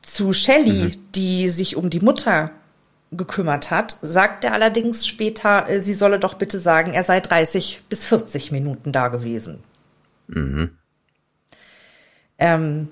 [0.00, 1.12] Zu Shelley, mhm.
[1.14, 2.50] die sich um die Mutter
[3.12, 7.82] gekümmert hat, sagt er allerdings später, äh, sie solle doch bitte sagen, er sei 30
[7.88, 9.62] bis 40 Minuten da gewesen.
[10.28, 10.70] Mhm.
[12.38, 12.88] Ähm,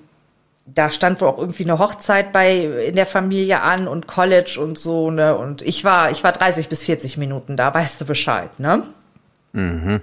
[0.73, 4.77] da stand wohl auch irgendwie eine Hochzeit bei in der Familie an und College und
[4.77, 5.35] so, ne?
[5.35, 8.83] Und ich war, ich war 30 bis 40 Minuten da, weißt du Bescheid, ne?
[9.53, 10.01] Mhm.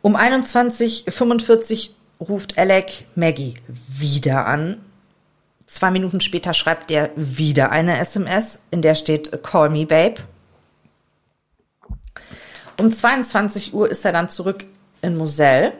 [0.00, 1.90] Um 21.45
[2.20, 4.80] ruft Alec Maggie wieder an.
[5.66, 10.22] Zwei Minuten später schreibt er wieder eine SMS, in der steht Call me, babe.
[12.78, 14.64] Um 22 Uhr ist er dann zurück
[15.02, 15.72] in Moselle.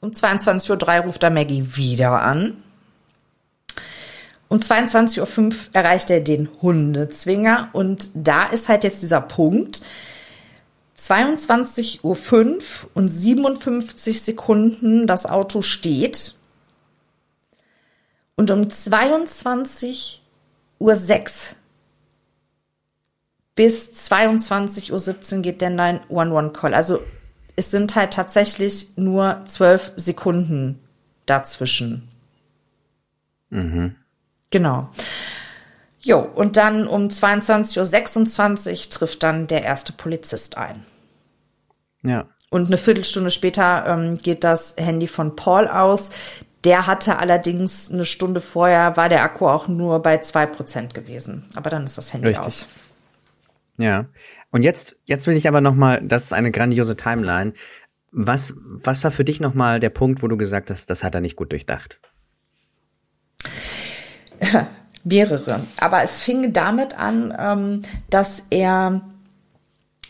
[0.00, 2.62] Um 22.03 Uhr ruft er Maggie wieder an.
[4.48, 9.82] Um 22.05 Uhr erreicht er den Hundezwinger und da ist halt jetzt dieser Punkt.
[10.98, 12.60] 22.05 Uhr
[12.94, 16.34] und 57 Sekunden das Auto steht.
[18.36, 20.20] Und um 22.06
[20.78, 20.94] Uhr
[23.54, 26.74] bis 22.17 Uhr geht der 911-Call.
[26.74, 27.00] Also
[27.56, 30.78] es sind halt tatsächlich nur zwölf Sekunden
[31.24, 32.06] dazwischen.
[33.50, 33.96] Mhm.
[34.56, 34.88] Genau.
[36.00, 40.86] Jo, und dann um 22.26 Uhr trifft dann der erste Polizist ein.
[42.02, 42.24] Ja.
[42.48, 46.10] Und eine Viertelstunde später ähm, geht das Handy von Paul aus.
[46.64, 51.50] Der hatte allerdings eine Stunde vorher, war der Akku auch nur bei zwei Prozent gewesen.
[51.54, 52.46] Aber dann ist das Handy Richtig.
[52.46, 52.66] aus.
[53.76, 54.06] Ja.
[54.50, 57.52] Und jetzt, jetzt will ich aber nochmal, das ist eine grandiose Timeline.
[58.10, 61.20] Was, was war für dich nochmal der Punkt, wo du gesagt hast, das hat er
[61.20, 62.00] nicht gut durchdacht?
[65.04, 65.60] Mehrere.
[65.78, 69.02] Aber es fing damit an, ähm, dass er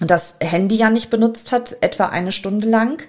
[0.01, 3.03] das Handy ja nicht benutzt hat, etwa eine Stunde lang,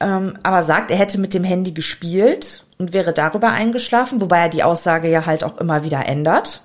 [0.00, 4.48] ähm, aber sagt, er hätte mit dem Handy gespielt und wäre darüber eingeschlafen, wobei er
[4.48, 6.64] die Aussage ja halt auch immer wieder ändert.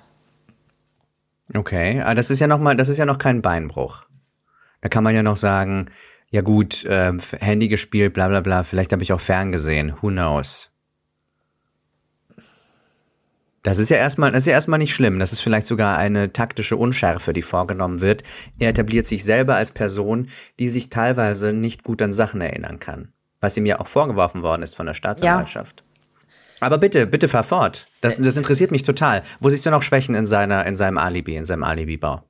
[1.54, 4.04] Okay, aber das ist ja noch mal, das ist ja noch kein Beinbruch.
[4.80, 5.86] Da kann man ja noch sagen,
[6.30, 10.70] ja gut, äh, Handy gespielt, bla bla bla, vielleicht habe ich auch ferngesehen, who knows.
[13.66, 15.18] Das ist ja erstmal, das ist ja erstmal nicht schlimm.
[15.18, 18.22] Das ist vielleicht sogar eine taktische Unschärfe, die vorgenommen wird.
[18.60, 20.28] Er etabliert sich selber als Person,
[20.60, 23.08] die sich teilweise nicht gut an Sachen erinnern kann.
[23.40, 25.82] Was ihm ja auch vorgeworfen worden ist von der Staatsanwaltschaft.
[25.82, 26.16] Ja.
[26.60, 27.88] Aber bitte, bitte fahr fort.
[28.02, 29.24] Das, das interessiert mich total.
[29.40, 32.22] Wo siehst du noch Schwächen in seiner, in seinem Alibi, in seinem Alibi-Bau?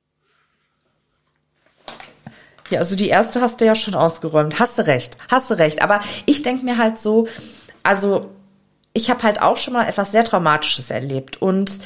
[2.71, 4.59] Ja, also die erste hast du ja schon ausgeräumt.
[4.59, 5.83] Hast du recht, hast du recht.
[5.83, 7.27] Aber ich denke mir halt so,
[7.83, 8.31] also
[8.97, 11.79] ich habe halt auch schon mal etwas sehr Traumatisches erlebt und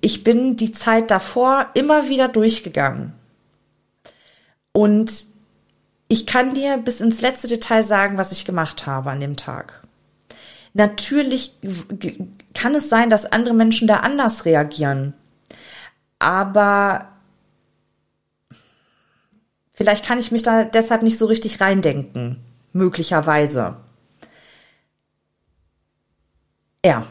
[0.00, 3.12] ich bin die Zeit davor immer wieder durchgegangen.
[4.72, 5.26] Und
[6.08, 9.82] ich kann dir bis ins letzte Detail sagen, was ich gemacht habe an dem Tag.
[10.72, 11.52] Natürlich
[12.54, 15.12] kann es sein, dass andere Menschen da anders reagieren.
[16.18, 17.08] Aber
[19.74, 22.42] vielleicht kann ich mich da deshalb nicht so richtig reindenken.
[22.72, 23.83] Möglicherweise.
[26.84, 27.06] Ja.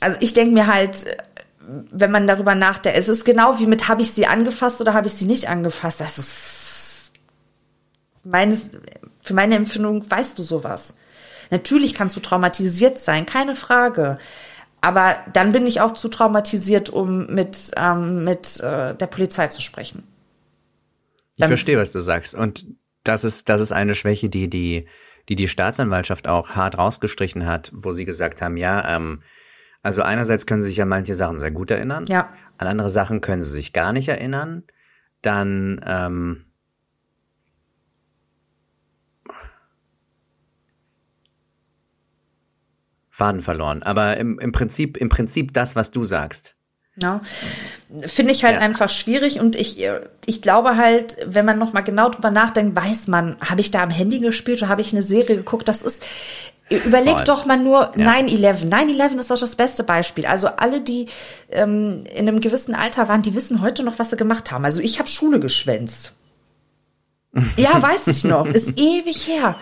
[0.00, 1.06] Also ich denke mir halt,
[1.90, 5.06] wenn man darüber nachdenkt, es ist genau wie mit, habe ich sie angefasst oder habe
[5.06, 6.00] ich sie nicht angefasst.
[6.00, 7.12] Das ist
[8.24, 8.70] meines,
[9.20, 10.96] für meine Empfindung weißt du sowas.
[11.50, 14.18] Natürlich kannst du traumatisiert sein, keine Frage.
[14.80, 19.60] Aber dann bin ich auch zu traumatisiert, um mit, ähm, mit äh, der Polizei zu
[19.60, 20.04] sprechen.
[21.36, 22.34] Dann, ich verstehe, was du sagst.
[22.34, 22.66] Und
[23.02, 24.86] das ist, das ist eine Schwäche, die die
[25.28, 29.22] die die Staatsanwaltschaft auch hart rausgestrichen hat, wo sie gesagt haben, ja, ähm,
[29.82, 32.32] also einerseits können sie sich an manche Sachen sehr gut erinnern, ja.
[32.56, 34.64] an andere Sachen können sie sich gar nicht erinnern,
[35.22, 36.44] dann ähm,
[43.10, 43.82] Faden verloren.
[43.82, 46.57] Aber im, im Prinzip, im Prinzip das, was du sagst.
[47.00, 47.20] Ja.
[48.06, 48.60] Finde ich halt ja.
[48.60, 49.78] einfach schwierig und ich,
[50.26, 53.90] ich glaube halt, wenn man nochmal genau drüber nachdenkt, weiß man, habe ich da am
[53.90, 55.68] Handy gespielt oder habe ich eine Serie geguckt?
[55.68, 56.02] Das ist,
[56.70, 57.24] Überleg Voll.
[57.24, 58.12] doch mal nur ja.
[58.12, 58.68] 9-11.
[58.68, 60.26] 9-11 ist doch das beste Beispiel.
[60.26, 61.06] Also alle, die
[61.50, 64.64] ähm, in einem gewissen Alter waren, die wissen heute noch, was sie gemacht haben.
[64.64, 66.12] Also ich habe Schule geschwänzt.
[67.56, 68.46] ja, weiß ich noch.
[68.46, 69.56] Ist ewig her.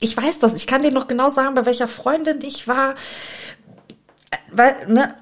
[0.00, 0.56] Ich weiß das.
[0.56, 2.96] Ich kann dir noch genau sagen, bei welcher Freundin ich war.
[4.50, 5.14] Weil, ne,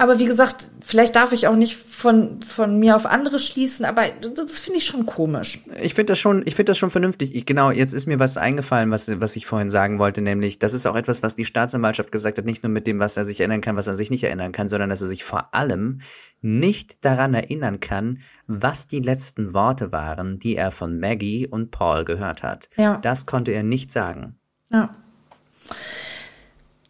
[0.00, 4.04] aber wie gesagt, vielleicht darf ich auch nicht von, von mir auf andere schließen, aber
[4.34, 5.60] das finde ich schon komisch.
[5.78, 7.34] Ich finde das schon, ich finde das schon vernünftig.
[7.34, 10.72] Ich, genau, jetzt ist mir was eingefallen, was, was ich vorhin sagen wollte, nämlich, das
[10.72, 13.40] ist auch etwas, was die Staatsanwaltschaft gesagt hat, nicht nur mit dem, was er sich
[13.40, 16.00] erinnern kann, was er sich nicht erinnern kann, sondern dass er sich vor allem
[16.40, 22.06] nicht daran erinnern kann, was die letzten Worte waren, die er von Maggie und Paul
[22.06, 22.70] gehört hat.
[22.78, 22.96] Ja.
[22.96, 24.38] Das konnte er nicht sagen.
[24.72, 24.94] Ja.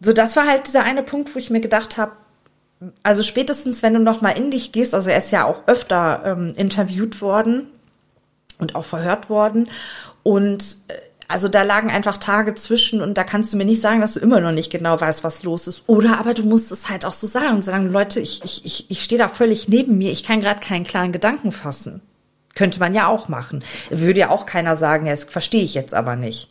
[0.00, 2.12] So, das war halt dieser eine Punkt, wo ich mir gedacht habe,
[3.02, 6.22] also spätestens, wenn du noch mal in dich gehst, also er ist ja auch öfter
[6.24, 7.68] ähm, interviewt worden
[8.58, 9.68] und auch verhört worden
[10.22, 10.94] und äh,
[11.30, 14.20] also da lagen einfach Tage zwischen und da kannst du mir nicht sagen, dass du
[14.20, 15.84] immer noch nicht genau weißt, was los ist.
[15.86, 18.90] Oder aber du musst es halt auch so sagen und sagen, Leute, ich, ich, ich,
[18.90, 22.02] ich stehe da völlig neben mir, ich kann gerade keinen klaren Gedanken fassen.
[22.56, 23.62] Könnte man ja auch machen.
[23.90, 26.48] Würde ja auch keiner sagen, ja, das verstehe ich jetzt aber nicht.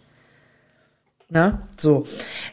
[1.27, 1.61] Ne?
[1.77, 2.06] So.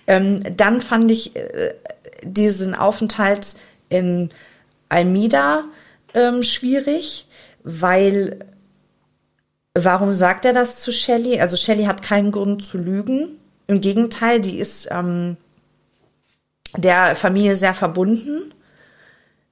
[0.08, 1.74] Ähm, dann fand ich äh,
[2.22, 3.56] diesen Aufenthalt
[3.88, 4.30] in
[4.88, 5.64] Almida
[6.14, 7.26] ähm, schwierig,
[7.62, 8.38] weil
[9.74, 11.40] warum sagt er das zu Shelley?
[11.40, 13.38] Also Shelley hat keinen Grund zu lügen.
[13.66, 15.36] Im Gegenteil, die ist ähm,
[16.76, 18.52] der Familie sehr verbunden.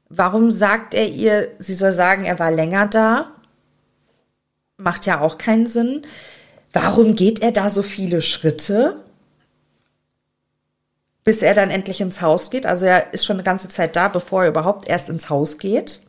[0.08, 3.32] Warum sagt er ihr, sie soll sagen, er war länger da?
[4.76, 6.02] Macht ja auch keinen Sinn.
[6.72, 9.03] Warum geht er da so viele Schritte?
[11.24, 12.66] Bis er dann endlich ins Haus geht.
[12.66, 16.00] Also er ist schon eine ganze Zeit da, bevor er überhaupt erst ins Haus geht.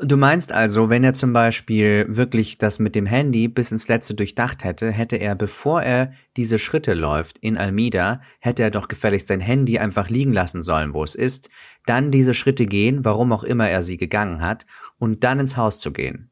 [0.00, 4.14] Du meinst also, wenn er zum Beispiel wirklich das mit dem Handy bis ins Letzte
[4.14, 9.26] durchdacht hätte, hätte er, bevor er diese Schritte läuft in Almida, hätte er doch gefälligst
[9.26, 11.50] sein Handy einfach liegen lassen sollen, wo es ist,
[11.84, 14.66] dann diese Schritte gehen, warum auch immer er sie gegangen hat,
[14.98, 16.30] und dann ins Haus zu gehen.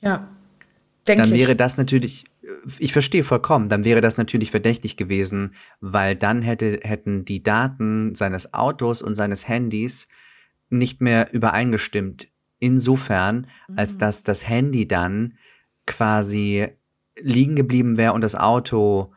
[0.00, 0.28] Ja.
[1.06, 1.58] Denke dann wäre ich.
[1.58, 2.24] das natürlich,
[2.78, 8.14] ich verstehe vollkommen, dann wäre das natürlich verdächtig gewesen, weil dann hätte, hätten die Daten
[8.14, 10.08] seines Autos und seines Handys
[10.68, 12.28] nicht mehr übereingestimmt.
[12.58, 13.78] Insofern, mhm.
[13.78, 15.34] als dass das Handy dann
[15.86, 16.68] quasi
[17.18, 19.12] liegen geblieben wäre und das Auto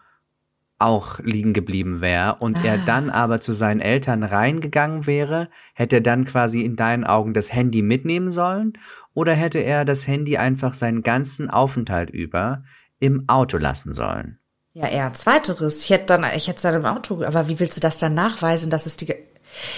[0.78, 2.64] auch liegen geblieben wäre und ah.
[2.64, 7.34] er dann aber zu seinen Eltern reingegangen wäre, hätte er dann quasi in deinen Augen
[7.34, 8.74] das Handy mitnehmen sollen
[9.14, 12.64] oder hätte er das Handy einfach seinen ganzen Aufenthalt über
[13.00, 14.40] im Auto lassen sollen?
[14.74, 15.84] Ja, eher zweiteres.
[15.84, 18.14] Ich hätte dann, ich hätte es dann im Auto, aber wie willst du das dann
[18.14, 19.14] nachweisen, dass es die,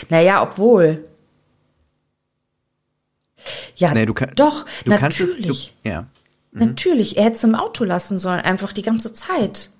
[0.10, 1.06] naja, obwohl,
[3.76, 5.00] ja, nee, du kann, doch, du natürlich.
[5.00, 6.02] Kannst es, du, ja.
[6.52, 6.60] Mhm.
[6.60, 9.72] Natürlich, er hätte es im Auto lassen sollen, einfach die ganze Zeit.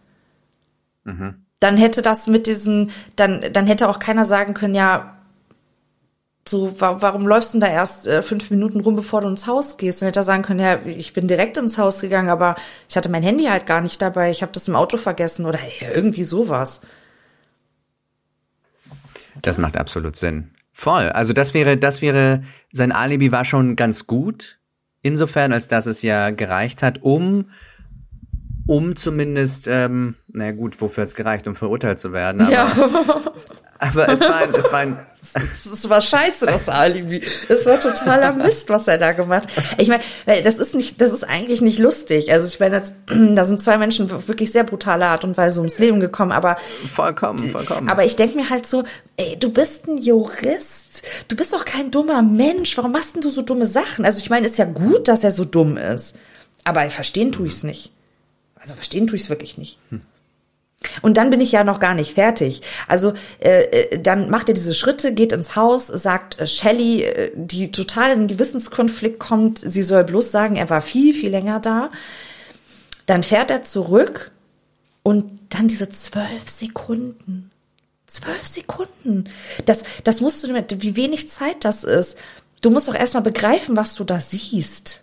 [1.04, 1.46] Mhm.
[1.60, 5.21] Dann hätte das mit diesem, dann, dann hätte auch keiner sagen können, ja,
[6.48, 9.78] so, warum läufst du denn da erst äh, fünf Minuten rum, bevor du ins Haus
[9.78, 10.02] gehst?
[10.02, 12.56] Dann hätte er sagen können, ja, ich bin direkt ins Haus gegangen, aber
[12.90, 15.60] ich hatte mein Handy halt gar nicht dabei, ich habe das im Auto vergessen oder
[15.80, 16.82] ja, irgendwie sowas.
[19.42, 20.52] Das macht absolut Sinn.
[20.74, 21.10] Voll.
[21.10, 24.60] Also das wäre, das wäre, sein Alibi war schon ganz gut.
[25.04, 27.50] Insofern, als dass es ja gereicht hat, um,
[28.68, 32.42] um zumindest, ähm, na gut, wofür hat es gereicht, um verurteilt zu werden.
[32.42, 32.72] Aber, ja.
[33.80, 35.00] aber es war ein, es war ein,
[35.36, 37.22] es war scheiße, das Alibi.
[37.50, 39.76] Es war totaler Mist, was er da gemacht hat.
[39.78, 40.04] Ich meine,
[40.44, 42.32] das ist nicht, das ist eigentlich nicht lustig.
[42.32, 42.82] Also ich meine,
[43.36, 47.40] da sind zwei Menschen wirklich sehr brutale Art und Weise ums Leben gekommen, aber vollkommen,
[47.40, 47.90] vollkommen.
[47.90, 48.84] Aber ich denke mir halt so,
[49.18, 51.04] ey, du bist ein Jurist.
[51.28, 52.78] Du bist doch kein dummer Mensch.
[52.78, 54.06] Warum machst denn du so dumme Sachen?
[54.06, 56.16] Also ich meine, ist ja gut, dass er so dumm ist.
[56.64, 57.92] Aber verstehen tue ich es nicht.
[58.62, 59.78] Also verstehen tue ich es wirklich nicht.
[59.90, 60.02] Hm.
[61.02, 62.62] Und dann bin ich ja noch gar nicht fertig.
[62.88, 67.32] Also äh, äh, dann macht er diese Schritte, geht ins Haus, sagt äh, Shelley, äh,
[67.36, 71.92] die total in Gewissenskonflikt kommt, sie soll bloß sagen, er war viel, viel länger da.
[73.06, 74.32] Dann fährt er zurück
[75.04, 77.52] und dann diese zwölf Sekunden.
[78.08, 79.30] Zwölf Sekunden.
[79.66, 82.18] Das, das musst du, wie wenig Zeit das ist.
[82.62, 85.02] Du musst doch erstmal begreifen, was du da siehst.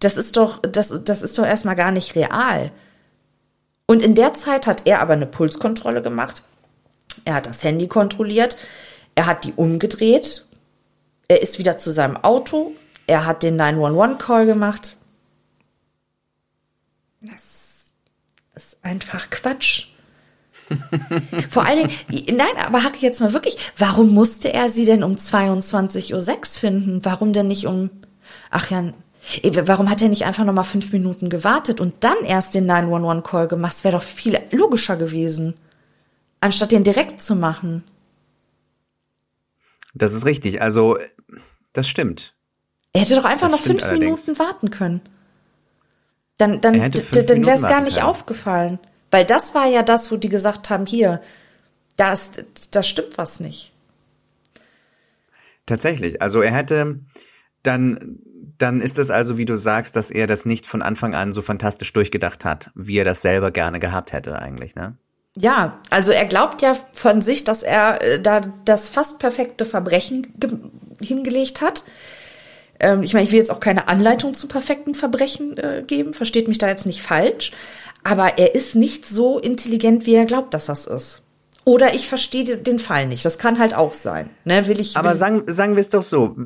[0.00, 2.70] Das ist doch, das, das ist doch erstmal gar nicht real.
[3.86, 6.42] Und in der Zeit hat er aber eine Pulskontrolle gemacht.
[7.24, 8.56] Er hat das Handy kontrolliert.
[9.14, 10.46] Er hat die umgedreht.
[11.28, 12.72] Er ist wieder zu seinem Auto.
[13.06, 14.96] Er hat den 911-Call gemacht.
[17.20, 17.92] Das
[18.54, 19.88] ist einfach Quatsch.
[21.50, 25.16] Vor allen Dingen, nein, aber hack jetzt mal wirklich, warum musste er sie denn um
[25.16, 27.04] 22.06 Uhr finden?
[27.04, 27.90] Warum denn nicht um,
[28.50, 28.92] ach ja,
[29.64, 33.72] Warum hat er nicht einfach nochmal fünf Minuten gewartet und dann erst den 911-Call gemacht?
[33.72, 35.54] Das wäre doch viel logischer gewesen,
[36.40, 37.84] anstatt den direkt zu machen.
[39.94, 40.60] Das ist richtig.
[40.60, 40.98] Also,
[41.72, 42.34] das stimmt.
[42.92, 44.26] Er hätte doch einfach das noch fünf allerdings.
[44.26, 45.00] Minuten warten können.
[46.36, 48.06] Dann, dann, dann wäre es gar nicht können.
[48.06, 48.78] aufgefallen.
[49.10, 51.22] Weil das war ja das, wo die gesagt haben, hier,
[51.96, 53.72] da, ist, da stimmt was nicht.
[55.66, 56.20] Tatsächlich.
[56.20, 57.00] Also er hätte
[57.62, 58.18] dann
[58.58, 61.42] dann ist es also, wie du sagst, dass er das nicht von Anfang an so
[61.42, 64.96] fantastisch durchgedacht hat, wie er das selber gerne gehabt hätte eigentlich, ne?
[65.36, 70.32] Ja, also er glaubt ja von sich, dass er äh, da das fast perfekte Verbrechen
[71.00, 71.82] hingelegt hat.
[72.78, 76.46] Ähm, ich meine, ich will jetzt auch keine Anleitung zu perfekten Verbrechen äh, geben, versteht
[76.46, 77.50] mich da jetzt nicht falsch.
[78.04, 81.22] Aber er ist nicht so intelligent, wie er glaubt, dass das ist.
[81.64, 83.24] Oder ich verstehe den Fall nicht.
[83.24, 84.28] Das kann halt auch sein.
[84.44, 84.96] Ne, will ich.
[84.96, 86.36] Aber will sagen, sagen wir es doch so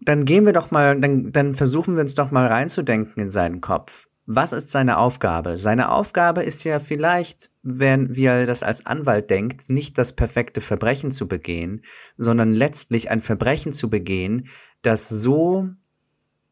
[0.00, 3.60] dann gehen wir doch mal, dann, dann versuchen wir uns doch mal reinzudenken in seinen
[3.60, 4.06] Kopf.
[4.26, 5.58] Was ist seine Aufgabe?
[5.58, 10.62] Seine Aufgabe ist ja vielleicht, wenn wie er das als Anwalt denkt, nicht das perfekte
[10.62, 11.82] Verbrechen zu begehen,
[12.16, 14.48] sondern letztlich ein Verbrechen zu begehen,
[14.80, 15.68] das so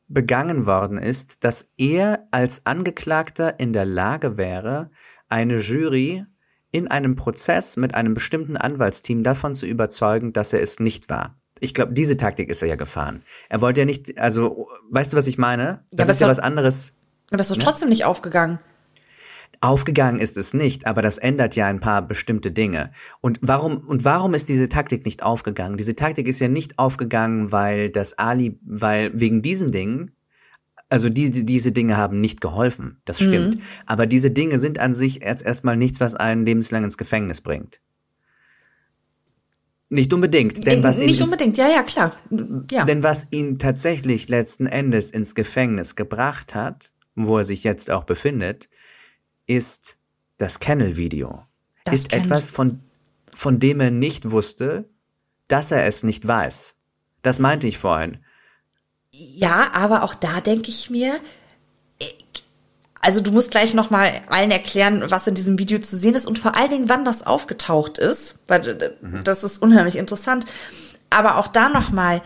[0.09, 4.91] begangen worden ist, dass er als Angeklagter in der Lage wäre,
[5.31, 6.27] eine Jury
[6.73, 11.42] in einem Prozess mit einem bestimmten Anwaltsteam davon zu überzeugen, dass er es nicht war.
[11.63, 13.23] Ich glaube, diese Taktik ist er ja gefahren.
[13.49, 15.85] Er wollte ja nicht, also, weißt du, was ich meine?
[15.93, 16.93] Das aber ist ja was anderes.
[17.29, 18.59] Aber das ist doch trotzdem nicht aufgegangen.
[19.61, 22.91] Aufgegangen ist es nicht, aber das ändert ja ein paar bestimmte Dinge.
[23.21, 25.77] Und warum, und warum ist diese Taktik nicht aufgegangen?
[25.77, 30.17] Diese Taktik ist ja nicht aufgegangen, weil das Ali, weil wegen diesen Dingen,
[30.89, 33.01] also die, die, diese Dinge haben nicht geholfen.
[33.05, 33.59] Das stimmt.
[33.87, 37.81] Aber diese Dinge sind an sich erst erstmal nichts, was einen lebenslang ins Gefängnis bringt.
[39.93, 42.17] Nicht unbedingt, denn was ihn nicht ins- unbedingt, ja, ja, klar.
[42.71, 42.85] Ja.
[42.85, 48.05] denn was ihn tatsächlich letzten Endes ins Gefängnis gebracht hat, wo er sich jetzt auch
[48.05, 48.71] befindet,
[49.47, 49.99] ist
[50.39, 51.43] das Kennel-Video.
[51.91, 52.25] Ist Kennel.
[52.25, 52.81] etwas, von,
[53.35, 54.89] von dem er nicht wusste,
[55.49, 56.75] dass er es nicht weiß.
[57.21, 58.17] Das meinte ich vorhin.
[59.11, 61.21] Ja, aber auch da denke ich mir,
[61.99, 62.42] ich-
[63.03, 66.27] also du musst gleich noch mal allen erklären, was in diesem Video zu sehen ist
[66.27, 68.91] und vor allen Dingen, wann das aufgetaucht ist, weil äh,
[69.25, 70.47] das ist unheimlich interessant.
[71.11, 72.23] Aber auch da noch mal,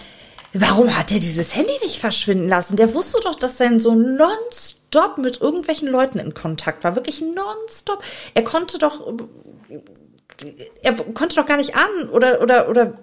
[0.52, 2.76] warum hat er dieses Handy nicht verschwinden lassen?
[2.76, 8.02] Der wusste doch, dass sein so nonstop mit irgendwelchen Leuten in Kontakt war, wirklich nonstop.
[8.34, 9.00] Er konnte doch,
[10.82, 12.98] er konnte doch gar nicht ahnen oder oder oder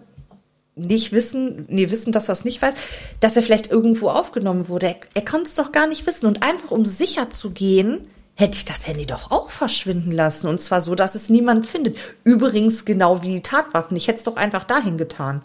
[0.75, 2.73] nicht wissen, nee, wissen, dass er es nicht weiß,
[3.19, 4.87] dass er vielleicht irgendwo aufgenommen wurde.
[4.87, 6.25] Er, er konnte es doch gar nicht wissen.
[6.25, 10.47] Und einfach um sicher zu gehen, hätte ich das Handy doch auch verschwinden lassen.
[10.47, 11.97] Und zwar so, dass es niemand findet.
[12.23, 13.95] Übrigens genau wie die Tatwaffen.
[13.97, 15.43] Ich hätte es doch einfach dahin getan.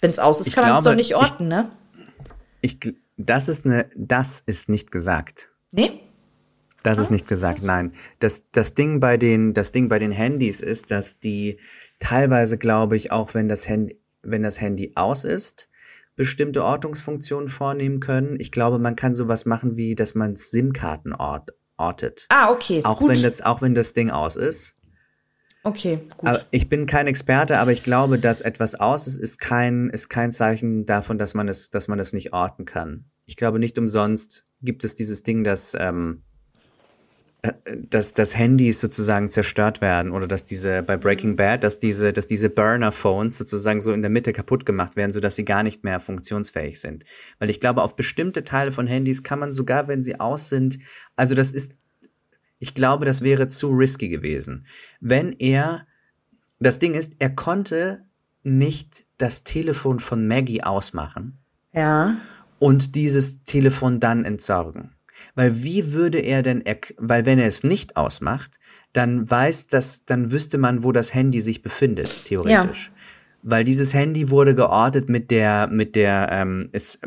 [0.00, 1.70] Wenn es aus ist, Ich kann man es doch nicht ich- orten, ne?
[2.60, 2.78] Ich,
[3.16, 5.50] das ist eine, das ist nicht gesagt.
[5.72, 6.00] Nee?
[6.82, 7.92] Das Ah, ist nicht gesagt, nein.
[8.20, 11.58] Das, das Ding bei den, das Ding bei den Handys ist, dass die
[11.98, 15.68] teilweise, glaube ich, auch wenn das Handy, wenn das Handy aus ist,
[16.16, 18.40] bestimmte Ortungsfunktionen vornehmen können.
[18.40, 22.26] Ich glaube, man kann sowas machen wie, dass man SIM-Karten ort, ortet.
[22.30, 22.82] Ah, okay.
[22.84, 23.10] Auch gut.
[23.10, 24.74] wenn das, auch wenn das Ding aus ist.
[25.62, 26.28] Okay, gut.
[26.28, 30.08] Aber ich bin kein Experte, aber ich glaube, dass etwas aus ist, ist kein, ist
[30.08, 33.10] kein Zeichen davon, dass man es, dass man es nicht orten kann.
[33.24, 36.25] Ich glaube, nicht umsonst gibt es dieses Ding, dass, ähm, äh,
[37.90, 42.26] dass, dass Handys sozusagen zerstört werden oder dass diese, bei Breaking Bad, dass diese, dass
[42.26, 46.00] diese Burner-Phones sozusagen so in der Mitte kaputt gemacht werden, sodass sie gar nicht mehr
[46.00, 47.04] funktionsfähig sind.
[47.38, 50.78] Weil ich glaube, auf bestimmte Teile von Handys kann man sogar, wenn sie aus sind,
[51.16, 51.78] also das ist
[52.58, 54.66] ich glaube, das wäre zu risky gewesen.
[55.00, 55.86] Wenn er,
[56.58, 58.04] das Ding ist, er konnte
[58.42, 61.38] nicht das Telefon von Maggie ausmachen
[61.72, 62.16] ja.
[62.58, 64.95] und dieses Telefon dann entsorgen.
[65.34, 68.58] Weil wie würde er denn, erk- weil wenn er es nicht ausmacht,
[68.92, 72.90] dann weiß das, dann wüsste man, wo das Handy sich befindet, theoretisch.
[73.42, 76.98] Weil dieses Handy wurde geortet mit der, mit der, ähm, es,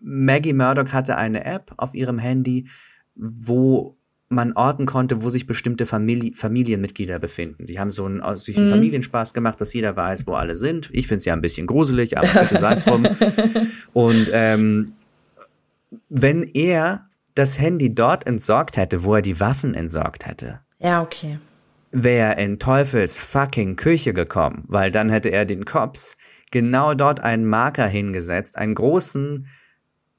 [0.00, 2.68] Maggie Murdoch hatte eine App auf ihrem Handy,
[3.16, 3.96] wo
[4.30, 7.64] man orten konnte, wo sich bestimmte Familie, Familienmitglieder befinden.
[7.64, 10.90] Die haben so einen, aus sich einen Familienspaß gemacht, dass jeder weiß, wo alle sind.
[10.92, 13.06] Ich finde es ja ein bisschen gruselig, aber bitte sei es drum.
[13.94, 14.92] Und ähm,
[16.10, 17.07] wenn er
[17.38, 21.38] das Handy dort entsorgt hätte, wo er die Waffen entsorgt hätte, Ja, okay.
[21.92, 26.16] wäre er in Teufels fucking Küche gekommen, weil dann hätte er den Cops
[26.50, 29.46] genau dort einen Marker hingesetzt, einen großen,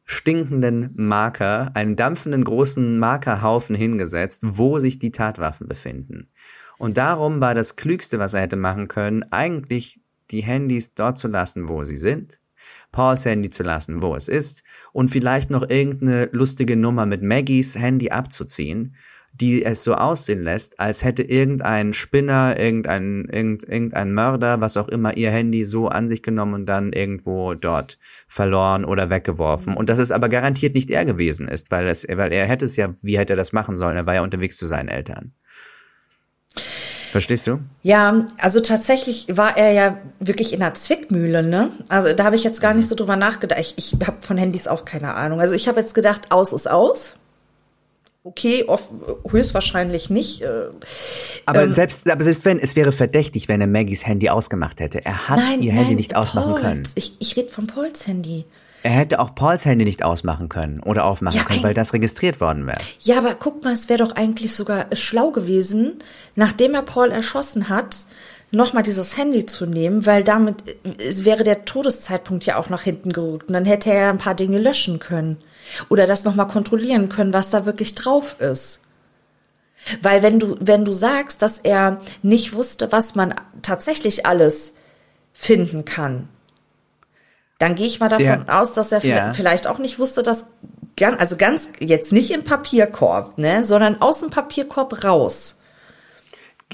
[0.06, 6.30] stinkenden Marker, einen dampfenden großen Markerhaufen hingesetzt, wo sich die Tatwaffen befinden.
[6.78, 10.00] Und darum war das Klügste, was er hätte machen können, eigentlich
[10.32, 12.39] die Handys dort zu lassen, wo sie sind,
[12.92, 17.76] Pauls Handy zu lassen, wo es ist, und vielleicht noch irgendeine lustige Nummer mit Maggies
[17.76, 18.96] Handy abzuziehen,
[19.34, 24.90] die es so aussehen lässt, als hätte irgendein Spinner, irgendein, irgend, irgendein Mörder, was auch
[24.90, 29.76] immer, ihr Handy so an sich genommen und dann irgendwo dort verloren oder weggeworfen.
[29.78, 32.76] Und dass es aber garantiert nicht er gewesen ist, weil es, weil er hätte es
[32.76, 33.96] ja, wie hätte er das machen sollen?
[33.96, 35.34] Er war ja unterwegs zu seinen Eltern.
[37.12, 37.60] Verstehst du?
[37.82, 41.70] Ja, also tatsächlich war er ja wirklich in einer Zwickmühle, ne?
[41.88, 43.60] Also da habe ich jetzt gar nicht so drüber nachgedacht.
[43.60, 45.40] Ich, ich habe von Handys auch keine Ahnung.
[45.40, 47.14] Also ich habe jetzt gedacht, aus ist aus.
[48.24, 48.86] Okay, oft,
[49.30, 50.42] höchstwahrscheinlich nicht.
[50.42, 50.48] äh,
[51.46, 55.04] Aber Ähm, selbst, aber selbst wenn, es wäre verdächtig, wenn er Maggies Handy ausgemacht hätte.
[55.06, 56.62] Er hat ihr Handy nicht ausmachen Pauls.
[56.62, 56.84] können.
[56.96, 58.46] Ich, ich rede von Pauls Handy.
[58.84, 62.40] Er hätte auch Pauls Handy nicht ausmachen können oder aufmachen Ja, können, weil das registriert
[62.40, 62.80] worden wäre.
[63.02, 66.00] Ja, aber guck mal, es wäre doch eigentlich sogar schlau gewesen,
[66.36, 68.06] nachdem er Paul erschossen hat,
[68.52, 73.12] nochmal dieses Handy zu nehmen, weil damit äh, wäre der Todeszeitpunkt ja auch nach hinten
[73.12, 75.38] gerückt und dann hätte er ein paar Dinge löschen können.
[75.90, 78.82] Oder das nochmal kontrollieren können, was da wirklich drauf ist.
[80.02, 84.76] Weil wenn du, wenn du sagst, dass er nicht wusste, was man tatsächlich alles
[85.34, 86.28] finden kann,
[87.60, 88.60] dann gehe ich mal davon Ja.
[88.62, 89.34] aus, dass er Ja.
[89.34, 90.48] vielleicht auch nicht wusste, dass
[90.98, 95.56] ganz, also ganz jetzt nicht in Papierkorb, ne, sondern aus dem Papierkorb raus.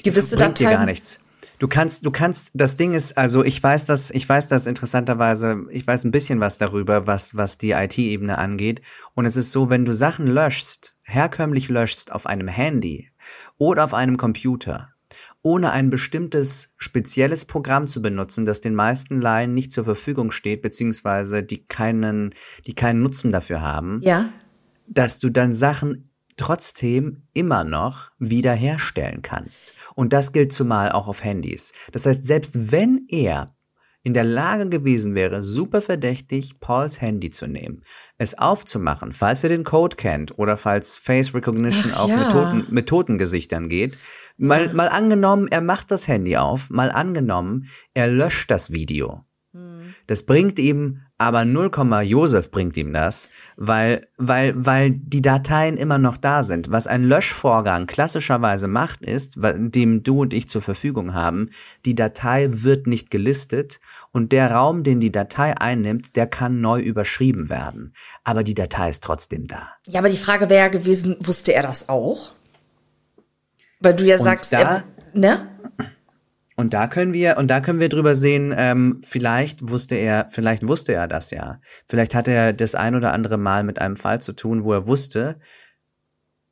[0.04, 0.80] gewisse bringt dir Dateien.
[0.80, 1.20] gar nichts.
[1.58, 5.64] Du kannst, du kannst, das Ding ist, also ich weiß das, ich weiß das interessanterweise,
[5.72, 8.82] ich weiß ein bisschen was darüber, was, was die IT-Ebene angeht.
[9.14, 13.10] Und es ist so, wenn du Sachen löschst, herkömmlich löschst auf einem Handy
[13.58, 14.90] oder auf einem Computer,
[15.46, 20.64] ohne ein bestimmtes spezielles Programm zu benutzen, das den meisten Laien nicht zur Verfügung steht,
[20.64, 22.34] beziehungsweise die keinen,
[22.66, 24.30] die keinen Nutzen dafür haben, Ja.
[24.88, 29.76] dass du dann Sachen trotzdem immer noch wiederherstellen kannst.
[29.94, 31.74] Und das gilt zumal auch auf Handys.
[31.92, 33.55] Das heißt, selbst wenn er
[34.06, 37.82] in der Lage gewesen wäre, super verdächtig Pauls Handy zu nehmen,
[38.20, 42.18] es aufzumachen, falls er den Code kennt oder falls Face Recognition Ach auch ja.
[42.20, 43.98] mit, Toten, mit Totengesichtern geht,
[44.38, 49.25] mal, mal angenommen, er macht das Handy auf, mal angenommen, er löscht das Video.
[50.08, 51.72] Das bringt ihm aber 0,
[52.04, 56.72] Josef bringt ihm das, weil, weil, weil die Dateien immer noch da sind.
[56.72, 61.52] Was ein Löschvorgang klassischerweise macht, ist, dem du und ich zur Verfügung haben,
[61.86, 63.80] die Datei wird nicht gelistet
[64.12, 67.94] und der Raum, den die Datei einnimmt, der kann neu überschrieben werden.
[68.26, 69.70] Aber die Datei ist trotzdem da.
[69.88, 72.34] Ja, aber die Frage wäre ja gewesen, wusste er das auch?
[73.80, 74.84] Weil du ja sagst, da- er,
[75.14, 75.48] ne?
[76.58, 80.66] Und da können wir, und da können wir drüber sehen, ähm, vielleicht wusste er, vielleicht
[80.66, 81.60] wusste er das ja.
[81.88, 84.88] Vielleicht hat er das ein oder andere Mal mit einem Fall zu tun, wo er
[84.88, 85.38] wusste,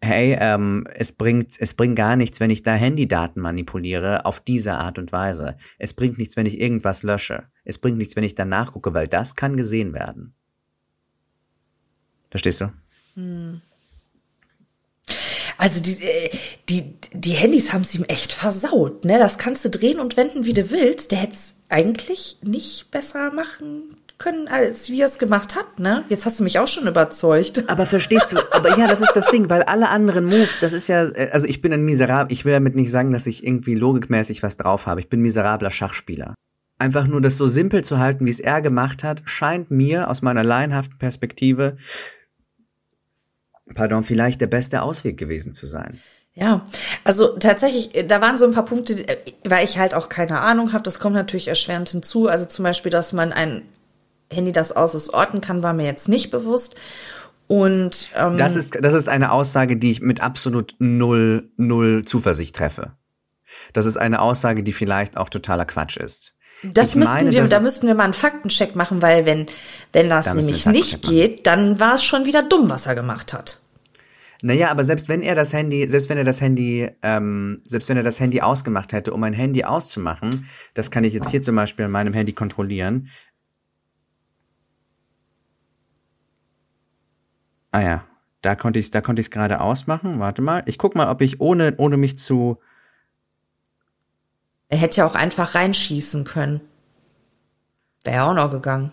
[0.01, 4.73] hey, ähm, es bringt, es bringt gar nichts, wenn ich da Handydaten manipuliere auf diese
[4.73, 5.55] Art und Weise.
[5.80, 7.45] Es bringt nichts, wenn ich irgendwas lösche.
[7.63, 10.35] Es bringt nichts, wenn ich dann nachgucke, weil das kann gesehen werden.
[12.30, 12.73] Verstehst du?
[15.57, 16.30] Also die, äh,
[16.69, 19.19] die, die Handys haben es ihm echt versaut, ne?
[19.19, 21.11] Das kannst du drehen und wenden, wie du willst.
[21.11, 26.05] Der hätte es eigentlich nicht besser machen können, als wie er es gemacht hat, ne?
[26.09, 27.63] Jetzt hast du mich auch schon überzeugt.
[27.69, 30.88] Aber verstehst du, aber ja, das ist das Ding, weil alle anderen Moves, das ist
[30.88, 33.75] ja, äh, also ich bin ein miserabel, ich will damit nicht sagen, dass ich irgendwie
[33.75, 35.01] logikmäßig was drauf habe.
[35.01, 36.35] Ich bin miserabler Schachspieler.
[36.80, 40.21] Einfach nur das so simpel zu halten, wie es er gemacht hat, scheint mir aus
[40.21, 41.77] meiner laienhaften Perspektive,
[43.73, 45.99] pardon, vielleicht der beste Ausweg gewesen zu sein.
[46.35, 46.65] Ja,
[47.03, 50.40] also tatsächlich, äh, da waren so ein paar Punkte, äh, weil ich halt auch keine
[50.40, 50.84] Ahnung habe.
[50.84, 52.27] Das kommt natürlich erschwerend hinzu.
[52.27, 53.61] Also zum Beispiel, dass man ein
[54.31, 56.76] Handy, das aus ist, orten kann, war mir jetzt nicht bewusst.
[57.48, 62.56] Und ähm, Das ist, das ist eine Aussage, die ich mit absolut null, null Zuversicht
[62.56, 62.94] treffe.
[63.73, 66.34] Das ist eine Aussage, die vielleicht auch totaler Quatsch ist.
[66.64, 69.48] Das Ich müssten meine, wir, da müssten wir mal einen Faktencheck machen, weil wenn,
[69.91, 73.34] wenn das Da nämlich nicht geht, dann war es schon wieder dumm, was er gemacht
[73.34, 73.60] hat.
[74.41, 77.95] Naja, aber selbst wenn er das Handy, selbst wenn er das Handy, ähm, selbst wenn
[77.95, 81.56] er das Handy ausgemacht hätte, um ein Handy auszumachen, das kann ich jetzt hier zum
[81.56, 83.10] Beispiel an meinem Handy kontrollieren.
[87.72, 88.03] Ah ja,
[88.41, 90.19] da konnte ich, da konnte ich es gerade ausmachen.
[90.19, 92.60] Warte mal, ich guck mal, ob ich ohne, ohne mich zu,
[94.73, 96.59] Er hätte ja auch einfach reinschießen können.
[98.03, 98.91] Wäre ja auch noch gegangen.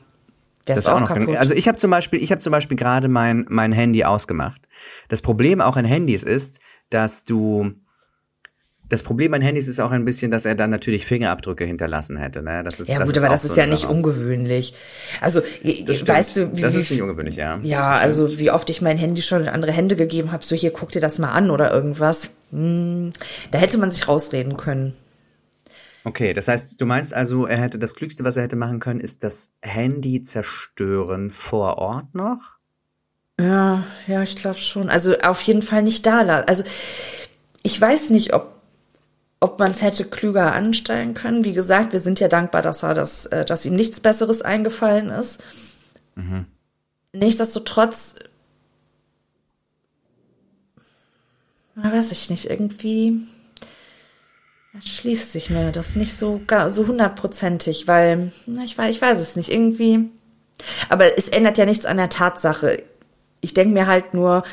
[0.67, 1.21] Wäre es auch, auch noch kaputt.
[1.21, 1.39] gegangen.
[1.39, 4.61] Also ich habe zum Beispiel, ich habe zum Beispiel gerade mein mein Handy ausgemacht.
[5.09, 7.73] Das Problem auch an Handys ist, dass du
[8.91, 12.43] das Problem an Handys ist auch ein bisschen, dass er dann natürlich Fingerabdrücke hinterlassen hätte.
[12.43, 12.63] Ne?
[12.63, 13.93] Das ist, ja das gut, ist aber das ist so ja nicht Sache.
[13.93, 14.75] ungewöhnlich.
[15.23, 17.59] Also, weißt du, wie, das ist nicht ungewöhnlich, ja.
[17.63, 20.73] Ja, also wie oft ich mein Handy schon in andere Hände gegeben habe, so hier
[20.73, 22.29] guck dir das mal an oder irgendwas.
[22.51, 23.15] Hm,
[23.51, 24.95] da hätte man sich rausreden können.
[26.05, 29.01] Okay, das heißt, du meinst also, er hätte das Klügste, was er hätte machen können,
[29.01, 32.39] ist das Handy zerstören vor Ort noch?
[33.39, 34.89] Ja, ja, ich glaube schon.
[34.91, 36.23] Also auf jeden Fall nicht da.
[36.23, 36.65] la- Also
[37.63, 38.59] ich weiß nicht, ob
[39.43, 41.45] ob man es hätte klüger anstellen können.
[41.47, 45.09] Wie gesagt, wir sind ja dankbar, dass er das, äh, dass ihm nichts Besseres eingefallen
[45.09, 45.43] ist.
[47.15, 48.17] Nichtsdestotrotz,
[51.75, 53.21] na, weiß ich nicht, irgendwie
[54.79, 59.19] schließt sich mir das nicht so gar, so hundertprozentig, weil na, ich weiß, ich weiß
[59.19, 60.11] es nicht irgendwie.
[60.89, 62.83] Aber es ändert ja nichts an der Tatsache.
[63.41, 64.45] Ich denke mir halt nur,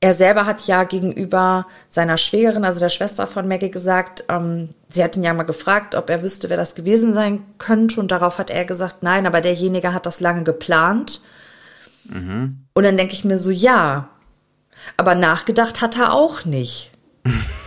[0.00, 5.02] er selber hat ja gegenüber seiner Schwägerin, also der Schwester von Maggie, gesagt, ähm, sie
[5.02, 8.00] hat ihn ja mal gefragt, ob er wüsste, wer das gewesen sein könnte.
[8.00, 11.22] Und darauf hat er gesagt, nein, aber derjenige hat das lange geplant.
[12.74, 14.10] Und dann denke ich mir so, ja,
[14.96, 16.92] aber nachgedacht hat er auch nicht.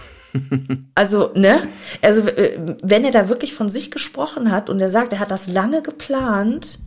[0.96, 1.68] Also, ne?
[2.02, 5.32] Also, äh, wenn er da wirklich von sich gesprochen hat und er sagt, er hat
[5.32, 6.80] das lange geplant,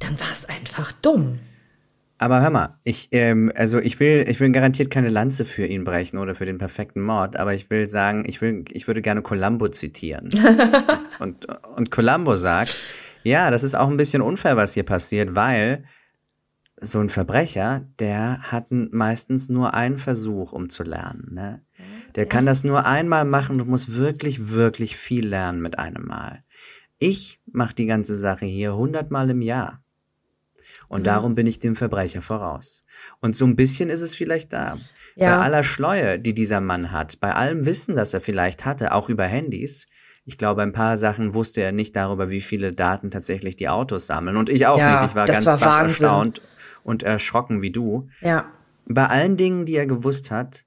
[0.00, 1.40] dann war es einfach dumm.
[2.18, 5.84] Aber hör mal, ich, ähm, also ich will, ich will garantiert keine Lanze für ihn
[5.84, 9.20] brechen oder für den perfekten Mord, aber ich will sagen, ich will, ich würde gerne
[9.20, 10.30] Columbo zitieren.
[11.18, 11.46] und,
[11.76, 12.74] und Columbo sagt,
[13.22, 15.84] ja, das ist auch ein bisschen unfair, was hier passiert, weil
[16.80, 21.34] so ein Verbrecher, der hat meistens nur einen Versuch, um zu lernen.
[21.34, 21.65] Ne?
[22.16, 26.42] Der kann das nur einmal machen und muss wirklich, wirklich viel lernen mit einem Mal.
[26.98, 29.82] Ich mache die ganze Sache hier hundertmal im Jahr.
[30.88, 31.04] Und mhm.
[31.04, 32.84] darum bin ich dem Verbrecher voraus.
[33.20, 34.78] Und so ein bisschen ist es vielleicht da.
[35.14, 35.36] Ja.
[35.36, 39.08] Bei aller Schleue, die dieser Mann hat, bei allem Wissen, das er vielleicht hatte, auch
[39.08, 39.86] über Handys,
[40.24, 44.08] ich glaube, ein paar Sachen wusste er nicht darüber, wie viele Daten tatsächlich die Autos
[44.08, 44.36] sammeln.
[44.36, 45.10] Und ich auch ja, nicht.
[45.10, 46.42] Ich war ganz war erstaunt
[46.82, 48.08] und erschrocken wie du.
[48.20, 48.50] Ja.
[48.86, 50.64] Bei allen Dingen, die er gewusst hat,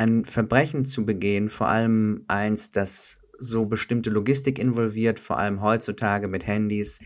[0.00, 6.26] ein Verbrechen zu begehen, vor allem eins, das so bestimmte Logistik involviert, vor allem heutzutage
[6.26, 7.00] mit Handys,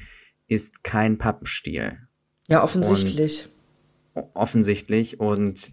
[0.47, 1.99] ist kein Pappenstiel.
[2.49, 3.49] Ja, offensichtlich.
[4.15, 5.19] Und offensichtlich.
[5.19, 5.73] Und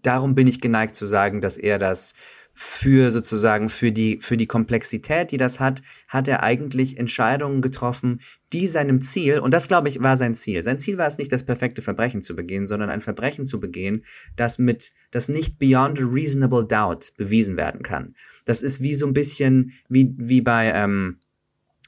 [0.00, 2.14] darum bin ich geneigt zu sagen, dass er das
[2.62, 8.20] für sozusagen für die für die Komplexität, die das hat, hat er eigentlich Entscheidungen getroffen,
[8.52, 10.62] die seinem Ziel und das glaube ich war sein Ziel.
[10.62, 14.04] Sein Ziel war es nicht das perfekte Verbrechen zu begehen, sondern ein Verbrechen zu begehen,
[14.36, 18.14] das mit das nicht beyond a reasonable doubt bewiesen werden kann.
[18.44, 21.16] Das ist wie so ein bisschen wie wie bei ähm,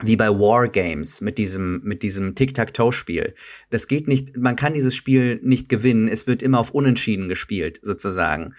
[0.03, 3.35] wie bei Wargames mit diesem mit diesem Tic-Tac-Toe-Spiel.
[3.69, 7.78] Das geht nicht, man kann dieses Spiel nicht gewinnen, es wird immer auf Unentschieden gespielt
[7.82, 8.55] sozusagen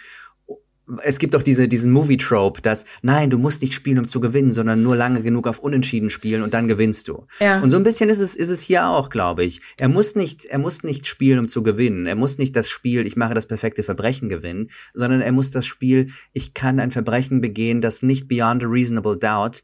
[1.01, 4.51] es gibt auch diese, diesen Movie-Trope, dass, nein, du musst nicht spielen, um zu gewinnen,
[4.51, 7.25] sondern nur lange genug auf Unentschieden spielen und dann gewinnst du.
[7.39, 7.61] Ja.
[7.61, 9.61] Und so ein bisschen ist es, ist es hier auch, glaube ich.
[9.77, 12.05] Er muss nicht, er muss nicht spielen, um zu gewinnen.
[12.05, 15.65] Er muss nicht das Spiel, ich mache das perfekte Verbrechen gewinnen, sondern er muss das
[15.65, 19.63] Spiel, ich kann ein Verbrechen begehen, das nicht beyond a reasonable doubt,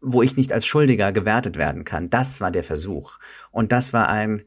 [0.00, 2.08] wo ich nicht als Schuldiger gewertet werden kann.
[2.08, 3.18] Das war der Versuch.
[3.50, 4.42] Und das war ein,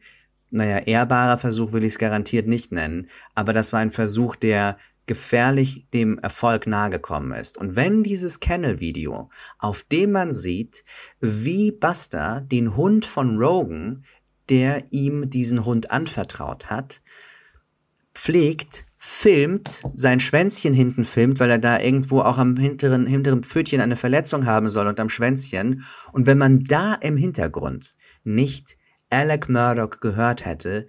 [0.50, 4.78] naja, ehrbarer Versuch will ich es garantiert nicht nennen, aber das war ein Versuch, der
[5.10, 7.58] gefährlich dem Erfolg nahegekommen ist.
[7.58, 10.84] Und wenn dieses Kennel-Video, auf dem man sieht,
[11.20, 14.06] wie Buster den Hund von Rogan,
[14.50, 17.02] der ihm diesen Hund anvertraut hat,
[18.14, 23.82] pflegt, filmt, sein Schwänzchen hinten filmt, weil er da irgendwo auch am hinteren, hinteren Pfötchen
[23.82, 25.86] eine Verletzung haben soll und am Schwänzchen.
[26.14, 28.78] Und wenn man da im Hintergrund nicht
[29.10, 30.86] Alec Murdoch gehört hätte,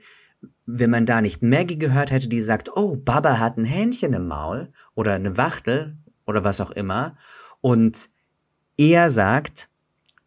[0.72, 4.28] wenn man da nicht Maggie gehört hätte, die sagt, oh, Baba hat ein Hähnchen im
[4.28, 7.16] Maul oder eine Wachtel oder was auch immer,
[7.60, 8.10] und
[8.76, 9.68] er sagt,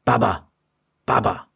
[0.05, 0.51] Baba,
[1.05, 1.47] Baba.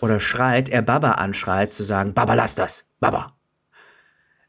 [0.00, 3.36] Oder schreit, er Baba anschreit, zu sagen, Baba, lass das, Baba.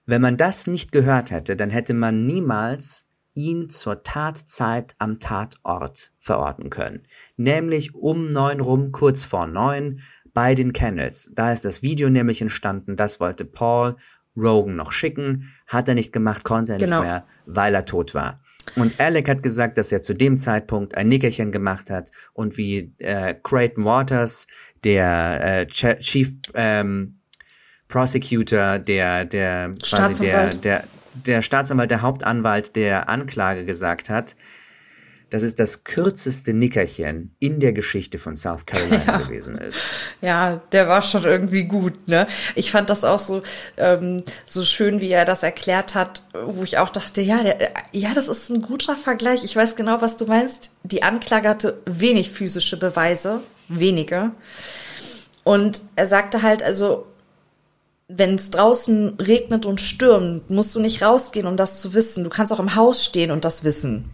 [0.05, 6.11] Wenn man das nicht gehört hätte, dann hätte man niemals ihn zur Tatzeit am Tatort
[6.19, 7.07] verorten können.
[7.35, 10.01] Nämlich um neun rum, kurz vor neun,
[10.33, 11.29] bei den Kennels.
[11.33, 13.95] Da ist das Video nämlich entstanden, das wollte Paul
[14.35, 16.99] Rogan noch schicken, hat er nicht gemacht, konnte er genau.
[16.99, 18.39] nicht mehr, weil er tot war.
[18.75, 22.93] Und Alec hat gesagt, dass er zu dem Zeitpunkt ein Nickerchen gemacht hat und wie
[22.99, 24.47] äh, Creighton Waters,
[24.83, 27.19] der äh, Chief ähm,
[27.87, 30.83] Prosecutor, der der quasi der der
[31.13, 34.35] der Staatsanwalt, der Hauptanwalt der Anklage gesagt hat,
[35.33, 39.17] dass es das kürzeste Nickerchen in der Geschichte von South Carolina ja.
[39.17, 39.95] gewesen ist.
[40.21, 42.27] Ja, der war schon irgendwie gut, ne?
[42.53, 43.41] Ich fand das auch so,
[43.77, 48.13] ähm, so schön, wie er das erklärt hat, wo ich auch dachte, ja, der, ja,
[48.13, 49.43] das ist ein guter Vergleich.
[49.43, 50.69] Ich weiß genau, was du meinst.
[50.83, 54.33] Die Anklage hatte wenig physische Beweise, wenige.
[55.43, 57.07] Und er sagte halt, also,
[58.07, 62.23] wenn es draußen regnet und stürmt, musst du nicht rausgehen, um das zu wissen.
[62.23, 64.11] Du kannst auch im Haus stehen und das wissen.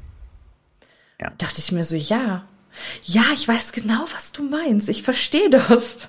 [1.19, 1.31] Ja.
[1.37, 2.43] Dachte ich mir so, ja,
[3.03, 4.89] ja, ich weiß genau, was du meinst.
[4.89, 6.07] Ich verstehe das.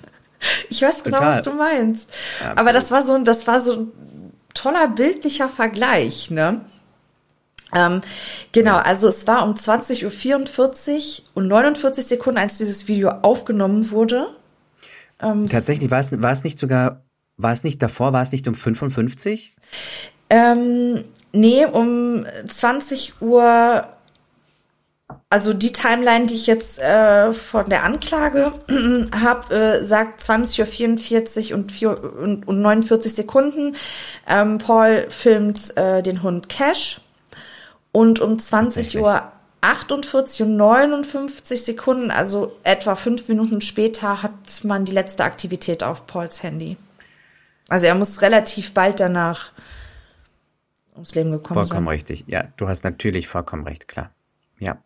[0.69, 1.37] Ich weiß genau, Total.
[1.37, 2.09] was du meinst.
[2.39, 3.91] Ja, Aber das war so, das war so ein
[4.53, 6.61] toller bildlicher Vergleich, ne?
[7.73, 8.01] Ähm,
[8.51, 14.35] genau, also es war um 20.44 Uhr und 49 Sekunden, als dieses Video aufgenommen wurde.
[15.21, 17.03] Ähm, Tatsächlich, war es, war es nicht sogar,
[17.37, 19.55] war es nicht davor, war es nicht um 55?
[20.29, 23.87] Ähm, nee, um 20 Uhr
[25.29, 28.53] also die Timeline, die ich jetzt äh, von der Anklage
[29.15, 33.75] habe, äh, sagt 20.44 Uhr und, 4, und, und 49 Sekunden.
[34.27, 37.01] Ähm, Paul filmt äh, den Hund Cash
[37.91, 39.31] und um 20 Uhr
[39.61, 46.07] 48 und 59 Sekunden, also etwa fünf Minuten später, hat man die letzte Aktivität auf
[46.07, 46.77] Pauls Handy.
[47.69, 49.51] Also er muss relativ bald danach
[50.93, 51.75] ums Leben gekommen vollkommen sein.
[51.75, 52.25] Vollkommen richtig.
[52.27, 54.11] Ja, du hast natürlich vollkommen recht, klar.
[54.59, 54.77] Ja.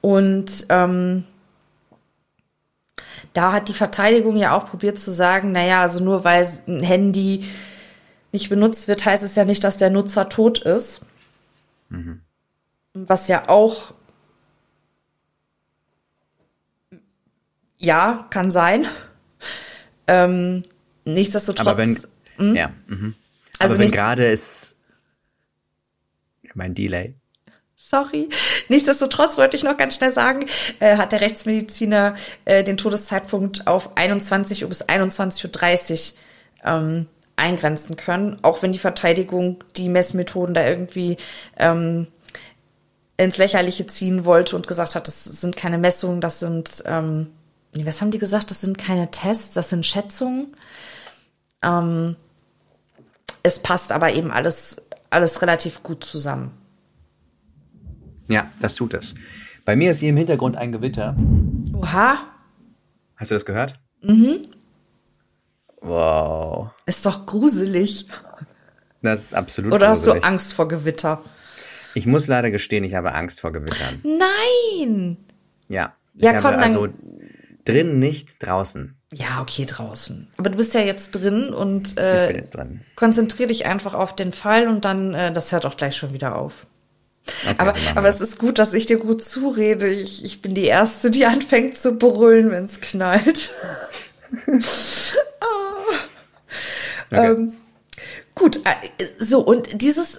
[0.00, 1.24] Und ähm,
[3.32, 7.44] da hat die Verteidigung ja auch probiert zu sagen, naja, also nur weil ein Handy
[8.32, 11.02] nicht benutzt wird, heißt es ja nicht, dass der Nutzer tot ist.
[11.88, 12.20] Mhm.
[12.94, 13.92] Was ja auch
[17.80, 18.86] ja, kann sein.
[20.06, 20.62] Ähm,
[21.04, 21.66] nichtsdestotrotz.
[21.66, 21.98] Aber wenn,
[22.36, 22.54] hm?
[22.54, 23.14] ja, mhm.
[23.58, 24.76] Also Aber wenn gerade es
[26.54, 27.14] Mein Delay.
[27.90, 28.28] Sorry.
[28.68, 30.46] Nichtsdestotrotz wollte ich noch ganz schnell sagen,
[30.78, 32.14] äh, hat der Rechtsmediziner
[32.44, 36.18] äh, den Todeszeitpunkt auf 21 Uhr bis 21.30 Uhr
[36.72, 41.16] ähm, eingrenzen können, auch wenn die Verteidigung die Messmethoden da irgendwie
[41.58, 42.06] ähm,
[43.16, 47.32] ins Lächerliche ziehen wollte und gesagt hat, das sind keine Messungen, das sind, ähm,
[47.74, 50.56] was haben die gesagt, das sind keine Tests, das sind Schätzungen.
[51.60, 52.14] Ähm,
[53.42, 54.76] es passt aber eben alles,
[55.10, 56.59] alles relativ gut zusammen.
[58.30, 59.14] Ja, das tut es.
[59.64, 61.16] Bei mir ist hier im Hintergrund ein Gewitter.
[61.74, 62.16] Oha.
[63.16, 63.78] Hast du das gehört?
[64.02, 64.42] Mhm.
[65.80, 66.70] Wow.
[66.86, 68.06] Ist doch gruselig.
[69.02, 70.14] Das ist absolut Oder gruselig.
[70.16, 71.22] hast du Angst vor Gewitter?
[71.94, 74.00] Ich muss leider gestehen, ich habe Angst vor Gewittern.
[74.04, 75.16] Nein.
[75.68, 75.94] Ja.
[76.14, 76.88] Ich Ja, habe komm, dann- also
[77.64, 78.96] drin nicht, draußen.
[79.12, 80.28] Ja, okay, draußen.
[80.36, 82.82] Aber du bist ja jetzt drin und Ich bin äh, jetzt drin.
[82.94, 86.36] konzentrier dich einfach auf den Fall und dann, äh, das hört auch gleich schon wieder
[86.36, 86.66] auf.
[87.26, 89.88] Okay, Aber, so aber es ist gut, dass ich dir gut zurede.
[89.88, 93.52] Ich, ich bin die Erste, die anfängt zu brüllen, wenn es knallt.
[97.12, 97.32] Okay.
[97.32, 97.52] Ähm,
[98.36, 100.18] gut, äh, so, und dieses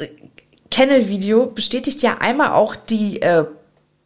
[0.71, 3.45] Kennel-Video bestätigt ja einmal auch die äh,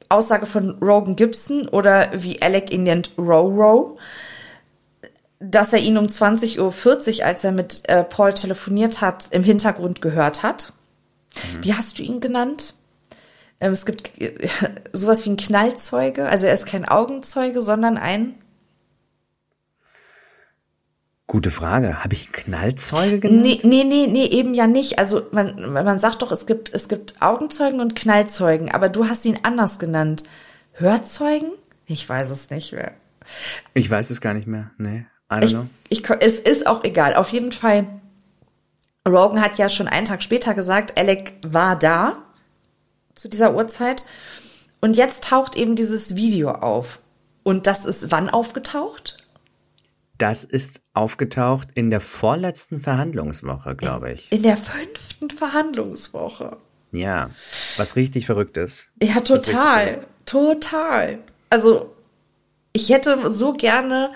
[0.10, 3.98] Aussage von Rogan Gibson oder wie Alec ihn nennt, Row,
[5.40, 6.60] dass er ihn um 20.40
[7.20, 10.74] Uhr, als er mit äh, Paul telefoniert hat, im Hintergrund gehört hat.
[11.62, 12.76] Wie hast du ihn genannt?
[13.60, 14.11] Ähm, es gibt
[14.94, 18.36] sowas wie ein Knallzeuge, also er ist kein Augenzeuge, sondern ein
[21.27, 22.03] Gute Frage.
[22.03, 23.41] Habe ich Knallzeuge genannt?
[23.41, 24.99] Nee, nee, nee, nee, eben ja nicht.
[24.99, 29.26] Also man, man sagt doch, es gibt, es gibt Augenzeugen und Knallzeugen, aber du hast
[29.26, 30.23] ihn anders genannt.
[30.73, 31.52] Hörzeugen?
[31.88, 32.94] Ich weiß es nicht mehr.
[33.73, 34.69] Ich weiß es gar nicht mehr.
[34.77, 35.06] Nee.
[35.32, 35.65] I don't Ich, know.
[35.90, 37.15] ich, es ist auch egal.
[37.15, 37.88] Auf jeden Fall,
[39.07, 42.18] Rogan hat ja schon einen Tag später gesagt, Alec war da
[43.16, 44.06] zu dieser Uhrzeit.
[44.82, 47.00] Und jetzt taucht eben dieses Video auf.
[47.44, 49.18] Und das ist wann aufgetaucht?
[50.18, 54.32] Das ist aufgetaucht in der vorletzten Verhandlungswoche, glaube ich.
[54.32, 56.58] In der fünften Verhandlungswoche.
[56.92, 57.30] Ja.
[57.78, 58.88] Was richtig verrückt ist.
[59.02, 60.00] Ja, total.
[60.26, 61.20] Total.
[61.50, 61.94] Also,
[62.72, 64.12] ich hätte so gerne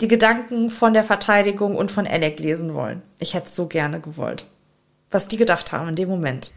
[0.00, 3.02] die Gedanken von der Verteidigung und von Alec lesen wollen.
[3.18, 4.46] Ich hätte es so gerne gewollt.
[5.10, 6.52] Was die gedacht haben in dem Moment.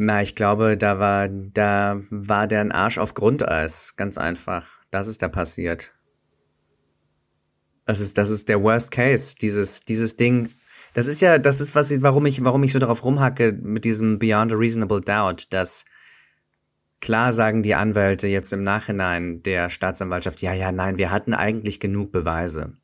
[0.00, 3.96] Na, ich glaube, da war, da war der ein Arsch auf Grundeis.
[3.96, 4.68] Ganz einfach.
[4.92, 5.92] Das ist da passiert.
[7.84, 9.34] Das ist, das ist der Worst Case.
[9.40, 10.50] Dieses, dieses Ding.
[10.94, 14.20] Das ist ja, das ist was, warum ich, warum ich so darauf rumhacke mit diesem
[14.20, 15.84] Beyond a Reasonable Doubt, dass
[17.00, 21.80] klar sagen die Anwälte jetzt im Nachhinein der Staatsanwaltschaft, ja, ja, nein, wir hatten eigentlich
[21.80, 22.74] genug Beweise.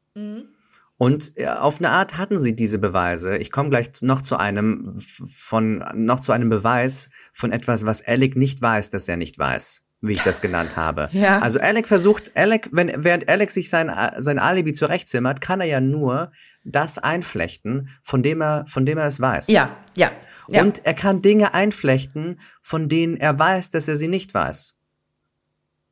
[0.96, 3.36] Und ja, auf eine Art hatten sie diese Beweise.
[3.38, 8.36] Ich komme gleich noch zu einem von noch zu einem Beweis von etwas, was Alec
[8.36, 11.08] nicht weiß, dass er nicht weiß, wie ich das genannt habe.
[11.12, 11.40] Ja.
[11.40, 15.80] Also Alec versucht, Alec, wenn während Alec sich sein sein Alibi zurechtzimmert, kann er ja
[15.80, 16.30] nur
[16.64, 19.48] das einflechten, von dem er von dem er es weiß.
[19.48, 20.12] Ja, ja.
[20.46, 20.62] ja.
[20.62, 24.73] Und er kann Dinge einflechten, von denen er weiß, dass er sie nicht weiß.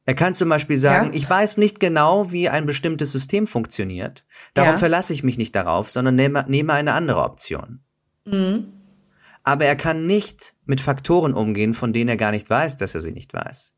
[0.04, 1.14] Er kann zum Beispiel sagen, Ja.
[1.14, 4.24] ich weiß nicht genau, wie ein bestimmtes System funktioniert.
[4.54, 4.78] Darum Ja.
[4.78, 7.80] verlasse ich mich nicht darauf, sondern nehme, nehme eine andere Option.
[8.24, 8.66] Mhm.
[9.44, 13.00] Aber er kann nicht mit Faktoren umgehen, von denen er gar nicht weiß, dass er
[13.00, 13.74] sie nicht weiß.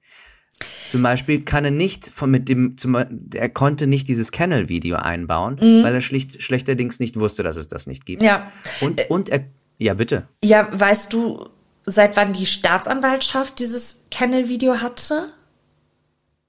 [0.88, 5.58] Zum Beispiel kann er nicht von mit dem, zum, er konnte nicht dieses Kennel-Video einbauen,
[5.60, 8.22] weil er schlicht schlechterdings nicht wusste, dass es das nicht gibt.
[8.22, 8.28] Mhm.
[8.28, 8.52] ja.
[8.80, 9.46] Und, und er,
[9.78, 10.28] ja bitte.
[10.44, 11.48] Ja, weißt du,
[11.86, 15.32] seit wann die Staatsanwaltschaft dieses Kennel-Video hatte?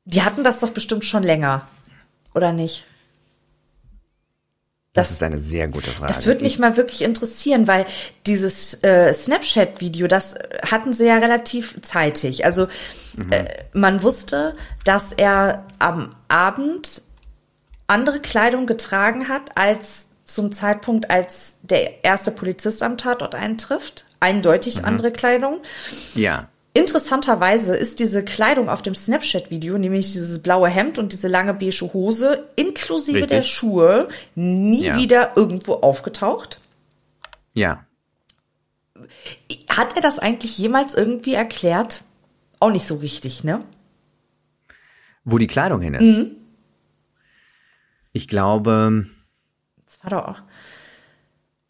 [0.06, 1.68] Die hatten das doch bestimmt schon länger,
[2.34, 2.86] oder nicht?
[4.94, 6.14] Das, Das- ist eine sehr gute Frage.
[6.14, 7.86] Das würde mich mal wirklich interessieren, weil
[8.28, 12.46] dieses äh, Snapchat-Video, das äh, hatten sie ja relativ zeitig.
[12.46, 12.68] Also
[13.32, 14.54] äh, man wusste,
[14.86, 17.02] dass er am Abend
[17.88, 24.06] andere Kleidung getragen hat als zum Zeitpunkt, als der erste Polizist am Tatort eintrifft.
[24.22, 25.60] Eindeutig andere Kleidung.
[26.16, 26.48] ja.
[26.76, 31.90] Interessanterweise ist diese Kleidung auf dem Snapchat-Video, nämlich dieses blaue Hemd und diese lange beige
[31.94, 33.30] Hose, inklusive Richtig.
[33.32, 34.98] der Schuhe, nie Ja.
[34.98, 36.60] wieder irgendwo aufgetaucht.
[37.54, 37.86] Ja.
[39.70, 42.04] Hat er das eigentlich jemals irgendwie erklärt?
[42.60, 43.60] Auch nicht so richtig, ne?
[45.24, 46.18] Wo die Kleidung hin ist.
[46.18, 46.32] Mhm.
[48.12, 49.06] Ich glaube,
[49.86, 50.42] Das war doch auch.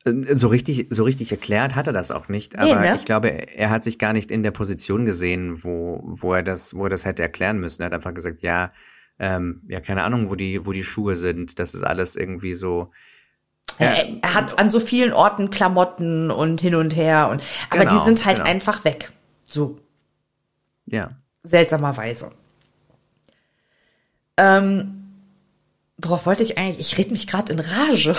[0.05, 2.53] Äh, so richtig, so richtig erklärt hat er das auch nicht.
[2.53, 2.95] Nee, Aber ne?
[2.95, 6.75] ich glaube, er hat sich gar nicht in der Position gesehen, wo, wo er das,
[6.75, 7.81] wo er das hätte erklären müssen.
[7.81, 8.71] Er hat einfach gesagt, ja,
[9.19, 11.59] ähm, ja, keine Ahnung, wo die, wo die Schuhe sind.
[11.59, 12.91] Das ist alles irgendwie so.
[13.79, 17.85] Ja, er, er hat an so vielen Orten Klamotten und hin und her und aber
[17.85, 18.49] Genau, die sind halt genau.
[18.49, 19.11] einfach weg.
[19.45, 19.79] So
[20.85, 21.11] Ja.
[21.43, 22.31] seltsamerweise.
[24.37, 25.03] Ähm,
[25.97, 26.79] worauf wollte ich eigentlich?
[26.79, 28.15] Ich red mich gerade in Rage.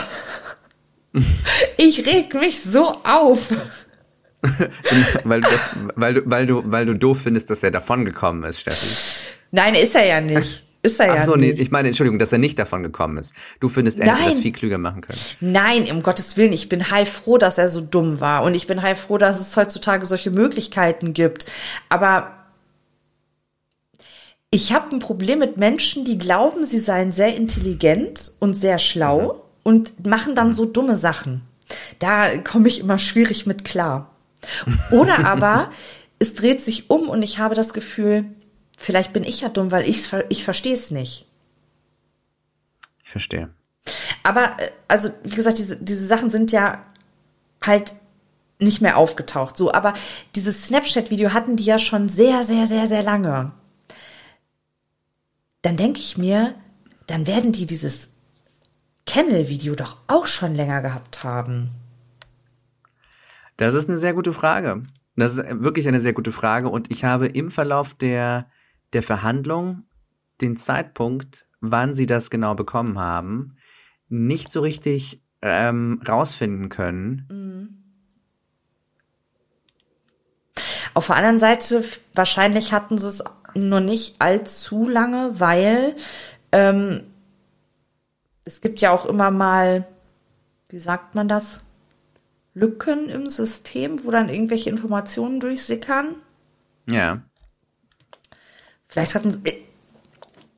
[1.76, 3.48] ich reg mich so auf.
[5.24, 8.44] weil, du das, weil, du, weil, du, weil du doof findest, dass er davon gekommen
[8.44, 8.86] ist, Steffi.
[9.50, 10.62] Nein, ist er ja nicht.
[10.82, 11.60] Ist er Ach ja so, nee, nicht.
[11.60, 13.34] ich meine, Entschuldigung, dass er nicht davon gekommen ist.
[13.58, 15.18] Du findest, er hätte das viel klüger machen können.
[15.40, 18.44] Nein, um Gottes Willen, ich bin heilfroh, dass er so dumm war.
[18.44, 21.46] Und ich bin heilfroh, dass es heutzutage solche Möglichkeiten gibt.
[21.88, 22.30] Aber
[24.50, 29.45] ich habe ein Problem mit Menschen, die glauben, sie seien sehr intelligent und sehr schlau
[29.66, 31.42] und machen dann so dumme Sachen.
[31.98, 34.14] Da komme ich immer schwierig mit klar.
[34.92, 35.72] Oder aber
[36.20, 38.26] es dreht sich um und ich habe das Gefühl,
[38.78, 41.26] vielleicht bin ich ja dumm, weil ich, ich verstehe es nicht.
[43.02, 43.50] Ich verstehe.
[44.22, 46.84] Aber, äh, also, wie gesagt, diese, diese Sachen sind ja
[47.60, 47.96] halt
[48.60, 49.56] nicht mehr aufgetaucht.
[49.56, 49.94] So, aber
[50.36, 53.50] dieses Snapchat-Video hatten die ja schon sehr, sehr, sehr, sehr lange.
[55.62, 56.54] Dann denke ich mir,
[57.08, 58.15] dann werden die dieses
[59.06, 61.70] Kennel-Video doch auch schon länger gehabt haben.
[63.56, 64.82] Das ist eine sehr gute Frage.
[65.16, 66.68] Das ist wirklich eine sehr gute Frage.
[66.68, 68.50] Und ich habe im Verlauf der,
[68.92, 69.84] der Verhandlung
[70.40, 73.56] den Zeitpunkt, wann sie das genau bekommen haben,
[74.08, 77.82] nicht so richtig ähm, rausfinden können.
[80.92, 81.84] Auf der anderen Seite,
[82.14, 83.24] wahrscheinlich hatten sie es
[83.54, 85.96] nur nicht allzu lange, weil
[86.52, 87.02] ähm,
[88.46, 89.86] es gibt ja auch immer mal,
[90.70, 91.60] wie sagt man das,
[92.54, 96.14] Lücken im System, wo dann irgendwelche Informationen durchsickern.
[96.88, 97.20] Ja.
[98.88, 99.40] Vielleicht hatten sie.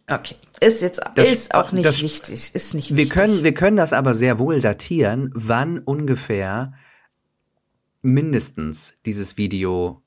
[0.06, 3.12] Okay, ist jetzt Das- ist auch nicht das- wichtig, ist nicht Wir wichtig.
[3.12, 6.72] können, wir können das aber sehr wohl datieren, wann ungefähr
[8.02, 10.00] mindestens dieses Video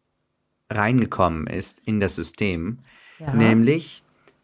[0.69, 2.79] reingekommen ist in das System.
[3.19, 3.33] Ja.
[3.33, 4.01] Nämlich,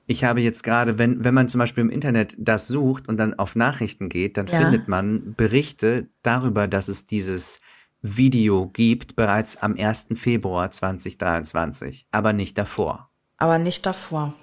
[0.08, 3.38] ich habe jetzt gerade, wenn, wenn man zum Beispiel im Internet das sucht und dann
[3.38, 4.58] auf Nachrichten geht, dann Ja.
[4.58, 7.60] findet man Berichte darüber, dass es dieses
[8.02, 10.08] Video gibt, bereits am 1.
[10.16, 13.10] Februar 2023, aber nicht davor.
[13.38, 14.34] aber nicht davor.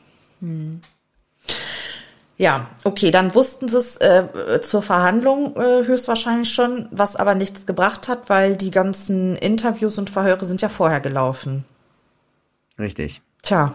[0.40, 0.80] Hm.
[2.36, 7.64] Ja, okay, dann wussten sie es äh, zur Verhandlung äh, höchstwahrscheinlich schon, was aber nichts
[7.64, 11.64] gebracht hat, weil die ganzen Interviews und Verhöre sind ja vorher gelaufen.
[12.78, 13.22] Richtig.
[13.42, 13.74] Tja,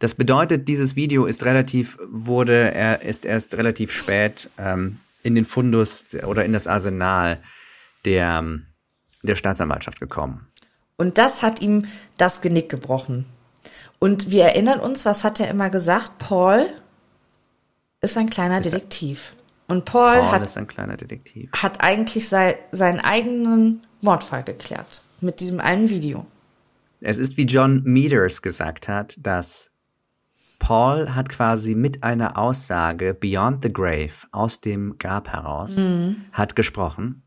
[0.00, 5.44] Das bedeutet, dieses Video ist relativ, wurde, er ist erst relativ spät ähm, in den
[5.44, 7.38] Fundus oder in das Arsenal
[8.06, 8.66] der, ähm,
[9.22, 10.48] der Staatsanwaltschaft gekommen.
[10.96, 11.86] und das hat ihm
[12.16, 13.26] das Genick gebrochen.
[13.98, 16.18] Und wir erinnern uns, was hat er immer gesagt?
[16.18, 16.66] Paul
[18.00, 19.34] ist ein kleiner Detektiv.
[19.68, 21.50] Und Paul, Paul hat ist ein kleiner Detektiv.
[21.52, 25.04] hat eigentlich sei, seinen eigenen Mordfall geklärt.
[25.20, 26.26] Mit diesem einen Video.
[27.02, 29.70] Es ist, wie John Meters gesagt hat, dass
[30.60, 35.76] Paul hat quasi mit einer Aussage Beyond the Grave aus dem Grab heraus
[36.32, 37.24] hat gesprochen.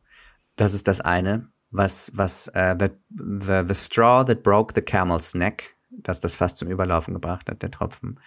[0.55, 5.33] Das ist das eine, was was äh, the, the, the straw that broke the camel's
[5.33, 8.19] neck, dass das fast zum Überlaufen gebracht hat, der Tropfen.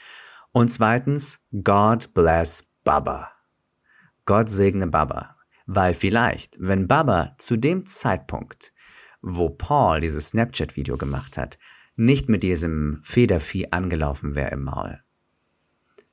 [0.53, 3.31] Und zweitens, God bless Baba.
[4.27, 5.37] Gott segne Baba.
[5.67, 8.73] Weil vielleicht, wenn Baba zu dem Zeitpunkt,
[9.23, 11.59] wo Paul dieses Snapchat-Video gemacht hat,
[11.97, 15.01] nicht mit diesem Federvieh angelaufen wäre im Maul,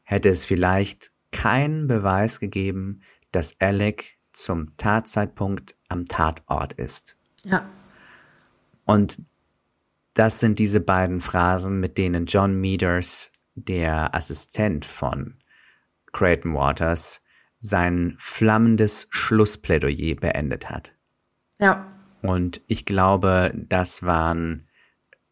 [0.03, 3.01] hätte es vielleicht keinen Beweis gegeben,
[3.31, 7.17] dass Alec zum Tatzeitpunkt am Tatort ist.
[7.43, 7.69] Ja.
[8.85, 9.21] Und
[10.13, 15.35] das sind diese beiden Phrasen, mit denen John Meters, der Assistent von
[16.11, 17.21] Creighton Waters,
[17.59, 20.93] sein flammendes Schlussplädoyer beendet hat.
[21.59, 21.87] Ja.
[22.21, 24.67] Und ich glaube, das waren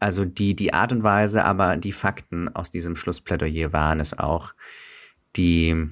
[0.02, 4.54] also die, die Art und Weise, aber die Fakten aus diesem Schlussplädoyer waren es auch,
[5.36, 5.90] die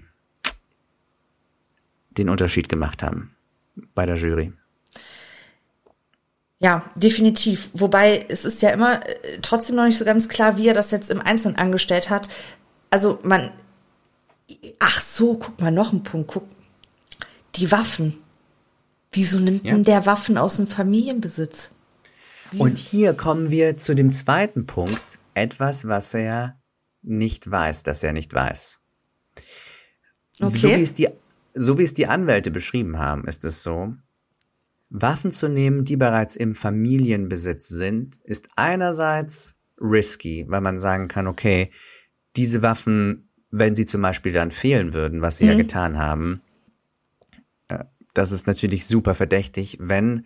[2.12, 3.36] den Unterschied gemacht haben
[3.94, 4.52] bei der Jury.
[6.58, 7.70] Ja, definitiv.
[7.74, 10.92] Wobei es ist ja immer äh, trotzdem noch nicht so ganz klar, wie er das
[10.92, 12.28] jetzt im Einzelnen angestellt hat.
[12.90, 13.52] Also man,
[14.80, 16.44] ach so, guck mal, noch ein Punkt, guck.
[17.56, 18.18] Die Waffen.
[19.12, 19.74] Wieso nimmt Ja.
[19.74, 21.72] denn der Waffen aus dem Familienbesitz?
[22.58, 26.60] Und hier kommen wir zu dem zweiten Punkt, etwas, was er
[27.02, 28.80] nicht weiß, dass er nicht weiß.
[30.42, 30.58] Okay.
[30.58, 31.10] So wie es die,
[31.54, 33.94] so wie es die Anwälte beschrieben haben, ist es so,
[34.90, 41.28] Waffen zu nehmen, die bereits im Familienbesitz sind, ist einerseits risky, weil man sagen kann,
[41.28, 41.72] okay,
[42.36, 46.42] diese Waffen, wenn sie zum Beispiel dann fehlen würden, was sie ja getan haben,
[47.68, 50.26] äh, das ist natürlich super verdächtig, wenn,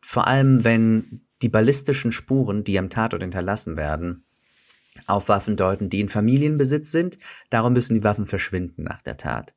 [0.00, 4.24] vor allem wenn die ballistischen Spuren, die am Tatort hinterlassen werden,
[5.06, 7.18] auf Waffen deuten, die in Familienbesitz sind.
[7.50, 9.54] Darum müssen die Waffen verschwinden nach der Tat.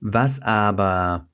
[0.00, 1.28] Was aber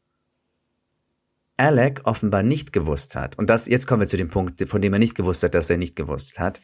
[1.57, 4.93] Alec offenbar nicht gewusst hat, und das, jetzt kommen wir zu dem Punkt, von dem
[4.93, 6.61] er nicht gewusst hat, dass er nicht gewusst hat.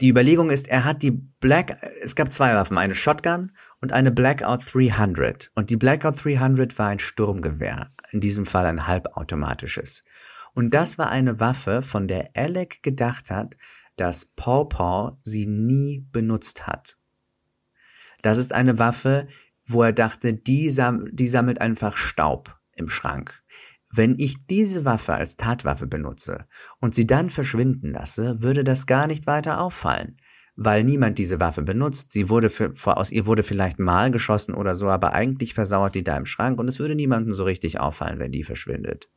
[0.00, 4.10] Die Überlegung ist, er hat die Black, es gab zwei Waffen, eine Shotgun und eine
[4.10, 5.52] Blackout 300.
[5.54, 10.02] Und die Blackout 300 war ein Sturmgewehr, in diesem Fall ein halbautomatisches.
[10.54, 13.56] Und das war eine Waffe, von der Alec gedacht hat,
[13.96, 16.96] dass Paw Paw sie nie benutzt hat.
[18.22, 19.28] Das ist eine Waffe,
[19.66, 23.42] wo er dachte, die, sam die sammelt einfach Staub im Schrank.
[23.94, 26.46] Wenn ich diese Waffe als Tatwaffe benutze
[26.80, 30.16] und sie dann verschwinden lasse, würde das gar nicht weiter auffallen,
[30.56, 32.10] weil niemand diese Waffe benutzt.
[32.10, 36.04] Sie wurde für, aus ihr wurde vielleicht mal geschossen oder so, aber eigentlich versauert die
[36.04, 39.08] da im Schrank und es würde niemandem so richtig auffallen, wenn die verschwindet.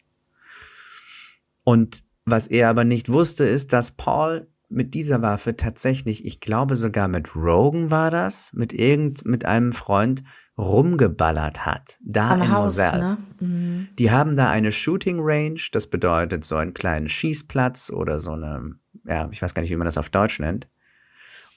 [1.65, 6.75] Und was er aber nicht wusste, ist, dass Paul mit dieser Waffe tatsächlich, ich glaube
[6.75, 10.23] sogar mit Rogan war das, mit irgend, mit einem Freund
[10.57, 11.99] rumgeballert hat.
[12.01, 12.99] Da Am in Haus, Moselle.
[12.99, 13.17] ne?
[13.39, 13.87] Mhm.
[13.99, 18.75] Die haben da eine Shooting Range, das bedeutet so einen kleinen Schießplatz oder so eine,
[19.05, 20.67] ja, ich weiß gar nicht, wie man das auf Deutsch nennt.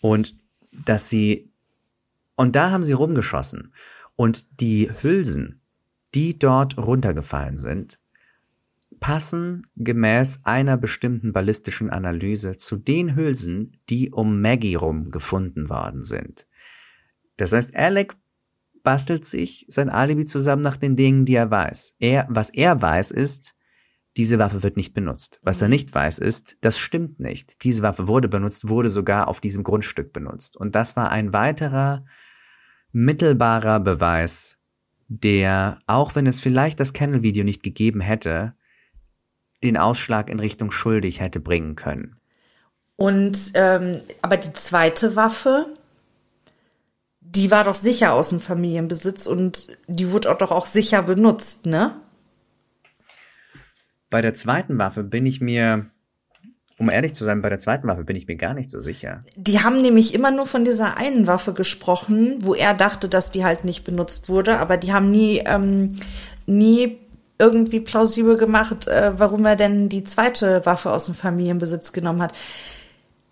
[0.01, 0.36] Und
[0.72, 1.52] dass sie,
[2.35, 3.72] und da haben sie rumgeschossen.
[4.16, 5.60] Und die Hülsen,
[6.14, 8.01] die dort runtergefallen sind,
[9.01, 16.02] passen gemäß einer bestimmten ballistischen Analyse zu den Hülsen, die um Maggie rum gefunden worden
[16.02, 16.47] sind.
[17.36, 18.16] Das heißt, Alec
[18.82, 21.97] bastelt sich sein Alibi zusammen nach den Dingen, die er weiß.
[21.98, 23.55] Er, was er weiß, ist,
[24.16, 25.39] diese Waffe wird nicht benutzt.
[25.43, 27.62] Was er nicht weiß, ist, das stimmt nicht.
[27.62, 30.56] Diese Waffe wurde benutzt, wurde sogar auf diesem Grundstück benutzt.
[30.56, 32.05] Und das war ein weiterer
[32.90, 34.59] mittelbarer Beweis,
[35.06, 38.55] der, auch wenn es vielleicht das Kennel-Video nicht gegeben hätte,
[39.62, 42.16] den Ausschlag in Richtung schuldig hätte bringen können.
[42.97, 45.66] Und ähm, aber die zweite Waffe,
[47.20, 51.66] die war doch sicher aus dem Familienbesitz und die wurde auch doch auch sicher benutzt,
[51.66, 51.94] ne?
[54.10, 55.86] Bei der zweiten Waffe bin ich mir,
[56.78, 59.22] um ehrlich zu sein, bei der zweiten Waffe bin ich mir gar nicht so sicher.
[59.36, 63.44] Die haben nämlich immer nur von dieser einen Waffe gesprochen, wo er dachte, dass die
[63.44, 65.93] halt nicht benutzt wurde, aber die haben nie, ähm,
[66.47, 66.98] nie
[67.39, 72.32] irgendwie plausibel gemacht, äh, warum er denn die zweite Waffe aus dem Familienbesitz genommen hat.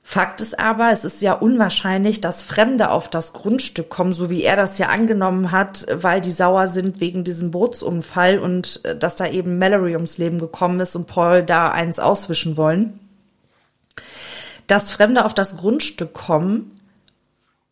[0.08, 4.44] Fakt ist aber, es ist ja unwahrscheinlich, dass Fremde auf das Grundstück kommen, so wie
[4.44, 9.16] er das ja angenommen hat, weil die sauer sind wegen diesem Bootsunfall und äh, dass
[9.16, 13.00] da eben Mallory ums Leben gekommen ist und Paul da eins auswischen wollen.
[14.68, 16.80] Dass Fremde auf das Grundstück kommen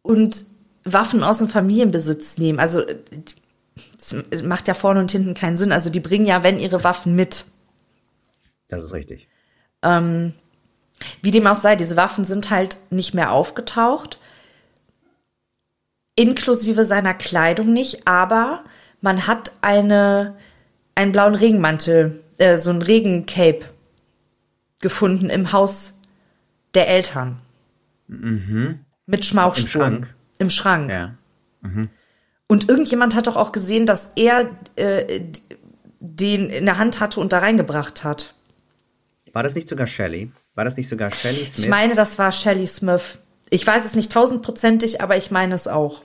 [0.02, 0.44] und
[0.82, 2.58] Waffen aus dem Familienbesitz nehmen.
[2.58, 2.82] Also
[3.96, 5.72] das macht ja vorne und hinten keinen Sinn.
[5.72, 7.44] Also die bringen ja, wenn ihre Waffen mit.
[8.68, 9.28] Das ist richtig.
[9.82, 10.34] Ähm,
[11.22, 14.18] wie dem auch sei, diese Waffen sind halt nicht mehr aufgetaucht.
[16.16, 18.64] Inklusive seiner Kleidung nicht, aber
[19.00, 20.36] man hat eine,
[20.94, 23.62] einen blauen Regenmantel, äh, so ein Regencape
[24.80, 25.94] gefunden im Haus
[26.74, 27.40] der Eltern.
[28.06, 28.84] Mhm.
[29.06, 29.94] Mit Schmauchspuren.
[29.96, 30.14] Im Schrank?
[30.38, 30.90] Im Schrank.
[30.90, 31.14] Ja.
[32.46, 35.20] Und irgendjemand hat doch auch gesehen, dass er äh,
[36.00, 38.34] den in der Hand hatte und da reingebracht hat.
[39.32, 40.30] War das nicht sogar Shelley?
[40.54, 41.64] War das nicht sogar Shelley Smith?
[41.64, 43.18] Ich meine, das war Shelley Smith.
[43.50, 46.02] Ich weiß es nicht tausendprozentig, aber ich meine es auch.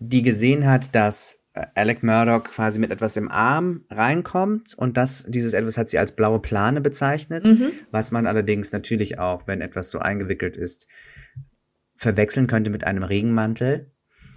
[0.00, 5.24] die gesehen hat, dass äh, Alec Murdoch quasi mit etwas im Arm reinkommt und das,
[5.28, 7.44] dieses etwas hat sie als blaue Plane bezeichnet,
[7.90, 10.88] was man allerdings natürlich auch, wenn etwas so eingewickelt ist,
[11.96, 13.92] verwechseln könnte mit einem Regenmantel.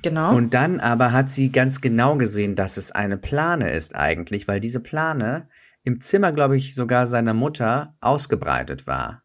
[0.10, 0.36] Genau.
[0.36, 4.60] Und dann aber hat sie ganz genau gesehen, dass es eine Plane ist eigentlich, weil
[4.60, 5.50] diese Plane
[5.84, 9.24] im Zimmer, glaube ich, sogar seiner Mutter ausgebreitet war.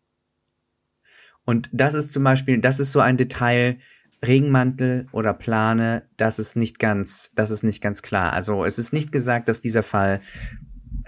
[1.44, 3.78] Und das ist zum Beispiel, das ist so ein Detail,
[4.24, 8.32] Regenmantel oder Plane, das ist nicht ganz, das ist nicht ganz klar.
[8.32, 10.20] Also es ist nicht gesagt, dass dieser Fall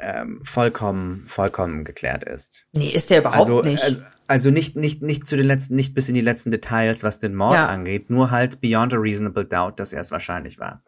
[0.01, 2.67] ähm, vollkommen, vollkommen geklärt ist.
[2.73, 3.83] nee, ist der überhaupt Also, nicht.
[3.85, 7.19] also, also nicht, nicht, nicht zu den letzten, nicht bis in die letzten Details, was
[7.19, 7.67] den Mord Ja.
[7.69, 10.83] angeht, nur halt beyond a reasonable doubt, dass er es wahrscheinlich war.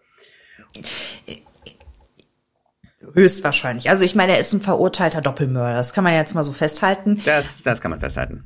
[3.15, 3.89] Höchstwahrscheinlich.
[3.91, 5.77] Also ich meine, er ist ein verurteilter Doppelmörder.
[5.77, 7.23] Das kann man jetzt mal so festhalten.
[7.25, 8.45] Das, das kann man festhalten.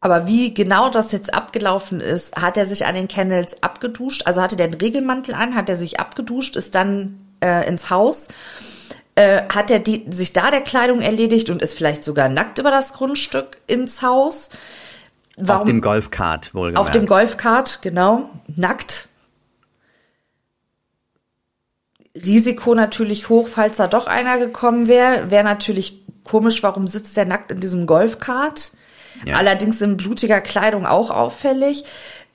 [0.00, 4.22] Aber wie genau das jetzt abgelaufen ist, hat er sich an den Kennels abgeduscht?
[4.26, 8.28] Also hatte der einen Regelmantel an, hat er sich abgeduscht, ist dann äh, ins Haus.
[9.18, 12.70] Äh, hat er die, sich da der Kleidung erledigt und ist vielleicht sogar nackt über
[12.70, 14.48] das Grundstück ins Haus?
[15.44, 16.78] Auf dem Golfkart wohlgemerkt.
[16.78, 19.08] Auf dem Golfkart, genau, nackt.
[22.14, 25.32] Risiko natürlich hoch, falls da doch einer gekommen wäre.
[25.32, 28.70] Wäre natürlich komisch, warum sitzt der nackt in diesem Golfkart?
[29.26, 29.34] Ja.
[29.34, 31.82] Allerdings in blutiger Kleidung auch auffällig.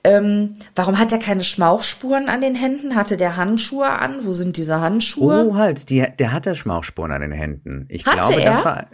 [0.06, 2.94] Ähm, warum hat er keine Schmauchspuren an den Händen?
[2.94, 4.26] Hatte der Handschuhe an?
[4.26, 5.46] Wo sind diese Handschuhe?
[5.48, 7.86] Oh, halt, die, der hatte Schmauchspuren an den Händen.
[7.88, 8.50] Ich hatte glaube, er?
[8.50, 8.86] das war.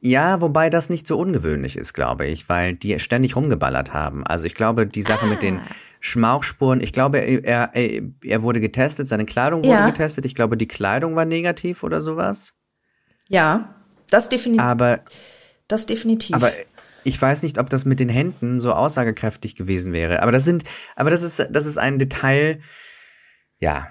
[0.00, 4.24] Ja, wobei das nicht so ungewöhnlich ist, glaube ich, weil die ständig rumgeballert haben.
[4.24, 5.28] Also ich glaube, die Sache ah.
[5.28, 5.62] mit den ah.
[5.98, 9.90] Schmauchspuren, ich glaube, er, er, er wurde getestet, seine Kleidung wurde ja.
[9.90, 10.26] getestet.
[10.26, 12.54] Ich glaube, die Kleidung war negativ oder sowas.
[13.26, 13.74] Ja,
[14.10, 14.62] das definitiv.
[14.64, 15.00] Aber
[15.66, 16.36] das definitiv.
[16.36, 16.52] Aber
[17.06, 20.22] ich weiß nicht, ob das mit den Händen so aussagekräftig gewesen wäre.
[20.22, 20.64] Aber das sind,
[20.96, 22.60] aber das ist, das ist ein Detail,
[23.60, 23.88] ja.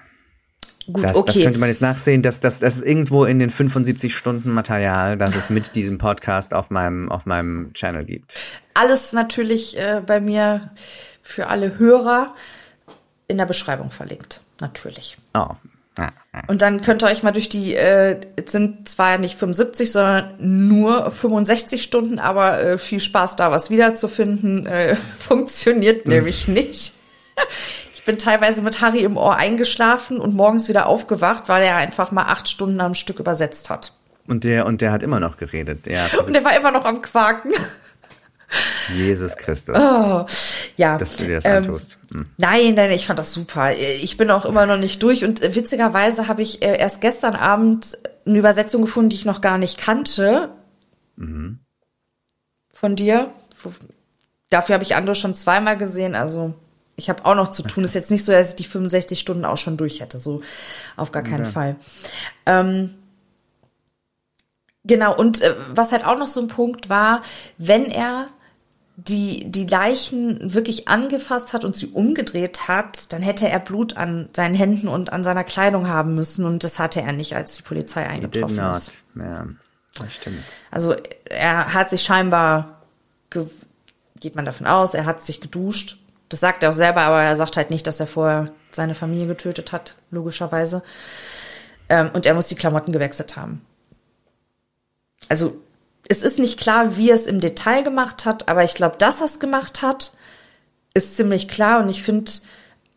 [0.86, 1.32] Gut, das, okay.
[1.32, 5.16] das könnte man jetzt nachsehen, dass das, das ist irgendwo in den 75 Stunden Material,
[5.16, 8.38] das es mit diesem Podcast auf meinem, auf meinem Channel gibt.
[8.74, 10.70] Alles natürlich äh, bei mir
[11.22, 12.34] für alle Hörer
[13.26, 14.42] in der Beschreibung verlinkt.
[14.60, 15.18] Natürlich.
[15.34, 15.48] Oh,
[16.48, 21.10] und dann könnt ihr euch mal durch die, äh, sind zwar nicht 75, sondern nur
[21.10, 26.12] 65 Stunden, aber äh, viel Spaß da was wiederzufinden, äh, funktioniert hm.
[26.12, 26.92] nämlich nicht.
[27.94, 32.10] ich bin teilweise mit Harry im Ohr eingeschlafen und morgens wieder aufgewacht, weil er einfach
[32.10, 33.92] mal acht Stunden am Stück übersetzt hat.
[34.28, 35.86] Und der, und der hat immer noch geredet.
[35.86, 37.52] Der und der war immer noch am Quaken.
[38.94, 39.76] Jesus Christus.
[39.78, 40.26] Oh,
[40.76, 40.96] ja.
[40.96, 41.98] Dass du dir das ähm, antust.
[42.12, 42.26] Hm.
[42.36, 43.72] Nein, nein, ich fand das super.
[43.72, 47.98] Ich bin auch immer noch nicht durch und witzigerweise habe ich äh, erst gestern Abend
[48.24, 50.50] eine Übersetzung gefunden, die ich noch gar nicht kannte.
[51.16, 51.58] Mhm.
[52.72, 53.32] Von dir.
[54.50, 56.54] Dafür habe ich andere schon zweimal gesehen, also
[56.96, 57.84] ich habe auch noch zu tun.
[57.84, 57.84] Okay.
[57.84, 60.18] Ist jetzt nicht so, dass ich die 65 Stunden auch schon durch hätte.
[60.18, 60.42] So
[60.96, 61.50] auf gar keinen ja.
[61.50, 61.76] Fall.
[62.46, 62.94] Ähm,
[64.84, 67.22] genau, und äh, was halt auch noch so ein Punkt war,
[67.58, 68.28] wenn er
[68.96, 74.30] die, die Leichen wirklich angefasst hat und sie umgedreht hat, dann hätte er Blut an
[74.32, 77.62] seinen Händen und an seiner Kleidung haben müssen und das hatte er nicht, als die
[77.62, 79.04] Polizei eingetroffen ist.
[79.14, 79.46] Ja,
[79.98, 80.42] das stimmt.
[80.70, 80.96] Also
[81.26, 82.82] er hat sich scheinbar,
[84.18, 85.98] geht man davon aus, er hat sich geduscht.
[86.30, 89.26] Das sagt er auch selber, aber er sagt halt nicht, dass er vorher seine Familie
[89.26, 90.82] getötet hat, logischerweise.
[91.88, 93.60] Ähm, und er muss die Klamotten gewechselt haben.
[95.28, 95.60] Also
[96.08, 99.20] es ist nicht klar, wie er es im Detail gemacht hat, aber ich glaube, dass
[99.20, 100.12] er es gemacht hat,
[100.94, 102.32] ist ziemlich klar und ich finde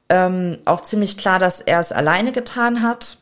[0.10, 3.18] ähm, auch ziemlich klar, dass er es alleine getan hat.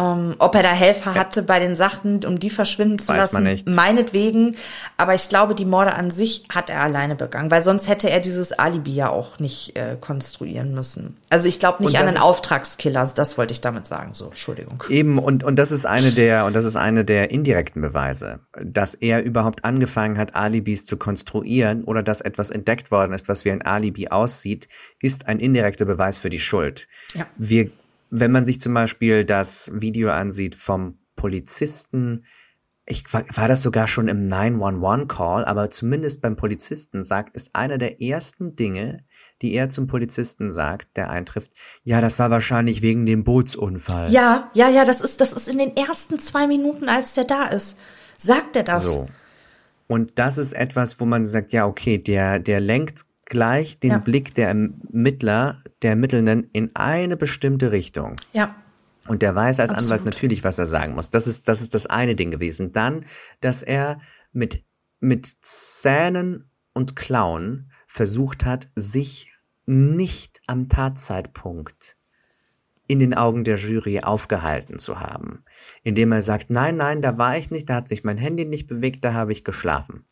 [0.00, 3.74] Ähm, ob er da Helfer hatte bei den Sachen, um die verschwinden zu Weiß lassen,
[3.74, 4.56] meinetwegen.
[4.96, 8.20] Aber ich glaube, die Morde an sich hat er alleine begangen, weil sonst hätte er
[8.20, 11.16] dieses Alibi ja auch nicht äh, konstruieren müssen.
[11.28, 14.14] Also ich glaube nicht an einen Auftragskiller, also das wollte ich damit sagen.
[14.14, 14.82] So, Entschuldigung.
[14.88, 18.94] Eben und und das ist eine der und das ist eine der indirekten Beweise, dass
[18.94, 23.50] er überhaupt angefangen hat, Alibis zu konstruieren oder dass etwas entdeckt worden ist, was wie
[23.50, 24.68] ein Alibi aussieht,
[25.00, 26.88] ist ein indirekter Beweis für die Schuld.
[27.14, 27.26] Ja.
[27.36, 27.70] Wir
[28.10, 32.24] wenn man sich zum Beispiel das Video ansieht vom Polizisten,
[32.86, 37.78] ich war, war das sogar schon im 911-Call, aber zumindest beim Polizisten sagt, ist einer
[37.78, 39.04] der ersten Dinge,
[39.42, 41.52] die er zum Polizisten sagt, der eintrifft,
[41.84, 44.10] ja, das war wahrscheinlich wegen dem Bootsunfall.
[44.10, 47.44] Ja, ja, ja, das ist, das ist in den ersten zwei Minuten, als der da
[47.44, 47.78] ist.
[48.18, 48.84] Sagt er das?
[48.84, 49.06] So.
[49.86, 53.98] Und das ist etwas, wo man sagt, ja, okay, der, der lenkt gleich den Ja.
[53.98, 58.16] Blick der Ermittler, der Ermittelnden in eine bestimmte Richtung.
[58.34, 58.54] Ja.
[59.08, 60.04] Und der weiß als Anwalt Absolut.
[60.04, 61.08] natürlich, was er sagen muss.
[61.08, 62.72] Das ist, das ist das eine Ding gewesen.
[62.72, 63.06] Dann,
[63.40, 64.00] dass er
[64.32, 64.62] mit,
[65.00, 69.32] mit Zähnen und Klauen versucht hat, sich
[69.64, 71.96] nicht am Tatzeitpunkt
[72.86, 75.44] in den Augen der Jury aufgehalten zu haben.
[75.84, 78.66] Indem er sagt, nein, nein, da war ich nicht, da hat sich mein Handy nicht
[78.66, 80.04] bewegt, da habe ich geschlafen.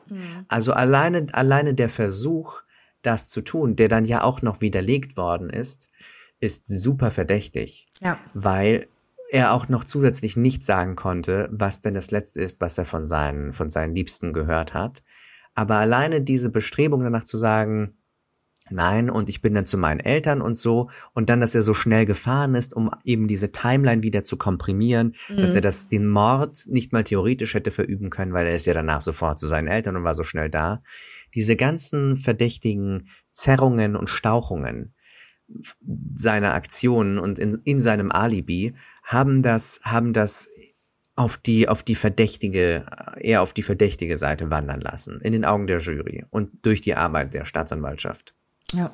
[0.47, 2.63] Also alleine, alleine der Versuch,
[3.09, 5.91] das zu tun, der dann ja auch noch widerlegt worden ist,
[6.41, 8.19] ist super verdächtig Ja.
[8.35, 8.89] weil
[9.31, 13.05] er auch noch zusätzlich nicht sagen konnte, was denn das Letzte ist, was er von
[13.05, 15.03] seinen, von seinen Liebsten gehört hat.
[15.55, 17.98] Aber alleine diese Bestrebung danach zu sagen,
[18.71, 21.75] nein, und ich bin dann zu meinen Eltern und so, und dann, dass er so
[21.75, 26.67] schnell gefahren ist, um eben diese Timeline wieder zu komprimieren, dass er das, den Mord
[26.69, 29.97] nicht mal theoretisch hätte verüben können, weil er ist ja danach sofort zu seinen Eltern
[29.97, 30.83] und war so schnell da.
[31.35, 34.95] Diese ganzen verdächtigen Zerrungen und Stauchungen,
[36.15, 40.49] seiner Aktionen und in, in seinem Alibi haben das, haben das
[41.17, 42.87] auf die, auf die verdächtige,
[43.19, 46.95] eher auf die verdächtige Seite wandern lassen, in den Augen der Jury und durch die
[46.95, 48.35] Arbeit der Staatsanwaltschaft.
[48.73, 48.91] Ja.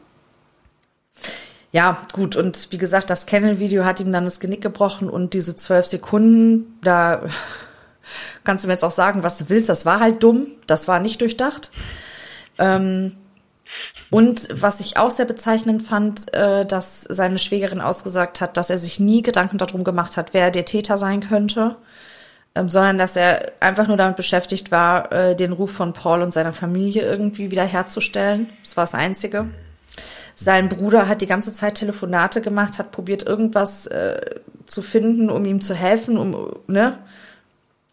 [1.72, 2.36] Ja, gut.
[2.36, 6.78] Und wie gesagt, das Kennel-Video hat ihm dann das Genick gebrochen und diese zwölf Sekunden,
[6.82, 7.22] da
[8.44, 9.68] kannst du mir jetzt auch sagen, was du willst.
[9.68, 10.46] Das war halt dumm.
[10.66, 11.70] Das war nicht durchdacht.
[12.58, 13.16] Ähm,
[14.10, 18.78] Und was ich auch sehr bezeichnend fand, äh, dass seine Schwägerin ausgesagt hat, dass er
[18.78, 21.76] sich nie Gedanken darum gemacht hat, wer der Täter sein könnte,
[22.54, 26.32] ähm, sondern dass er einfach nur damit beschäftigt war, äh, den Ruf von Paul und
[26.32, 28.48] seiner Familie irgendwie wiederherzustellen.
[28.62, 29.46] Das war das Einzige.
[30.34, 34.20] Sein Bruder hat die ganze Zeit Telefonate gemacht, hat probiert, irgendwas äh,
[34.66, 36.98] zu finden, um ihm zu helfen, um, ne?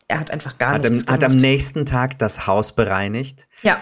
[0.07, 1.23] Er hat einfach gar hat nichts am, gemacht.
[1.23, 3.47] Hat am nächsten Tag das Haus bereinigt.
[3.61, 3.79] ja,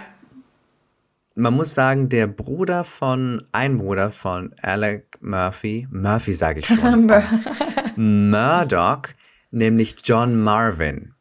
[1.33, 7.09] Man muss sagen, der Bruder von, ein Bruder von Alec Murphy, Murphy sage ich schon,
[8.29, 9.07] Murdoch,
[9.51, 11.13] nämlich John Marvin.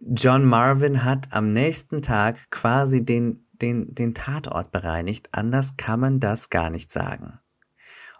[0.00, 5.28] John Marvin hat am nächsten Tag quasi den, den, den Tatort bereinigt.
[5.32, 7.38] Anders kann man das gar nicht sagen.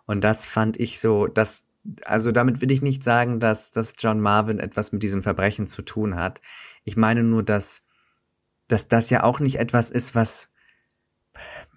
[0.07, 1.67] Und das fand ich so, das,
[2.05, 5.83] also damit will ich nicht sagen, dass, dass John Marvin etwas mit diesem Verbrechen zu
[5.83, 6.41] tun hat.
[6.85, 7.83] Ich meine nur, dass,
[8.69, 10.49] dass das ja auch nicht etwas ist, was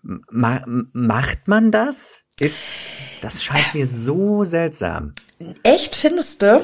[0.02, 2.24] ma macht man das?
[2.40, 2.62] Ist,
[3.22, 5.14] das scheint mir so seltsam,
[5.64, 6.64] echt findest du?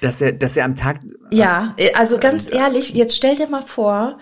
[0.00, 3.62] dass er, dass er am Tag, Ja, äh, also ganz ehrlich, jetzt stell dir mal
[3.62, 4.18] vor,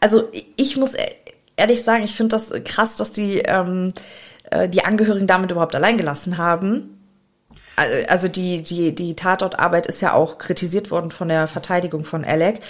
[0.00, 1.14] also ich muss e-
[1.56, 3.92] ehrlich sagen, ich finde das krass, dass die ähm,
[4.50, 6.96] äh, die Angehörigen damit überhaupt allein gelassen haben.
[7.76, 12.24] Al- Also die, die, die Tatortarbeit ist ja auch kritisiert worden von der Verteidigung von
[12.24, 12.60] Alec.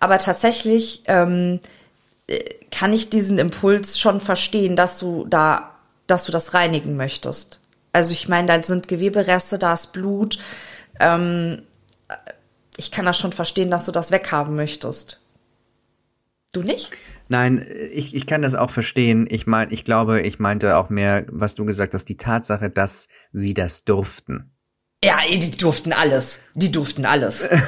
[0.00, 1.60] Aber tatsächlich ähm,
[2.26, 2.38] äh,
[2.70, 5.72] kann ich diesen Impuls schon verstehen, dass du da,
[6.06, 7.60] dass du das reinigen möchtest.
[7.92, 10.38] Also ich meine, da sind Gewebereste, da ist Blut.
[11.00, 11.62] Ähm,
[12.76, 15.20] ich kann das schon verstehen, dass du das weghaben möchtest.
[16.52, 16.90] Du nicht?
[17.28, 19.26] Nein, ich, ich kann das auch verstehen.
[19.28, 23.08] Ich meine, ich glaube, ich meinte auch mehr, was du gesagt hast, die Tatsache, dass
[23.32, 24.52] sie das durften.
[25.04, 26.40] Ja, die durften alles.
[26.54, 27.48] Die durften alles.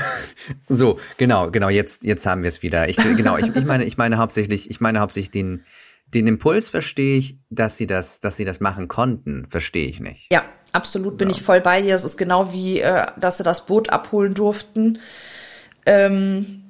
[0.68, 2.88] So, genau, genau, jetzt, jetzt haben wir es wieder.
[2.88, 5.64] Ich, genau, ich, ich meine, ich meine hauptsächlich, ich meine hauptsächlich den,
[6.06, 10.32] den Impuls verstehe ich, dass sie das, dass sie das machen konnten, verstehe ich nicht.
[10.32, 11.94] Ja, absolut bin ich voll bei dir.
[11.94, 15.00] Es ist genau wie, äh, dass sie das Boot abholen durften,
[15.84, 16.67] ähm,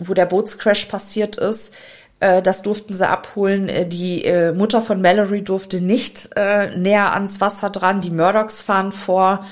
[0.00, 1.74] wo der Bootscrash passiert ist.
[2.20, 3.68] Äh, das durften sie abholen.
[3.68, 8.00] Äh, Die äh, Mutter von Mallory durfte nicht äh, näher ans Wasser dran.
[8.00, 9.46] Die Murdochs fahren vor.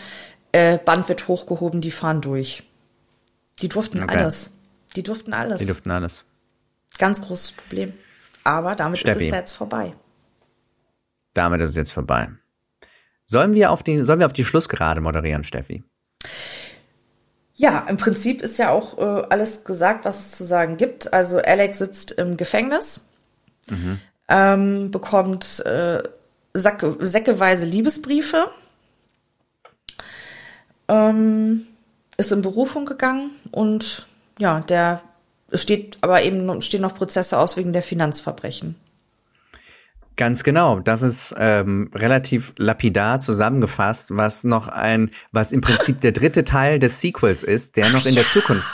[0.52, 2.62] Äh, Band wird hochgehoben, die fahren durch.
[3.60, 4.16] Die durften Okay.
[4.16, 4.50] alles.
[4.96, 5.58] Die durften alles.
[5.58, 6.24] Sie durften alles.
[6.98, 7.92] Ganz großes Problem.
[8.44, 9.18] Aber damit Steffi.
[9.18, 9.92] ist es jetzt vorbei.
[11.34, 12.30] Damit ist es jetzt vorbei.
[13.26, 15.84] Sollen wir auf die, sollen wir auf die Schlussgerade moderieren, Steffi?
[17.58, 21.12] Ja, im Prinzip ist ja auch äh, alles gesagt, was es zu sagen gibt.
[21.12, 23.04] Also Alex sitzt im Gefängnis,
[24.28, 26.04] ähm, bekommt äh,
[26.54, 28.48] Sacke, säckeweise Liebesbriefe,
[30.86, 31.66] ähm,
[32.16, 34.06] ist in Berufung gegangen und
[34.38, 35.02] ja, der
[35.52, 38.76] steht aber eben stehen noch Prozesse aus wegen der Finanzverbrechen.
[40.18, 40.80] Ganz genau.
[40.80, 46.80] Das ist ähm, relativ lapidar zusammengefasst, was noch ein, was im Prinzip der dritte Teil
[46.80, 48.66] des Sequels ist, der noch in der Zukunft,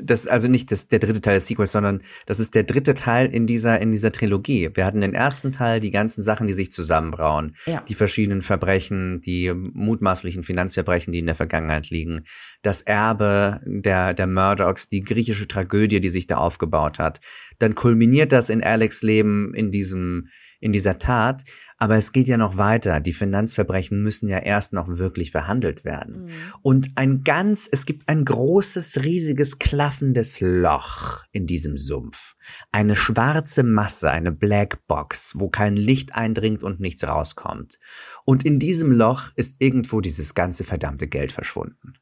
[0.00, 3.26] das also nicht das, der dritte Teil des Sequels, sondern das ist der dritte Teil
[3.34, 4.70] in dieser in dieser Trilogie.
[4.74, 7.80] Wir hatten den ersten Teil, die ganzen Sachen, die sich zusammenbrauen, Ja.
[7.88, 12.22] die verschiedenen Verbrechen, die mutmaßlichen Finanzverbrechen, die in der Vergangenheit liegen,
[12.62, 17.18] das Erbe der der Murdochs, die griechische Tragödie, die sich da aufgebaut hat.
[17.58, 20.28] Dann kulminiert das in Alex Leben in diesem
[20.62, 21.42] in dieser Tat.
[21.76, 23.00] Aber es geht ja noch weiter.
[23.00, 26.30] Die Finanzverbrechen müssen ja erst noch wirklich verhandelt werden.
[26.62, 32.36] Und ein ganz, es gibt ein großes, riesiges, klaffendes Loch in diesem Sumpf.
[32.70, 37.80] Eine schwarze Masse, eine Blackbox, wo kein Licht eindringt und nichts rauskommt.
[38.24, 41.94] Und in diesem Loch ist irgendwo dieses ganze verdammte Geld verschwunden.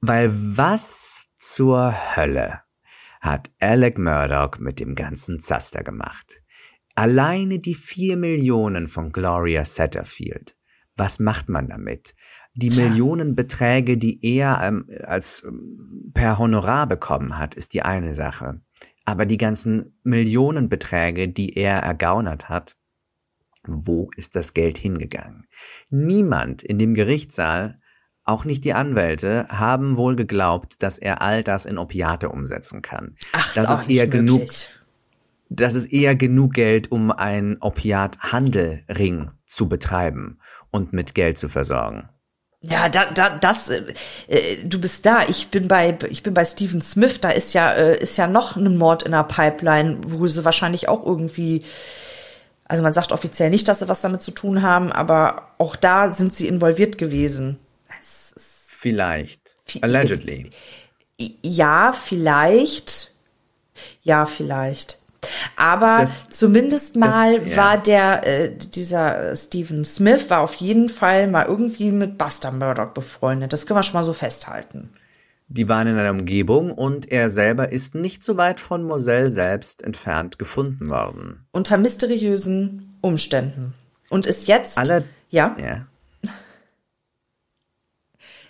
[0.00, 2.60] Weil was zur Hölle
[3.20, 6.43] hat Alec Murdoch mit dem ganzen Zaster gemacht?
[6.94, 10.56] Alleine die vier Millionen von Gloria Satterfield.
[10.96, 12.14] Was macht man damit?
[12.54, 18.60] Die Millionenbeträge, die er ähm, als ähm, per Honorar bekommen hat, ist die eine Sache.
[19.04, 22.76] Aber die ganzen Millionenbeträge, die er ergaunert hat,
[23.66, 25.46] wo ist das Geld hingegangen?
[25.90, 27.80] Niemand in dem Gerichtssaal,
[28.22, 33.16] auch nicht die Anwälte, haben wohl geglaubt, dass er all das in Opiate umsetzen kann.
[33.54, 34.68] das auch ist eher nicht genug möglich.
[35.60, 40.38] Das ist eher genug Geld, um einen Opiathandelring zu betreiben
[40.70, 42.08] und mit Geld zu versorgen.
[42.66, 43.82] Ja, da, da, das, äh,
[44.28, 45.22] äh, du bist da.
[45.28, 47.20] Ich bin bei, ich bin bei Stephen Smith.
[47.20, 50.88] Da ist ja, äh, ist ja noch ein Mord in der Pipeline, wo sie wahrscheinlich
[50.88, 51.62] auch irgendwie,
[52.64, 56.10] also man sagt offiziell nicht, dass sie was damit zu tun haben, aber auch da
[56.10, 57.58] sind sie involviert gewesen.
[58.00, 59.56] Vielleicht.
[59.66, 60.50] Vi- Allegedly.
[61.42, 63.12] Ja, vielleicht.
[64.02, 65.00] Ja, vielleicht.
[65.56, 67.56] Aber Das- zumindest mal das- ja.
[67.56, 72.52] war der, äh, dieser äh, Stephen Smith war auf jeden Fall mal irgendwie mit Buster
[72.52, 73.52] Murdoch befreundet.
[73.52, 74.90] Das können wir schon mal so festhalten.
[75.48, 79.82] Die waren in einer Umgebung und er selber ist nicht so weit von Moselle selbst
[79.82, 81.46] entfernt gefunden worden.
[81.52, 83.74] Unter mysteriösen Umständen.
[84.08, 85.64] Und ist jetzt, Alle- ja, Ja.
[85.66, 85.86] er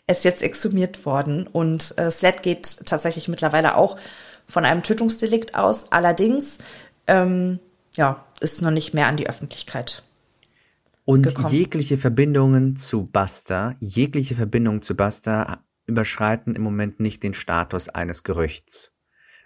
[0.06, 1.46] ist jetzt exhumiert worden.
[1.46, 3.96] Und äh, Sled geht tatsächlich mittlerweile auch
[4.49, 5.91] von einem Tötungsdelikt aus.
[5.93, 6.59] Allerdings,
[7.07, 7.59] ähm,
[7.95, 10.03] ja, ist noch nicht mehr an die Öffentlichkeit.
[11.07, 11.51] Und gekommen.
[11.53, 18.23] jegliche Verbindungen zu Buster, jegliche Verbindungen zu Buster überschreiten im Moment nicht den Status eines
[18.23, 18.91] Gerüchts.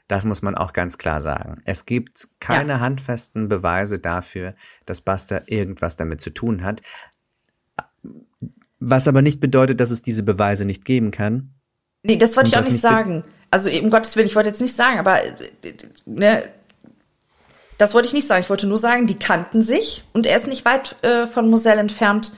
[0.07, 1.61] Das muss man auch ganz klar sagen.
[1.65, 2.81] Es gibt keine Ja.
[2.81, 4.55] handfesten Beweise dafür,
[4.87, 6.81] dass Buster irgendwas damit zu tun hat.
[8.81, 11.51] Was aber nicht bedeutet, dass es diese Beweise nicht geben kann.
[12.05, 13.25] Nee, das wollte ich auch nicht be- sagen.
[13.51, 15.33] Also um Gottes Willen, ich wollte jetzt nicht sagen, aber äh,
[16.05, 16.45] ne,
[17.79, 18.43] das wollte ich nicht sagen.
[18.43, 21.81] Ich wollte nur sagen, die kannten sich und er ist nicht weit äh, von Moselle
[21.81, 22.33] entfernt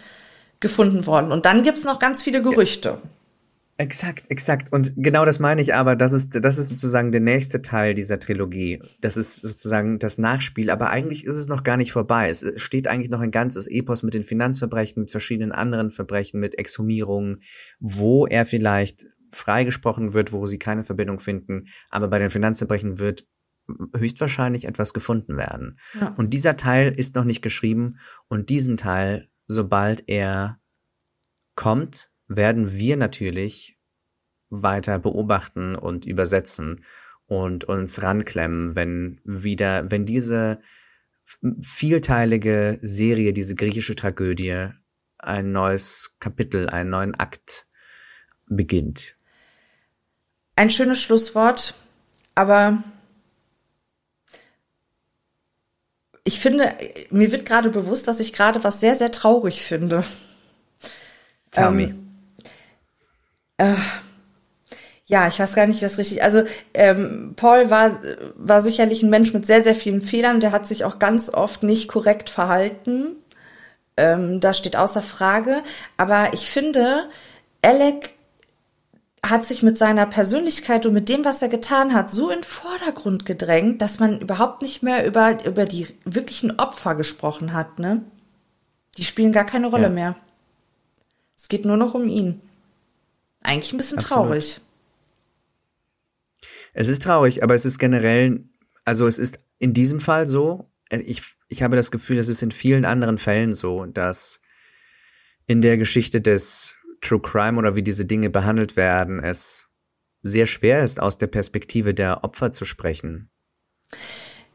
[0.60, 1.32] gefunden worden.
[1.32, 2.98] Und dann gibt's noch ganz viele Gerüchte.
[3.78, 4.70] Exakt, exakt.
[4.74, 8.20] Und genau das meine ich aber, das ist, das ist sozusagen der nächste Teil dieser
[8.20, 8.78] Trilogie.
[9.00, 12.28] Das ist sozusagen das Nachspiel, aber eigentlich ist es noch gar nicht vorbei.
[12.28, 16.58] Es steht eigentlich noch ein ganzes Epos mit den Finanzverbrechen, mit verschiedenen anderen Verbrechen, mit
[16.58, 17.38] Exhumierungen,
[17.78, 23.26] wo er vielleicht freigesprochen wird, wo sie keine Verbindung finden, aber bei den Finanzverbrechen wird
[23.96, 25.78] höchstwahrscheinlich etwas gefunden werden.
[26.00, 26.14] Ja.
[26.16, 27.98] Und dieser Teil ist noch nicht geschrieben
[28.28, 30.60] und diesen Teil, sobald er
[31.54, 33.78] kommt, werden wir natürlich
[34.48, 36.84] weiter beobachten und übersetzen
[37.26, 40.60] und uns ranklemmen, wenn wieder, wenn diese
[41.60, 44.68] vielteilige Serie, diese griechische Tragödie,
[45.18, 47.68] ein neues Kapitel, einen neuen Akt
[48.46, 49.16] beginnt.
[50.60, 51.72] Ein schönes Schlusswort,
[52.34, 52.82] aber
[56.22, 56.74] ich finde,
[57.08, 60.04] mir wird gerade bewusst, dass ich gerade was sehr, sehr traurig finde.
[61.50, 62.04] Tell Ähm,
[63.58, 63.78] me.
[65.06, 66.22] Ja, ich weiß gar nicht, wie das richtig.
[66.22, 66.42] Also
[66.74, 67.98] ähm, Paul war
[68.34, 70.40] war sicherlich ein Mensch mit sehr sehr vielen Fehlern.
[70.40, 73.16] Der hat sich auch ganz oft nicht korrekt verhalten.
[73.96, 75.62] Ähm, da steht außer Frage.
[75.96, 77.08] Aber ich finde,
[77.62, 78.10] Alec
[79.24, 82.44] hat sich mit seiner Persönlichkeit und mit dem, was er getan hat, so in den
[82.44, 87.78] Vordergrund gedrängt, dass man überhaupt nicht mehr über über die wirklichen Opfer gesprochen hat.
[87.78, 88.02] Ne?
[88.96, 89.88] Die spielen gar keine Rolle Ja.
[89.90, 90.16] mehr.
[91.36, 92.40] Es geht nur noch um ihn.
[93.42, 94.24] Eigentlich ein bisschen Absolut.
[94.26, 94.60] traurig.
[96.72, 98.44] Es ist traurig, aber es ist generell,
[98.84, 102.50] also es ist in diesem Fall so, ich, ich habe das Gefühl, es ist in
[102.50, 104.40] vielen anderen Fällen so, dass
[105.46, 109.66] in der Geschichte des True Crime oder wie diese Dinge behandelt werden, es
[110.22, 113.30] sehr schwer ist, aus der Perspektive der Opfer zu sprechen,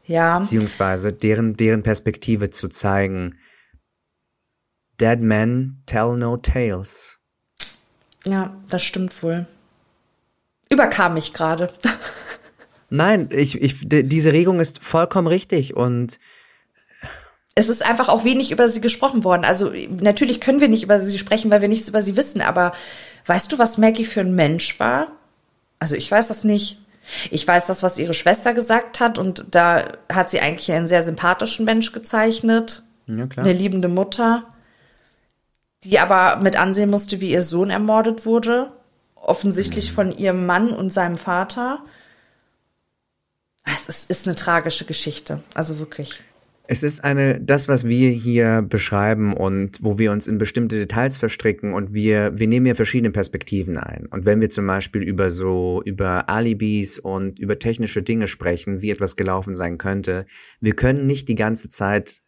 [0.04, 3.38] Ja, beziehungsweise deren, deren Perspektive zu zeigen.
[5.00, 7.18] Dead men tell no tales.
[8.24, 9.46] ja, das stimmt wohl.
[10.70, 11.72] Überkam mich gerade.
[12.88, 16.18] Nein, ich, ich, diese Regung ist vollkommen richtig und
[17.58, 19.46] Es ist einfach auch wenig über sie gesprochen worden.
[19.46, 22.42] Also natürlich können wir nicht über sie sprechen, weil wir nichts über sie wissen.
[22.42, 22.72] Aber
[23.24, 25.08] weißt du, was Maggie für ein Mensch war?
[25.78, 26.78] Also ich weiß das nicht.
[27.30, 29.18] Ich weiß das, was ihre Schwester gesagt hat.
[29.18, 32.82] Und da hat sie eigentlich einen sehr sympathischen Mensch gezeichnet.
[33.08, 33.46] ja klar.
[33.46, 34.44] Eine liebende Mutter,
[35.82, 38.70] die aber mit ansehen musste, wie ihr Sohn ermordet wurde.
[39.14, 41.78] Offensichtlich von ihrem Mann und seinem Vater.
[43.64, 45.42] Es ist, ist eine tragische Geschichte.
[45.54, 46.22] Also wirklich.
[46.68, 51.16] Es ist eine, das, was wir hier beschreiben und wo wir uns in bestimmte Details
[51.16, 54.06] verstricken und wir, wir nehmen ja verschiedene Perspektiven ein.
[54.06, 58.90] Und wenn wir zum Beispiel über so, über Alibis und über technische Dinge sprechen, wie
[58.90, 60.26] etwas gelaufen sein könnte,
[60.60, 62.22] wir können nicht die ganze Zeit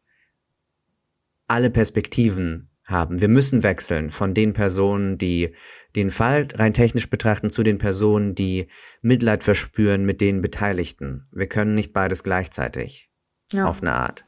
[1.48, 3.20] alle Perspektiven haben.
[3.20, 5.54] Wir müssen wechseln von den Personen, die
[5.96, 8.68] den Fall rein technisch betrachten, zu den Personen, die
[9.02, 11.26] Mitleid verspüren mit den Beteiligten.
[11.32, 13.10] Wir können nicht beides gleichzeitig
[13.52, 13.66] Ja.
[13.66, 14.27] auf eine Art.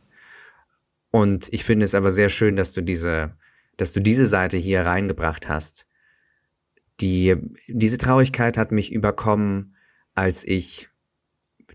[1.11, 3.37] Und ich finde es aber sehr schön, dass du diese,
[3.77, 5.87] dass du diese Seite hier reingebracht hast.
[7.01, 9.75] Die, diese Traurigkeit hat mich überkommen,
[10.15, 10.89] als ich,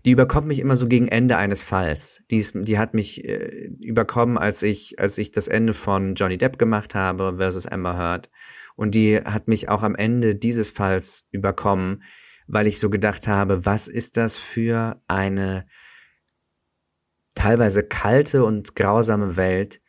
[0.04, 2.22] die überkommt mich immer so gegen Ende eines Falls.
[2.30, 6.38] Die, ist, die hat mich äh, überkommen, als ich, als ich das Ende von Johnny
[6.38, 8.30] Depp gemacht habe versus Amber Heard.
[8.76, 12.02] Und die hat mich auch am Ende dieses Falls überkommen,
[12.46, 15.66] weil ich so gedacht habe, was ist das für eine
[17.36, 19.80] teilweise kalte und grausame Welt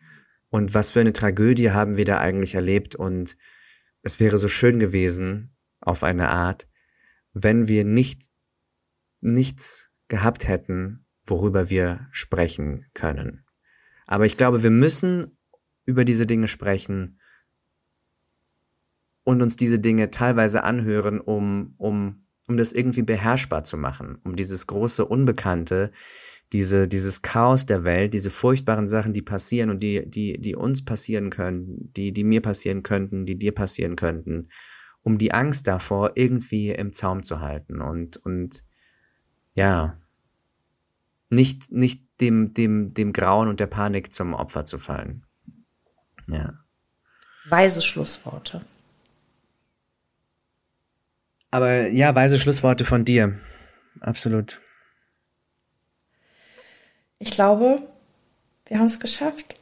[0.50, 3.36] und was für eine Tragödie haben wir da eigentlich erlebt und
[4.04, 6.68] es wäre so schön gewesen, auf eine Art,
[7.34, 8.30] wenn wir nicht,
[9.22, 13.46] nichts gehabt hätten, worüber wir sprechen können.
[14.06, 15.38] Aber ich glaube, wir müssen
[15.86, 17.20] über diese Dinge sprechen
[19.24, 24.36] und uns diese Dinge teilweise anhören, um, um, um das irgendwie beherrschbar zu machen, um
[24.36, 25.92] dieses große Unbekannte,
[26.54, 30.86] diese, dieses Chaos der Welt, diese furchtbaren Sachen, die passieren und die, die, die uns
[30.86, 34.50] passieren können, die, die mir passieren könnten, die dir passieren könnten,
[35.04, 38.64] um die Angst davor irgendwie im Zaum zu halten und, und,
[39.54, 39.98] ja,
[41.30, 45.26] nicht, nicht dem, dem, dem Grauen und der Panik zum Opfer zu fallen.
[46.28, 46.54] Ja.
[47.50, 48.62] Weise Schlussworte.
[51.52, 53.40] Aber ja, weise Schlussworte von dir.
[54.00, 54.62] Absolut.
[57.20, 57.82] Ich glaube,
[58.68, 59.60] wir haben es geschafft.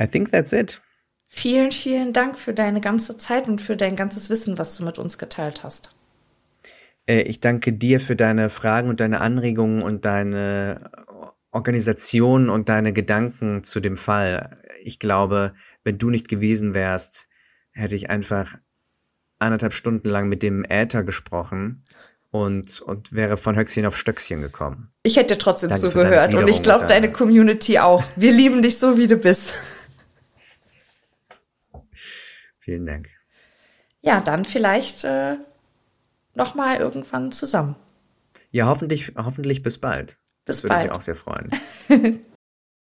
[0.00, 0.80] I think that's it.
[1.28, 4.98] Vielen, vielen Dank für deine ganze Zeit und für dein ganzes Wissen, was du mit
[4.98, 5.94] uns geteilt hast.
[7.06, 10.90] Äh, ich danke dir für deine Fragen und deine Anregungen und deine
[11.50, 14.62] Organisation und deine Gedanken zu dem Fall.
[14.82, 15.54] Ich glaube,
[15.84, 17.28] wenn du nicht gewesen wärst,
[17.72, 18.58] hätte ich einfach
[19.38, 21.84] anderthalb Stunden lang mit dem Äther gesprochen
[22.30, 24.92] und, und wäre von Höchstchen auf Stöckchen gekommen.
[25.02, 28.04] Ich hätte trotzdem Danke zugehört und ich glaube deine Community auch.
[28.16, 29.54] Wir lieben dich so, wie du bist.
[32.58, 33.08] Vielen Dank.
[34.00, 35.36] Ja, dann vielleicht äh,
[36.34, 37.76] nochmal irgendwann zusammen.
[38.50, 40.16] Ja, hoffentlich, hoffentlich bis bald.
[40.44, 40.80] Bis das bald.
[40.80, 41.50] würde mich auch sehr freuen.